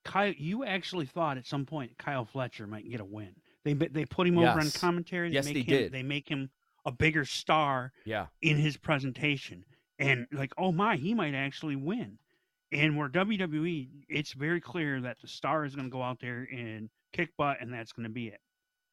Kyle. 0.05 0.33
You 0.37 0.65
actually 0.65 1.07
thought 1.07 1.37
at 1.39 1.47
some 1.47 1.67
point 1.67 1.99
Kyle 1.99 2.25
Fletcher 2.25 2.67
might 2.67 2.89
get 2.91 3.01
a 3.01 3.05
win. 3.05 3.35
They 3.65 3.73
they 3.75 4.05
put 4.05 4.27
him 4.29 4.39
over 4.39 4.61
on 4.61 4.71
commentary. 4.71 5.29
They 5.29 5.35
Yes, 5.35 5.45
make 5.47 5.55
they 5.55 5.61
him, 5.61 5.67
did. 5.83 5.93
They 5.93 6.03
make 6.03 6.29
him 6.29 6.51
a 6.85 6.93
bigger 6.93 7.25
star. 7.25 7.93
Yeah. 8.05 8.27
in 8.41 8.59
his 8.59 8.77
presentation, 8.77 9.65
and 9.99 10.27
like, 10.33 10.53
oh 10.57 10.71
my, 10.73 10.97
he 10.97 11.15
might 11.15 11.35
actually 11.35 11.77
win. 11.77 12.19
And 12.73 12.97
where 12.97 13.09
WWE, 13.09 13.89
it's 14.09 14.33
very 14.33 14.61
clear 14.61 15.01
that 15.01 15.21
the 15.21 15.29
star 15.29 15.65
is 15.65 15.75
going 15.75 15.87
to 15.89 15.93
go 15.93 16.03
out 16.03 16.21
there 16.21 16.47
and 16.53 16.91
kick 17.13 17.31
butt, 17.37 17.59
and 17.61 17.73
that's 17.73 17.93
going 17.93 18.05
to 18.05 18.13
be 18.13 18.27
it. 18.29 18.41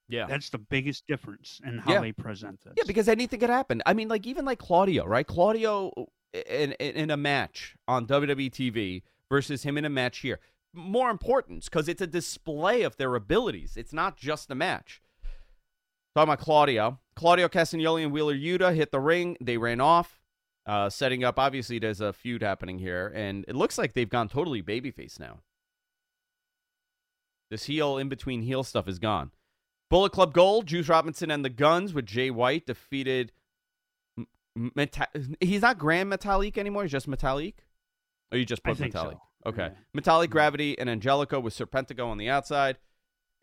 Yeah. 0.09 0.25
That's 0.27 0.49
the 0.49 0.57
biggest 0.57 1.07
difference 1.07 1.61
in 1.65 1.79
how 1.79 1.93
Yeah. 1.93 2.01
they 2.01 2.11
present 2.11 2.61
this. 2.63 2.73
Yeah, 2.77 2.83
because 2.85 3.07
anything 3.07 3.39
could 3.39 3.49
happen. 3.49 3.81
I 3.85 3.93
mean, 3.93 4.07
like 4.09 4.27
even 4.27 4.45
like 4.45 4.59
Claudio, 4.59 5.05
right? 5.05 5.25
Claudio 5.25 5.91
in 6.33 6.73
in, 6.73 6.95
in 6.95 7.11
a 7.11 7.17
match 7.17 7.75
on 7.87 8.05
WWE 8.07 8.49
TV 8.51 9.03
versus 9.29 9.63
him 9.63 9.77
in 9.77 9.85
a 9.85 9.89
match 9.89 10.19
here. 10.19 10.39
More 10.73 11.09
importance 11.09 11.69
because 11.69 11.87
it's 11.87 12.01
a 12.01 12.07
display 12.07 12.81
of 12.81 12.97
their 12.97 13.15
abilities. 13.15 13.77
It's 13.77 13.93
not 13.93 14.17
just 14.17 14.51
a 14.51 14.55
match. 14.55 15.01
Talking 16.15 16.31
about 16.33 16.39
Claudio, 16.39 16.99
Claudio 17.15 17.47
Castagnoli 17.47 18.03
and 18.03 18.11
Wheeler 18.11 18.35
Yuta 18.35 18.75
hit 18.75 18.91
the 18.91 18.99
ring. 18.99 19.35
They 19.41 19.57
ran 19.57 19.81
off, 19.81 20.19
uh, 20.67 20.89
setting 20.89 21.23
up. 21.23 21.39
Obviously, 21.39 21.79
there's 21.79 22.01
a 22.01 22.13
feud 22.13 22.43
happening 22.43 22.77
here, 22.77 23.11
and 23.15 23.45
it 23.47 23.55
looks 23.55 23.77
like 23.79 23.93
they've 23.93 24.09
gone 24.09 24.29
totally 24.29 24.61
babyface 24.61 25.19
now. 25.19 25.39
This 27.49 27.65
heel 27.65 27.97
in 27.97 28.09
between 28.09 28.41
heel 28.41 28.63
stuff 28.63 28.87
is 28.87 28.99
gone. 28.99 29.31
Bullet 29.93 30.11
Club 30.11 30.33
Gold, 30.33 30.65
Juice 30.65 30.89
Robinson 30.89 31.29
and 31.29 31.45
the 31.45 31.51
Guns 31.51 31.93
with 31.93 32.07
Jay 32.07 32.31
White 32.31 32.65
defeated. 32.65 33.31
Meta- 34.55 35.07
he's 35.39 35.61
not 35.61 35.77
Grand 35.77 36.11
Metalik 36.11 36.57
anymore. 36.57 36.81
He's 36.81 36.91
just 36.91 37.07
Metalik. 37.07 37.53
Or 37.59 38.33
oh, 38.33 38.37
you 38.37 38.43
just 38.43 38.63
put 38.63 38.79
Metalik? 38.79 38.93
so. 38.93 39.21
Okay. 39.45 39.69
Metalik 39.95 40.31
Gravity 40.31 40.79
and 40.79 40.89
Angelico 40.89 41.39
with 41.39 41.55
Serpentico 41.55 42.07
on 42.07 42.17
the 42.17 42.27
outside. 42.27 42.79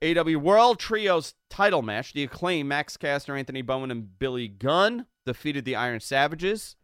AW 0.02 0.40
World 0.40 0.80
Trios 0.80 1.34
title 1.50 1.82
match. 1.82 2.14
The 2.14 2.24
acclaim 2.24 2.66
Max 2.66 2.96
Caster, 2.96 3.36
Anthony 3.36 3.62
Bowen, 3.62 3.92
and 3.92 4.18
Billy 4.18 4.48
Gunn 4.48 5.06
defeated 5.24 5.64
the 5.64 5.76
Iron 5.76 6.00
Savages. 6.00 6.74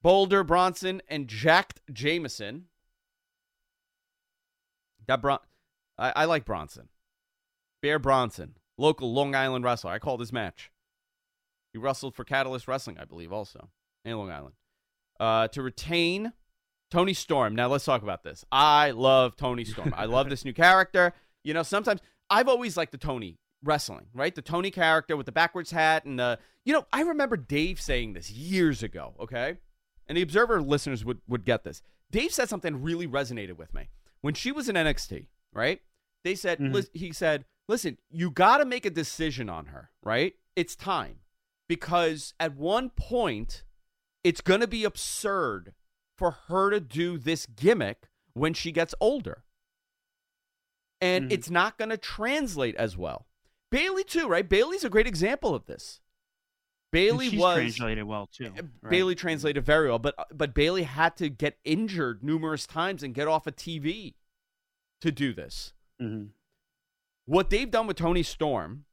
Boulder 0.00 0.42
Bronson 0.44 1.02
and 1.08 1.28
Jacked 1.28 1.82
Jameson. 1.92 2.68
That 5.06 5.20
Bron- 5.20 5.40
I, 5.98 6.12
I 6.16 6.24
like 6.24 6.46
Bronson. 6.46 6.88
Bear 7.82 7.98
Bronson, 7.98 8.56
local 8.78 9.12
Long 9.12 9.34
Island 9.34 9.64
wrestler. 9.64 9.90
I 9.90 9.98
call 9.98 10.16
this 10.16 10.32
match. 10.32 10.70
He 11.72 11.78
wrestled 11.78 12.14
for 12.14 12.24
Catalyst 12.24 12.66
Wrestling, 12.66 12.98
I 12.98 13.04
believe, 13.04 13.32
also 13.32 13.70
in 14.04 14.16
Long 14.16 14.30
Island. 14.30 14.54
Uh, 15.18 15.48
to 15.48 15.62
retain 15.62 16.32
Toni 16.90 17.14
Storm. 17.14 17.54
Now 17.54 17.68
let's 17.68 17.84
talk 17.84 18.02
about 18.02 18.24
this. 18.24 18.44
I 18.50 18.90
love 18.90 19.36
Toni 19.36 19.64
Storm. 19.64 19.94
I 19.96 20.06
love 20.06 20.28
this 20.28 20.44
new 20.44 20.52
character. 20.54 21.12
You 21.44 21.54
know, 21.54 21.62
sometimes 21.62 22.00
I've 22.28 22.48
always 22.48 22.76
liked 22.76 22.92
the 22.92 22.98
Toni 22.98 23.38
wrestling, 23.62 24.06
right? 24.14 24.34
The 24.34 24.42
Toni 24.42 24.70
character 24.70 25.16
with 25.16 25.26
the 25.26 25.32
backwards 25.32 25.70
hat 25.70 26.04
and 26.04 26.18
the 26.18 26.38
you 26.64 26.72
know, 26.74 26.86
I 26.92 27.02
remember 27.02 27.36
Dave 27.36 27.80
saying 27.80 28.12
this 28.12 28.30
years 28.30 28.82
ago, 28.82 29.14
okay? 29.20 29.56
And 30.06 30.16
the 30.16 30.22
Observer 30.22 30.60
listeners 30.60 31.04
would 31.04 31.20
would 31.28 31.44
get 31.44 31.64
this. 31.64 31.82
Dave 32.10 32.32
said 32.32 32.48
something 32.48 32.82
really 32.82 33.06
resonated 33.06 33.56
with 33.56 33.72
me. 33.72 33.88
When 34.20 34.34
she 34.34 34.52
was 34.52 34.68
in 34.68 34.74
NXT, 34.76 35.26
right? 35.52 35.80
They 36.24 36.34
said 36.34 36.60
lis- 36.60 36.90
he 36.92 37.12
said, 37.12 37.44
"Listen, 37.70 37.98
you 38.10 38.30
got 38.30 38.58
to 38.58 38.64
make 38.64 38.84
a 38.84 38.90
decision 38.90 39.48
on 39.48 39.66
her, 39.66 39.90
right? 40.02 40.34
It's 40.56 40.76
time." 40.76 41.20
Because 41.68 42.34
at 42.40 42.56
one 42.56 42.90
point 42.90 43.62
it's 44.24 44.40
going 44.40 44.60
to 44.60 44.66
be 44.66 44.84
absurd 44.84 45.72
for 46.16 46.32
her 46.48 46.70
to 46.70 46.80
do 46.80 47.16
this 47.16 47.46
gimmick 47.46 48.08
when 48.34 48.54
she 48.54 48.72
gets 48.72 48.94
older. 49.00 49.44
And 51.00 51.26
mm-hmm. 51.26 51.32
it's 51.32 51.48
not 51.48 51.78
going 51.78 51.88
to 51.88 51.96
translate 51.96 52.76
as 52.76 52.96
well. 52.96 53.26
Bayley 53.70 54.04
too, 54.04 54.28
right? 54.28 54.46
Bayley's 54.46 54.84
a 54.84 54.90
great 54.90 55.06
example 55.06 55.54
of 55.54 55.66
this. 55.66 56.00
Bayley 56.92 57.28
was 57.38 57.54
translated 57.56 58.04
well 58.04 58.28
too. 58.32 58.52
Eh, 58.56 58.62
right? 58.82 58.90
Bayley 58.90 59.14
mm-hmm. 59.14 59.20
translated 59.20 59.64
very 59.64 59.88
well, 59.88 60.00
but 60.00 60.14
uh, 60.18 60.24
but 60.32 60.54
Bayley 60.54 60.82
had 60.82 61.16
to 61.18 61.28
get 61.28 61.58
injured 61.64 62.24
numerous 62.24 62.66
times 62.66 63.02
and 63.02 63.14
get 63.14 63.28
off 63.28 63.46
of 63.46 63.54
TV 63.54 64.14
to 65.00 65.12
do 65.12 65.32
this. 65.32 65.72
Mhm. 66.02 66.30
What 67.30 67.48
they've 67.48 67.70
done 67.70 67.86
with 67.86 67.96
Toni 67.96 68.24
Storm 68.24 68.86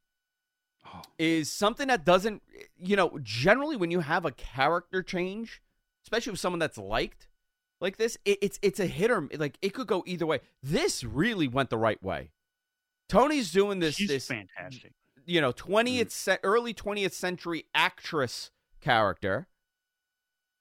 Oh. 0.86 1.02
is 1.18 1.50
something 1.52 1.88
that 1.88 2.04
doesn't, 2.04 2.40
you 2.78 2.94
know, 2.94 3.18
generally 3.20 3.74
when 3.76 3.90
you 3.90 3.98
have 4.00 4.24
a 4.24 4.30
character 4.30 5.02
change, 5.02 5.60
especially 6.04 6.30
with 6.30 6.40
someone 6.40 6.60
that's 6.60 6.78
liked 6.78 7.26
like 7.80 7.96
this, 7.96 8.16
it, 8.24 8.38
it's 8.40 8.58
it's 8.62 8.78
a 8.78 8.86
hit 8.86 9.10
or 9.10 9.28
like 9.36 9.58
it 9.60 9.74
could 9.74 9.88
go 9.88 10.04
either 10.06 10.24
way. 10.24 10.38
This 10.62 11.02
really 11.02 11.48
went 11.48 11.68
the 11.70 11.76
right 11.78 12.00
way. 12.02 12.30
Toni's 13.08 13.50
doing 13.50 13.80
this 13.80 13.96
She's 13.96 14.08
this 14.08 14.28
fantastic. 14.28 14.92
you 15.26 15.40
know 15.40 15.52
20th 15.52 16.10
ce- 16.12 16.38
early 16.44 16.72
20th 16.72 17.12
century 17.12 17.64
actress 17.74 18.50
character 18.80 19.48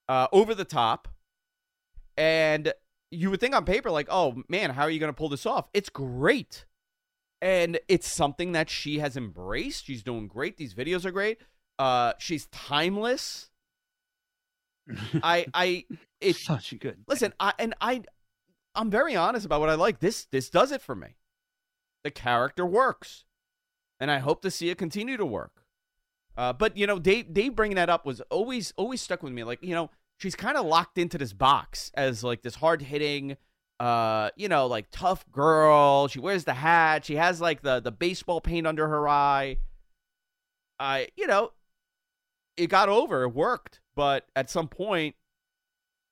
uh 0.09 0.27
over 0.31 0.55
the 0.55 0.65
top 0.65 1.07
and 2.17 2.73
you 3.11 3.29
would 3.29 3.39
think 3.39 3.55
on 3.55 3.65
paper 3.65 3.91
like 3.91 4.07
oh 4.09 4.43
man 4.49 4.71
how 4.71 4.81
are 4.83 4.89
you 4.89 4.99
going 4.99 5.11
to 5.13 5.17
pull 5.17 5.29
this 5.29 5.45
off 5.45 5.67
it's 5.73 5.89
great 5.89 6.65
and 7.41 7.79
it's 7.87 8.09
something 8.09 8.51
that 8.53 8.69
she 8.69 8.99
has 8.99 9.15
embraced 9.15 9.85
she's 9.85 10.03
doing 10.03 10.27
great 10.27 10.57
these 10.57 10.73
videos 10.73 11.05
are 11.05 11.11
great 11.11 11.37
uh 11.79 12.13
she's 12.19 12.47
timeless 12.47 13.49
I 15.23 15.45
I 15.53 15.85
it's 16.21 16.43
such 16.43 16.71
a 16.71 16.75
good. 16.75 16.97
Listen, 17.07 17.33
I 17.39 17.53
and 17.59 17.73
I 17.81 18.03
I'm 18.75 18.89
very 18.89 19.15
honest 19.15 19.45
about 19.45 19.59
what 19.59 19.69
I 19.69 19.75
like. 19.75 19.99
This 19.99 20.25
this 20.25 20.49
does 20.49 20.71
it 20.71 20.81
for 20.81 20.95
me. 20.95 21.15
The 22.03 22.11
character 22.11 22.65
works, 22.65 23.25
and 23.99 24.11
I 24.11 24.19
hope 24.19 24.41
to 24.43 24.51
see 24.51 24.69
it 24.69 24.77
continue 24.77 25.17
to 25.17 25.25
work. 25.25 25.63
Uh, 26.37 26.53
but 26.53 26.77
you 26.77 26.87
know, 26.87 26.99
Dave 26.99 27.33
Dave 27.33 27.55
bringing 27.55 27.75
that 27.75 27.89
up 27.89 28.05
was 28.05 28.21
always 28.29 28.73
always 28.77 29.01
stuck 29.01 29.23
with 29.23 29.33
me. 29.33 29.43
Like 29.43 29.63
you 29.63 29.75
know, 29.75 29.89
she's 30.17 30.35
kind 30.35 30.57
of 30.57 30.65
locked 30.65 30.97
into 30.97 31.17
this 31.17 31.33
box 31.33 31.91
as 31.95 32.23
like 32.23 32.43
this 32.43 32.55
hard 32.55 32.83
hitting, 32.83 33.37
uh, 33.79 34.29
you 34.35 34.49
know, 34.49 34.67
like 34.67 34.87
tough 34.91 35.29
girl. 35.31 36.07
She 36.07 36.19
wears 36.19 36.43
the 36.43 36.53
hat. 36.53 37.05
She 37.05 37.15
has 37.15 37.39
like 37.41 37.61
the 37.61 37.79
the 37.79 37.91
baseball 37.91 38.41
paint 38.41 38.67
under 38.67 38.87
her 38.87 39.07
eye. 39.07 39.57
I 40.79 41.09
you 41.15 41.27
know, 41.27 41.51
it 42.55 42.67
got 42.67 42.89
over. 42.89 43.23
It 43.23 43.33
worked, 43.33 43.79
but 43.95 44.25
at 44.35 44.49
some 44.49 44.67
point 44.67 45.15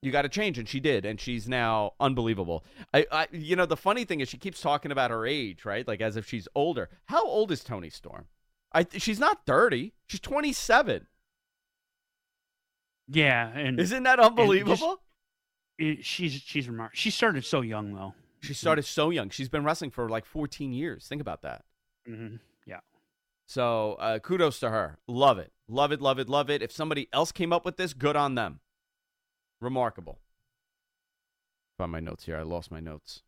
you 0.01 0.11
got 0.11 0.21
to 0.21 0.29
change 0.29 0.59
and 0.59 0.69
she 0.69 0.79
did 0.79 1.03
and 1.03 1.19
she's 1.19 1.49
now 1.49 1.93
unbelievable 1.99 2.63
I, 2.93 3.07
I 3.11 3.27
you 3.31 3.55
know 3.55 3.65
the 3.65 3.75
funny 3.75 4.05
thing 4.05 4.19
is 4.19 4.29
she 4.29 4.37
keeps 4.37 4.61
talking 4.61 4.91
about 4.91 5.09
her 5.09 5.25
age 5.25 5.65
right 5.65 5.87
like 5.87 5.99
as 5.99 6.15
if 6.15 6.27
she's 6.27 6.47
older 6.53 6.89
how 7.05 7.25
old 7.25 7.51
is 7.51 7.63
toni 7.63 7.89
storm 7.89 8.25
i 8.71 8.85
she's 8.97 9.19
not 9.19 9.47
30 9.47 9.93
she's 10.05 10.19
27 10.19 11.07
Yeah, 13.07 13.47
and 13.47 13.79
isn't 13.79 14.03
that 14.03 14.19
unbelievable 14.19 15.01
it- 15.77 16.05
she's 16.05 16.33
she's 16.33 16.67
remarkable. 16.69 16.97
She 16.97 17.09
started 17.11 17.45
so 17.45 17.61
young 17.61 17.93
though. 17.93 18.13
she 18.41 18.53
started 18.53 18.83
so 18.85 19.09
young. 19.09 19.29
She's 19.29 19.49
been 19.49 19.63
wrestling 19.63 19.91
for 19.91 20.07
like 20.09 20.25
14 20.25 20.71
years. 20.73 21.07
Think 21.07 21.21
about 21.21 21.41
that. 21.43 21.63
Hmm 22.07 22.35
Yeah. 22.65 22.79
so 23.45 23.93
uh, 23.99 24.19
kudos 24.19 24.59
to 24.59 24.69
her. 24.69 24.97
Love 25.07 25.37
it. 25.39 25.51
Love 25.67 25.91
it 25.91 26.01
love 26.01 26.19
it 26.19 26.29
love 26.29 26.49
it. 26.49 26.61
If 26.61 26.71
somebody 26.71 27.09
else 27.11 27.31
came 27.31 27.51
up 27.53 27.65
with 27.65 27.77
this 27.77 27.93
good 27.93 28.15
on 28.15 28.35
them. 28.35 28.59
Remarkable. 29.61 30.19
Find 31.77 31.91
my 31.91 31.99
notes 31.99 32.25
here. 32.25 32.37
I 32.37 32.43
lost 32.43 32.71
my 32.71 32.79
notes. 32.79 33.23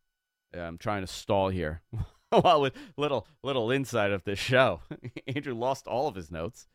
Yeah, 0.55 0.67
i'm 0.67 0.77
trying 0.77 1.01
to 1.01 1.07
stall 1.07 1.49
here 1.49 1.81
well 2.31 2.61
with 2.61 2.73
little 2.95 3.27
little 3.43 3.69
insight 3.71 4.11
of 4.11 4.23
this 4.23 4.39
show. 4.39 4.79
Andrew 5.27 5.53
lost 5.53 5.87
all 5.87 6.07
of 6.07 6.15
his 6.15 6.31
notes. 6.31 6.67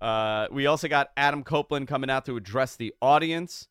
Uh, 0.00 0.48
we 0.50 0.66
also 0.66 0.86
got 0.88 1.10
adam 1.16 1.42
copeland 1.44 1.88
coming 1.88 2.10
out 2.10 2.24
to 2.26 2.36
address 2.36 2.76
the 2.76 2.92
audience 3.00 3.68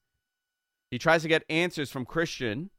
he 0.91 0.97
tries 0.97 1.21
to 1.21 1.27
get 1.27 1.43
answers 1.49 1.89
from 1.89 2.05
christian 2.05 2.69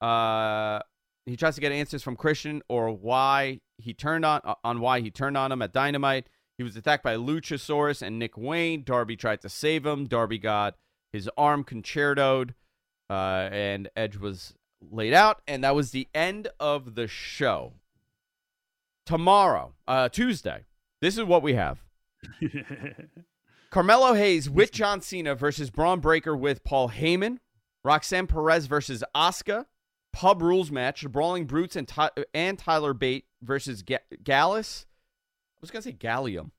uh, 0.00 0.80
he 1.26 1.36
tries 1.36 1.54
to 1.54 1.60
get 1.60 1.72
answers 1.72 2.02
from 2.02 2.16
Christian 2.16 2.62
or 2.68 2.90
why 2.90 3.60
he 3.78 3.94
turned 3.94 4.24
on 4.24 4.40
on 4.62 4.80
why 4.80 5.00
he 5.00 5.10
turned 5.10 5.36
on 5.36 5.50
him 5.50 5.62
at 5.62 5.72
Dynamite. 5.72 6.26
He 6.58 6.64
was 6.64 6.76
attacked 6.76 7.02
by 7.02 7.16
Luchasaurus 7.16 8.02
and 8.02 8.18
Nick 8.18 8.36
Wayne. 8.36 8.84
Darby 8.84 9.16
tried 9.16 9.40
to 9.40 9.48
save 9.48 9.86
him. 9.86 10.06
Darby 10.06 10.38
got 10.38 10.76
his 11.12 11.28
arm 11.36 11.64
concertoed, 11.64 12.50
uh, 13.08 13.48
and 13.50 13.88
Edge 13.96 14.16
was 14.16 14.54
laid 14.82 15.14
out, 15.14 15.40
and 15.48 15.64
that 15.64 15.74
was 15.74 15.90
the 15.90 16.08
end 16.14 16.48
of 16.60 16.94
the 16.94 17.08
show. 17.08 17.72
Tomorrow, 19.06 19.74
uh, 19.88 20.08
Tuesday, 20.10 20.64
this 21.00 21.16
is 21.16 21.24
what 21.24 21.42
we 21.42 21.54
have. 21.54 21.82
Carmelo 23.74 24.14
Hayes 24.14 24.48
with 24.48 24.70
John 24.70 25.00
Cena 25.00 25.34
versus 25.34 25.68
Bron 25.68 25.98
Breakker 25.98 26.36
with 26.36 26.62
Paul 26.62 26.90
Heyman. 26.90 27.38
Roxanne 27.82 28.28
Perez 28.28 28.66
versus 28.66 29.02
Asuka. 29.16 29.66
Pub 30.12 30.42
rules 30.42 30.70
match. 30.70 31.02
The 31.02 31.08
Brawling 31.08 31.44
Brutes 31.46 31.74
and, 31.74 31.88
Ty- 31.88 32.12
and 32.32 32.56
Tyler 32.56 32.94
Bate 32.94 33.24
versus 33.42 33.82
Ga- 33.82 33.98
Gallus. 34.22 34.86
I 35.56 35.58
was 35.60 35.72
gonna 35.72 35.82
say 35.82 35.92
Gallium. 35.92 36.52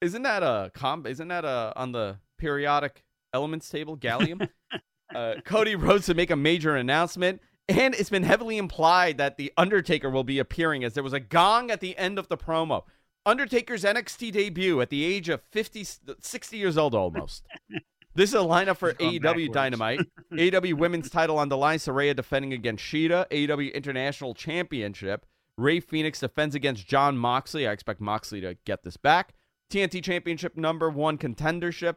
Isn't 0.00 0.22
that 0.22 0.44
a 0.44 0.70
comp? 0.72 1.08
Isn't 1.08 1.26
that 1.26 1.44
a 1.44 1.72
on 1.74 1.90
the 1.90 2.18
periodic 2.38 3.02
elements 3.32 3.68
table? 3.68 3.96
Gallium. 3.96 4.48
uh, 5.16 5.34
Cody 5.44 5.74
Rhodes 5.74 6.06
to 6.06 6.14
make 6.14 6.30
a 6.30 6.36
major 6.36 6.76
announcement, 6.76 7.40
and 7.68 7.92
it's 7.92 8.10
been 8.10 8.22
heavily 8.22 8.56
implied 8.56 9.18
that 9.18 9.36
the 9.36 9.52
Undertaker 9.56 10.10
will 10.10 10.22
be 10.22 10.38
appearing, 10.38 10.84
as 10.84 10.94
there 10.94 11.02
was 11.02 11.12
a 11.12 11.18
gong 11.18 11.72
at 11.72 11.80
the 11.80 11.98
end 11.98 12.20
of 12.20 12.28
the 12.28 12.36
promo. 12.36 12.84
Undertaker's 13.26 13.84
NXT 13.84 14.32
debut 14.32 14.80
at 14.80 14.90
the 14.90 15.04
age 15.04 15.28
of 15.28 15.42
50, 15.42 15.86
60 16.20 16.56
years 16.56 16.76
old 16.76 16.94
almost. 16.94 17.46
This 18.16 18.30
is 18.30 18.34
a 18.34 18.38
lineup 18.38 18.76
for 18.76 18.92
AEW 18.94 19.22
backwards. 19.22 19.52
Dynamite. 19.52 20.00
AEW 20.32 20.74
Women's 20.74 21.10
title 21.10 21.36
on 21.36 21.48
the 21.48 21.56
line. 21.56 21.78
Saraya 21.78 22.14
defending 22.14 22.52
against 22.52 22.84
Shida. 22.84 23.28
AEW 23.30 23.74
International 23.74 24.34
Championship. 24.34 25.26
Rey 25.58 25.80
Fenix 25.80 26.20
defends 26.20 26.54
against 26.54 26.86
Jon 26.86 27.18
Moxley. 27.18 27.66
I 27.66 27.72
expect 27.72 28.00
Moxley 28.00 28.40
to 28.40 28.56
get 28.64 28.84
this 28.84 28.96
back. 28.96 29.34
TNT 29.68 30.00
Championship 30.02 30.56
number 30.56 30.88
one 30.88 31.18
contendership. 31.18 31.96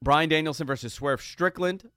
Bryan 0.00 0.28
Danielson 0.28 0.66
versus 0.66 0.92
Swerve 0.92 1.20
Strickland. 1.20 1.90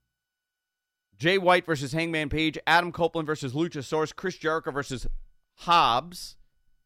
Jay 1.19 1.37
White 1.37 1.67
versus 1.67 1.91
Hangman 1.91 2.29
Page. 2.29 2.57
Adam 2.65 2.91
Copeland 2.91 3.27
versus 3.27 3.53
Luchasaurus. 3.53 4.15
Chris 4.15 4.37
Jericho 4.37 4.71
versus 4.71 5.05
Hobbs. 5.57 6.37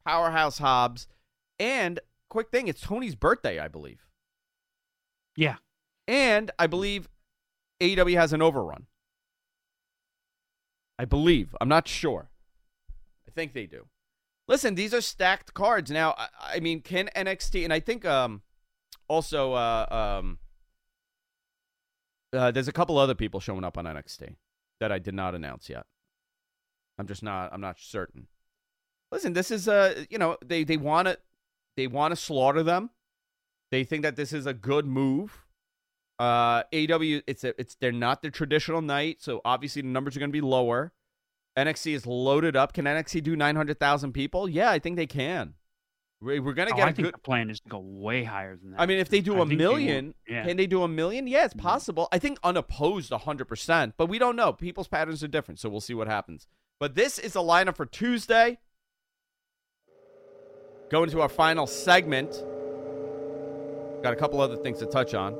Powerhouse 0.06 0.58
Hobbs. 0.58 1.06
And 1.58 2.00
quick 2.28 2.50
thing, 2.50 2.68
it's 2.68 2.80
Tony's 2.80 3.14
birthday, 3.14 3.58
I 3.58 3.68
believe. 3.68 4.06
Yeah. 5.36 5.56
And 6.06 6.50
I 6.58 6.66
believe 6.66 7.08
AEW 7.80 8.16
has 8.16 8.32
an 8.32 8.42
overrun. 8.42 8.86
I 10.98 11.04
believe. 11.04 11.54
I'm 11.60 11.68
not 11.68 11.88
sure. 11.88 12.30
I 13.26 13.30
think 13.30 13.52
they 13.52 13.66
do. 13.66 13.86
Listen, 14.46 14.74
these 14.74 14.92
are 14.94 15.00
stacked 15.00 15.54
cards. 15.54 15.90
Now, 15.90 16.14
I, 16.16 16.28
I 16.56 16.60
mean, 16.60 16.80
can 16.82 17.08
NXT 17.16 17.64
and 17.64 17.72
I 17.72 17.80
think 17.80 18.04
um 18.04 18.42
also 19.08 19.54
uh 19.54 19.86
um 20.20 20.38
uh, 22.32 22.50
there's 22.50 22.68
a 22.68 22.72
couple 22.72 22.98
other 22.98 23.14
people 23.14 23.38
showing 23.38 23.64
up 23.64 23.78
on 23.78 23.84
NXT 23.84 24.34
that 24.80 24.90
I 24.90 24.98
did 24.98 25.14
not 25.14 25.34
announce 25.34 25.68
yet. 25.68 25.86
I'm 26.98 27.06
just 27.06 27.22
not 27.22 27.52
I'm 27.52 27.60
not 27.60 27.78
certain. 27.78 28.26
Listen, 29.14 29.32
this 29.32 29.50
is 29.52 29.68
a 29.68 30.06
you 30.10 30.18
know, 30.18 30.36
they 30.44 30.64
they 30.64 30.76
want 30.76 31.06
to 31.08 31.18
they 31.76 31.86
want 31.86 32.12
to 32.12 32.16
slaughter 32.16 32.62
them. 32.62 32.90
They 33.70 33.84
think 33.84 34.02
that 34.02 34.16
this 34.16 34.32
is 34.32 34.44
a 34.46 34.52
good 34.54 34.86
move. 34.86 35.46
Uh, 36.18 36.62
AW, 36.72 37.20
it's 37.26 37.42
a, 37.44 37.58
it's 37.60 37.74
they're 37.76 37.90
not 37.92 38.22
the 38.22 38.30
traditional 38.30 38.82
night, 38.82 39.18
so 39.20 39.40
obviously 39.44 39.82
the 39.82 39.88
numbers 39.88 40.16
are 40.16 40.20
going 40.20 40.30
to 40.30 40.32
be 40.36 40.40
lower. 40.40 40.92
NXT 41.56 41.92
is 41.94 42.06
loaded 42.06 42.56
up. 42.56 42.72
Can 42.72 42.84
NXT 42.84 43.22
do 43.22 43.36
nine 43.36 43.56
hundred 43.56 43.78
thousand 43.80 44.12
people? 44.12 44.48
Yeah, 44.48 44.70
I 44.70 44.78
think 44.80 44.96
they 44.96 45.06
can. 45.06 45.54
We- 46.20 46.40
We're 46.40 46.54
going 46.54 46.68
to 46.68 46.74
Oh, 46.74 46.76
get 46.76 46.86
I 46.86 46.90
a 46.90 46.92
think 46.92 47.06
good. 47.06 47.14
the 47.14 47.18
plan 47.18 47.50
is 47.50 47.60
to 47.60 47.68
go 47.68 47.78
way 47.80 48.24
higher 48.24 48.56
than 48.56 48.72
that. 48.72 48.80
I 48.80 48.86
mean, 48.86 48.98
if 48.98 49.08
they 49.08 49.20
do 49.20 49.34
I 49.34 49.36
a 49.36 49.38
think 49.40 49.50
they 49.50 49.56
million, 49.56 50.14
yeah. 50.28 50.38
Mm-hmm. 50.40 50.48
can 50.48 50.56
they 50.56 50.66
do 50.66 50.82
a 50.82 50.88
million? 50.88 51.26
Yeah, 51.28 51.44
it's 51.44 51.54
possible. 51.54 52.08
I 52.12 52.18
think 52.18 52.38
unopposed 52.42 53.10
100%, 53.12 53.92
but 53.96 54.06
we 54.08 54.18
don't 54.18 54.34
know. 54.36 54.52
People's 54.52 54.88
patterns 54.88 55.22
are 55.22 55.28
different, 55.28 55.60
so 55.60 55.68
we'll 55.68 55.80
see 55.80 55.94
what 55.94 56.06
happens. 56.08 56.46
But 56.80 56.94
this 56.94 57.18
is 57.18 57.34
the 57.34 57.40
lineup 57.40 57.76
for 57.76 57.86
Tuesday. 57.86 58.58
Going 60.94 61.10
to 61.10 61.22
our 61.22 61.28
final 61.28 61.66
segment. 61.66 62.30
Got 64.04 64.12
a 64.12 64.16
couple 64.16 64.40
other 64.40 64.56
things 64.56 64.78
to 64.78 64.86
touch 64.86 65.12
on. 65.12 65.34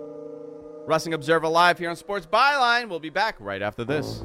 Wrestling 0.85 1.15
Observer 1.15 1.47
Live 1.47 1.79
here 1.79 1.91
on 1.91 1.95
Sports 1.95 2.27
Byline. 2.27 2.89
We'll 2.89 2.99
be 2.99 3.09
back 3.09 3.37
right 3.39 3.63
after 3.63 3.85
this. 3.85 4.25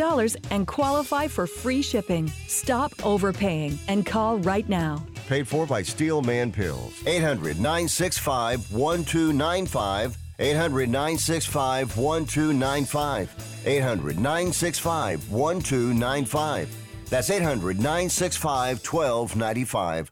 and 0.49 0.67
qualify 0.67 1.27
for 1.27 1.45
free 1.47 1.81
shipping. 1.81 2.27
Stop 2.47 2.91
overpaying 3.05 3.77
and 3.87 4.05
call 4.05 4.37
right 4.39 4.67
now. 4.67 5.05
paid 5.27 5.47
for 5.47 5.65
by 5.65 5.81
Steelman 5.83 6.51
Pills. 6.51 6.93
800 7.05 7.57
965 7.57 8.71
1295. 8.73 10.17
800 10.39 10.89
965 10.89 11.97
1295. 11.97 13.63
800 13.65 14.19
965 14.19 15.31
1295. 15.31 16.75
That's 17.09 17.29
800 17.29 17.77
965 17.77 18.79
1295. 18.83 20.11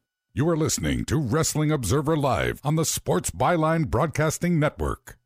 You 0.33 0.47
are 0.47 0.55
listening 0.55 1.03
to 1.05 1.17
Wrestling 1.17 1.73
Observer 1.73 2.15
Live 2.15 2.61
on 2.63 2.77
the 2.77 2.85
Sports 2.85 3.31
Byline 3.31 3.89
Broadcasting 3.89 4.57
Network. 4.57 5.17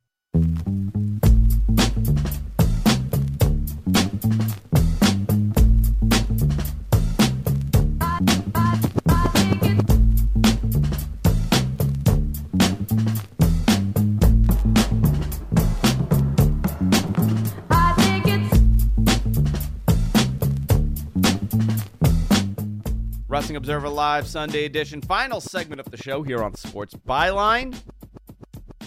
Observer 23.56 23.90
Live 23.90 24.28
Sunday 24.28 24.66
edition, 24.66 25.02
final 25.02 25.40
segment 25.42 25.80
of 25.80 25.90
the 25.90 25.98
show 25.98 26.24
here 26.24 26.44
on 26.44 26.54
Sports 26.56 26.94
Byline. 26.94 27.80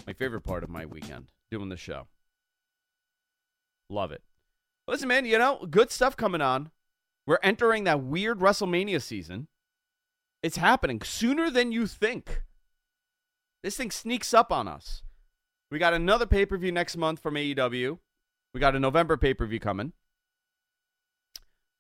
My 0.07 0.12
favorite 0.12 0.43
part 0.43 0.62
of 0.62 0.71
my 0.71 0.87
weekend, 0.87 1.31
doing 1.51 1.69
the 1.69 1.77
show. 1.77 2.07
Love 3.91 4.12
it. 4.12 4.23
Listen, 4.87 5.09
man, 5.09 5.25
you 5.25 5.39
know, 5.39 5.66
good 5.71 5.91
stuff 5.91 6.16
coming 6.16 6.41
on. 6.41 6.71
We're 7.27 7.39
entering 7.43 7.85
that 7.85 8.03
weird 8.03 8.41
WrestleMania 8.41 9.03
season. 9.03 9.49
It's 10.43 10.57
happening 10.57 11.03
sooner 11.03 11.51
than 11.51 11.73
you 11.73 11.87
think. 11.87 12.43
This 13.62 13.77
thing 13.77 13.91
sneaks 13.91 14.33
up 14.33 14.53
on 14.53 14.69
us. 14.69 15.03
We 15.71 15.79
got 15.79 15.95
another 15.95 16.27
pay 16.27 16.47
per 16.47 16.57
view 16.57 16.73
next 16.73 16.97
month 16.97 17.21
from 17.21 17.35
AEW. 17.35 17.99
We 18.55 18.61
got 18.61 18.77
a 18.77 18.81
November 18.81 19.16
pay 19.16 19.35
per 19.35 19.47
view 19.47 19.61
coming. 19.61 19.93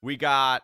We 0.02 0.16
got 0.16 0.62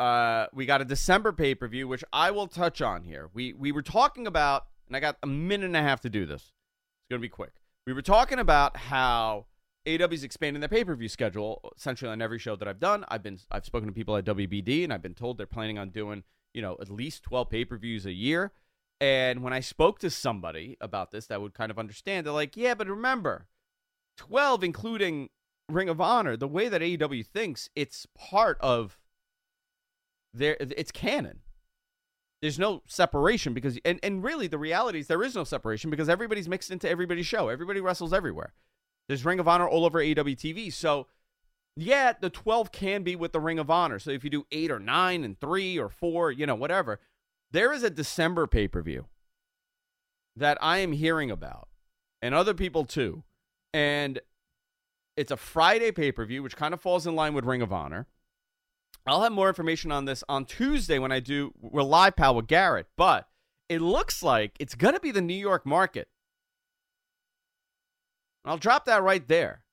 uh, 0.00 0.46
we 0.54 0.64
got 0.64 0.80
a 0.80 0.84
December 0.86 1.30
pay 1.30 1.54
per 1.54 1.68
view, 1.68 1.86
which 1.86 2.02
I 2.10 2.30
will 2.30 2.46
touch 2.46 2.80
on 2.80 3.04
here. 3.04 3.28
We 3.34 3.52
we 3.52 3.70
were 3.70 3.82
talking 3.82 4.26
about, 4.26 4.64
and 4.88 4.96
I 4.96 5.00
got 5.00 5.18
a 5.22 5.26
minute 5.26 5.66
and 5.66 5.76
a 5.76 5.82
half 5.82 6.00
to 6.00 6.10
do 6.10 6.24
this. 6.24 6.40
It's 6.40 7.10
gonna 7.10 7.20
be 7.20 7.28
quick. 7.28 7.52
We 7.86 7.92
were 7.92 8.02
talking 8.02 8.38
about 8.38 8.78
how 8.78 9.44
AEW's 9.86 10.24
expanding 10.24 10.60
their 10.60 10.70
pay 10.70 10.84
per 10.84 10.94
view 10.94 11.08
schedule 11.08 11.70
essentially 11.76 12.10
on 12.10 12.22
every 12.22 12.38
show 12.38 12.56
that 12.56 12.66
I've 12.66 12.80
done. 12.80 13.04
I've 13.08 13.22
been 13.22 13.38
I've 13.50 13.66
spoken 13.66 13.88
to 13.88 13.94
people 13.94 14.16
at 14.16 14.24
WBD, 14.24 14.84
and 14.84 14.92
I've 14.92 15.02
been 15.02 15.14
told 15.14 15.36
they're 15.36 15.46
planning 15.46 15.78
on 15.78 15.90
doing 15.90 16.24
you 16.54 16.62
know 16.62 16.78
at 16.80 16.88
least 16.88 17.22
twelve 17.22 17.50
pay 17.50 17.66
per 17.66 17.76
views 17.76 18.06
a 18.06 18.12
year. 18.12 18.52
And 19.02 19.42
when 19.42 19.52
I 19.52 19.60
spoke 19.60 19.98
to 20.00 20.10
somebody 20.10 20.78
about 20.80 21.10
this, 21.10 21.26
that 21.26 21.42
would 21.42 21.54
kind 21.54 21.70
of 21.70 21.78
understand. 21.78 22.26
They're 22.26 22.32
like, 22.32 22.56
yeah, 22.56 22.72
but 22.72 22.86
remember, 22.86 23.48
twelve 24.16 24.64
including 24.64 25.28
Ring 25.68 25.90
of 25.90 26.00
Honor. 26.00 26.38
The 26.38 26.48
way 26.48 26.70
that 26.70 26.80
AEW 26.80 27.26
thinks, 27.26 27.68
it's 27.76 28.06
part 28.16 28.56
of 28.62 28.98
there 30.32 30.56
it's 30.60 30.92
canon. 30.92 31.40
There's 32.40 32.58
no 32.58 32.82
separation 32.86 33.52
because 33.52 33.78
and, 33.84 34.00
and 34.02 34.22
really 34.22 34.46
the 34.46 34.58
reality 34.58 35.00
is 35.00 35.06
there 35.06 35.22
is 35.22 35.34
no 35.34 35.44
separation 35.44 35.90
because 35.90 36.08
everybody's 36.08 36.48
mixed 36.48 36.70
into 36.70 36.88
everybody's 36.88 37.26
show. 37.26 37.48
Everybody 37.48 37.80
wrestles 37.80 38.12
everywhere. 38.12 38.54
There's 39.08 39.24
ring 39.24 39.40
of 39.40 39.48
honor 39.48 39.68
all 39.68 39.84
over 39.84 39.98
aw 39.98 40.02
tv 40.02 40.72
so 40.72 41.06
yeah 41.76 42.12
the 42.18 42.30
12 42.30 42.72
can 42.72 43.02
be 43.02 43.16
with 43.16 43.32
the 43.32 43.40
ring 43.40 43.58
of 43.58 43.70
honor. 43.70 43.98
So 43.98 44.10
if 44.10 44.24
you 44.24 44.30
do 44.30 44.46
8 44.50 44.70
or 44.70 44.78
9 44.78 45.24
and 45.24 45.38
3 45.38 45.78
or 45.78 45.88
4 45.88 46.32
you 46.32 46.46
know 46.46 46.54
whatever 46.54 47.00
there 47.50 47.72
is 47.72 47.82
a 47.82 47.90
december 47.90 48.46
pay-per-view 48.46 49.06
that 50.36 50.56
i 50.60 50.78
am 50.78 50.92
hearing 50.92 51.30
about 51.30 51.68
and 52.22 52.34
other 52.34 52.54
people 52.54 52.84
too. 52.84 53.24
And 53.74 54.20
it's 55.16 55.30
a 55.30 55.36
friday 55.36 55.92
pay-per-view 55.92 56.42
which 56.42 56.56
kind 56.56 56.72
of 56.72 56.80
falls 56.80 57.06
in 57.06 57.14
line 57.14 57.34
with 57.34 57.44
ring 57.44 57.60
of 57.60 57.72
honor 57.72 58.06
I'll 59.10 59.22
have 59.22 59.32
more 59.32 59.48
information 59.48 59.90
on 59.90 60.04
this 60.04 60.22
on 60.28 60.44
Tuesday 60.44 61.00
when 61.00 61.10
I 61.10 61.18
do 61.18 61.52
we're 61.60 61.82
live 61.82 62.14
pal 62.14 62.36
with 62.36 62.46
Garrett, 62.46 62.86
but 62.96 63.26
it 63.68 63.80
looks 63.80 64.22
like 64.22 64.52
it's 64.60 64.76
gonna 64.76 65.00
be 65.00 65.10
the 65.10 65.20
New 65.20 65.34
York 65.34 65.66
market. 65.66 66.08
I'll 68.44 68.56
drop 68.56 68.84
that 68.84 69.02
right 69.02 69.26
there. 69.26 69.64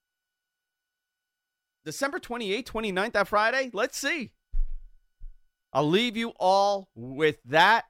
December 1.86 2.20
28th, 2.20 2.66
29th, 2.66 3.14
that 3.14 3.28
Friday? 3.28 3.70
Let's 3.74 3.98
see. 3.98 4.32
I'll 5.72 5.88
leave 5.88 6.18
you 6.18 6.34
all 6.40 6.90
with 6.96 7.38
that. 7.46 7.86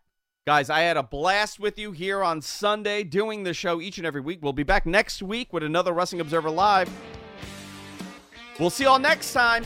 Guys, 0.46 0.70
I 0.70 0.82
had 0.82 0.98
a 0.98 1.04
blast 1.04 1.60
with 1.60 1.80
you 1.80 1.94
here 1.94 2.24
on 2.24 2.42
Sunday 2.42 3.04
doing 3.04 3.44
the 3.44 3.54
show 3.54 3.82
each 3.82 3.98
and 3.98 4.06
every 4.06 4.22
week. 4.22 4.40
We'll 4.42 4.54
be 4.54 4.64
back 4.64 4.86
next 4.86 5.24
week 5.24 5.52
with 5.54 5.64
another 5.64 5.94
Wrestling 5.94 6.22
Observer 6.22 6.50
Live. 6.50 6.90
We'll 8.60 8.70
see 8.70 8.84
you 8.84 8.90
all 8.90 9.00
next 9.00 9.34
time. 9.34 9.66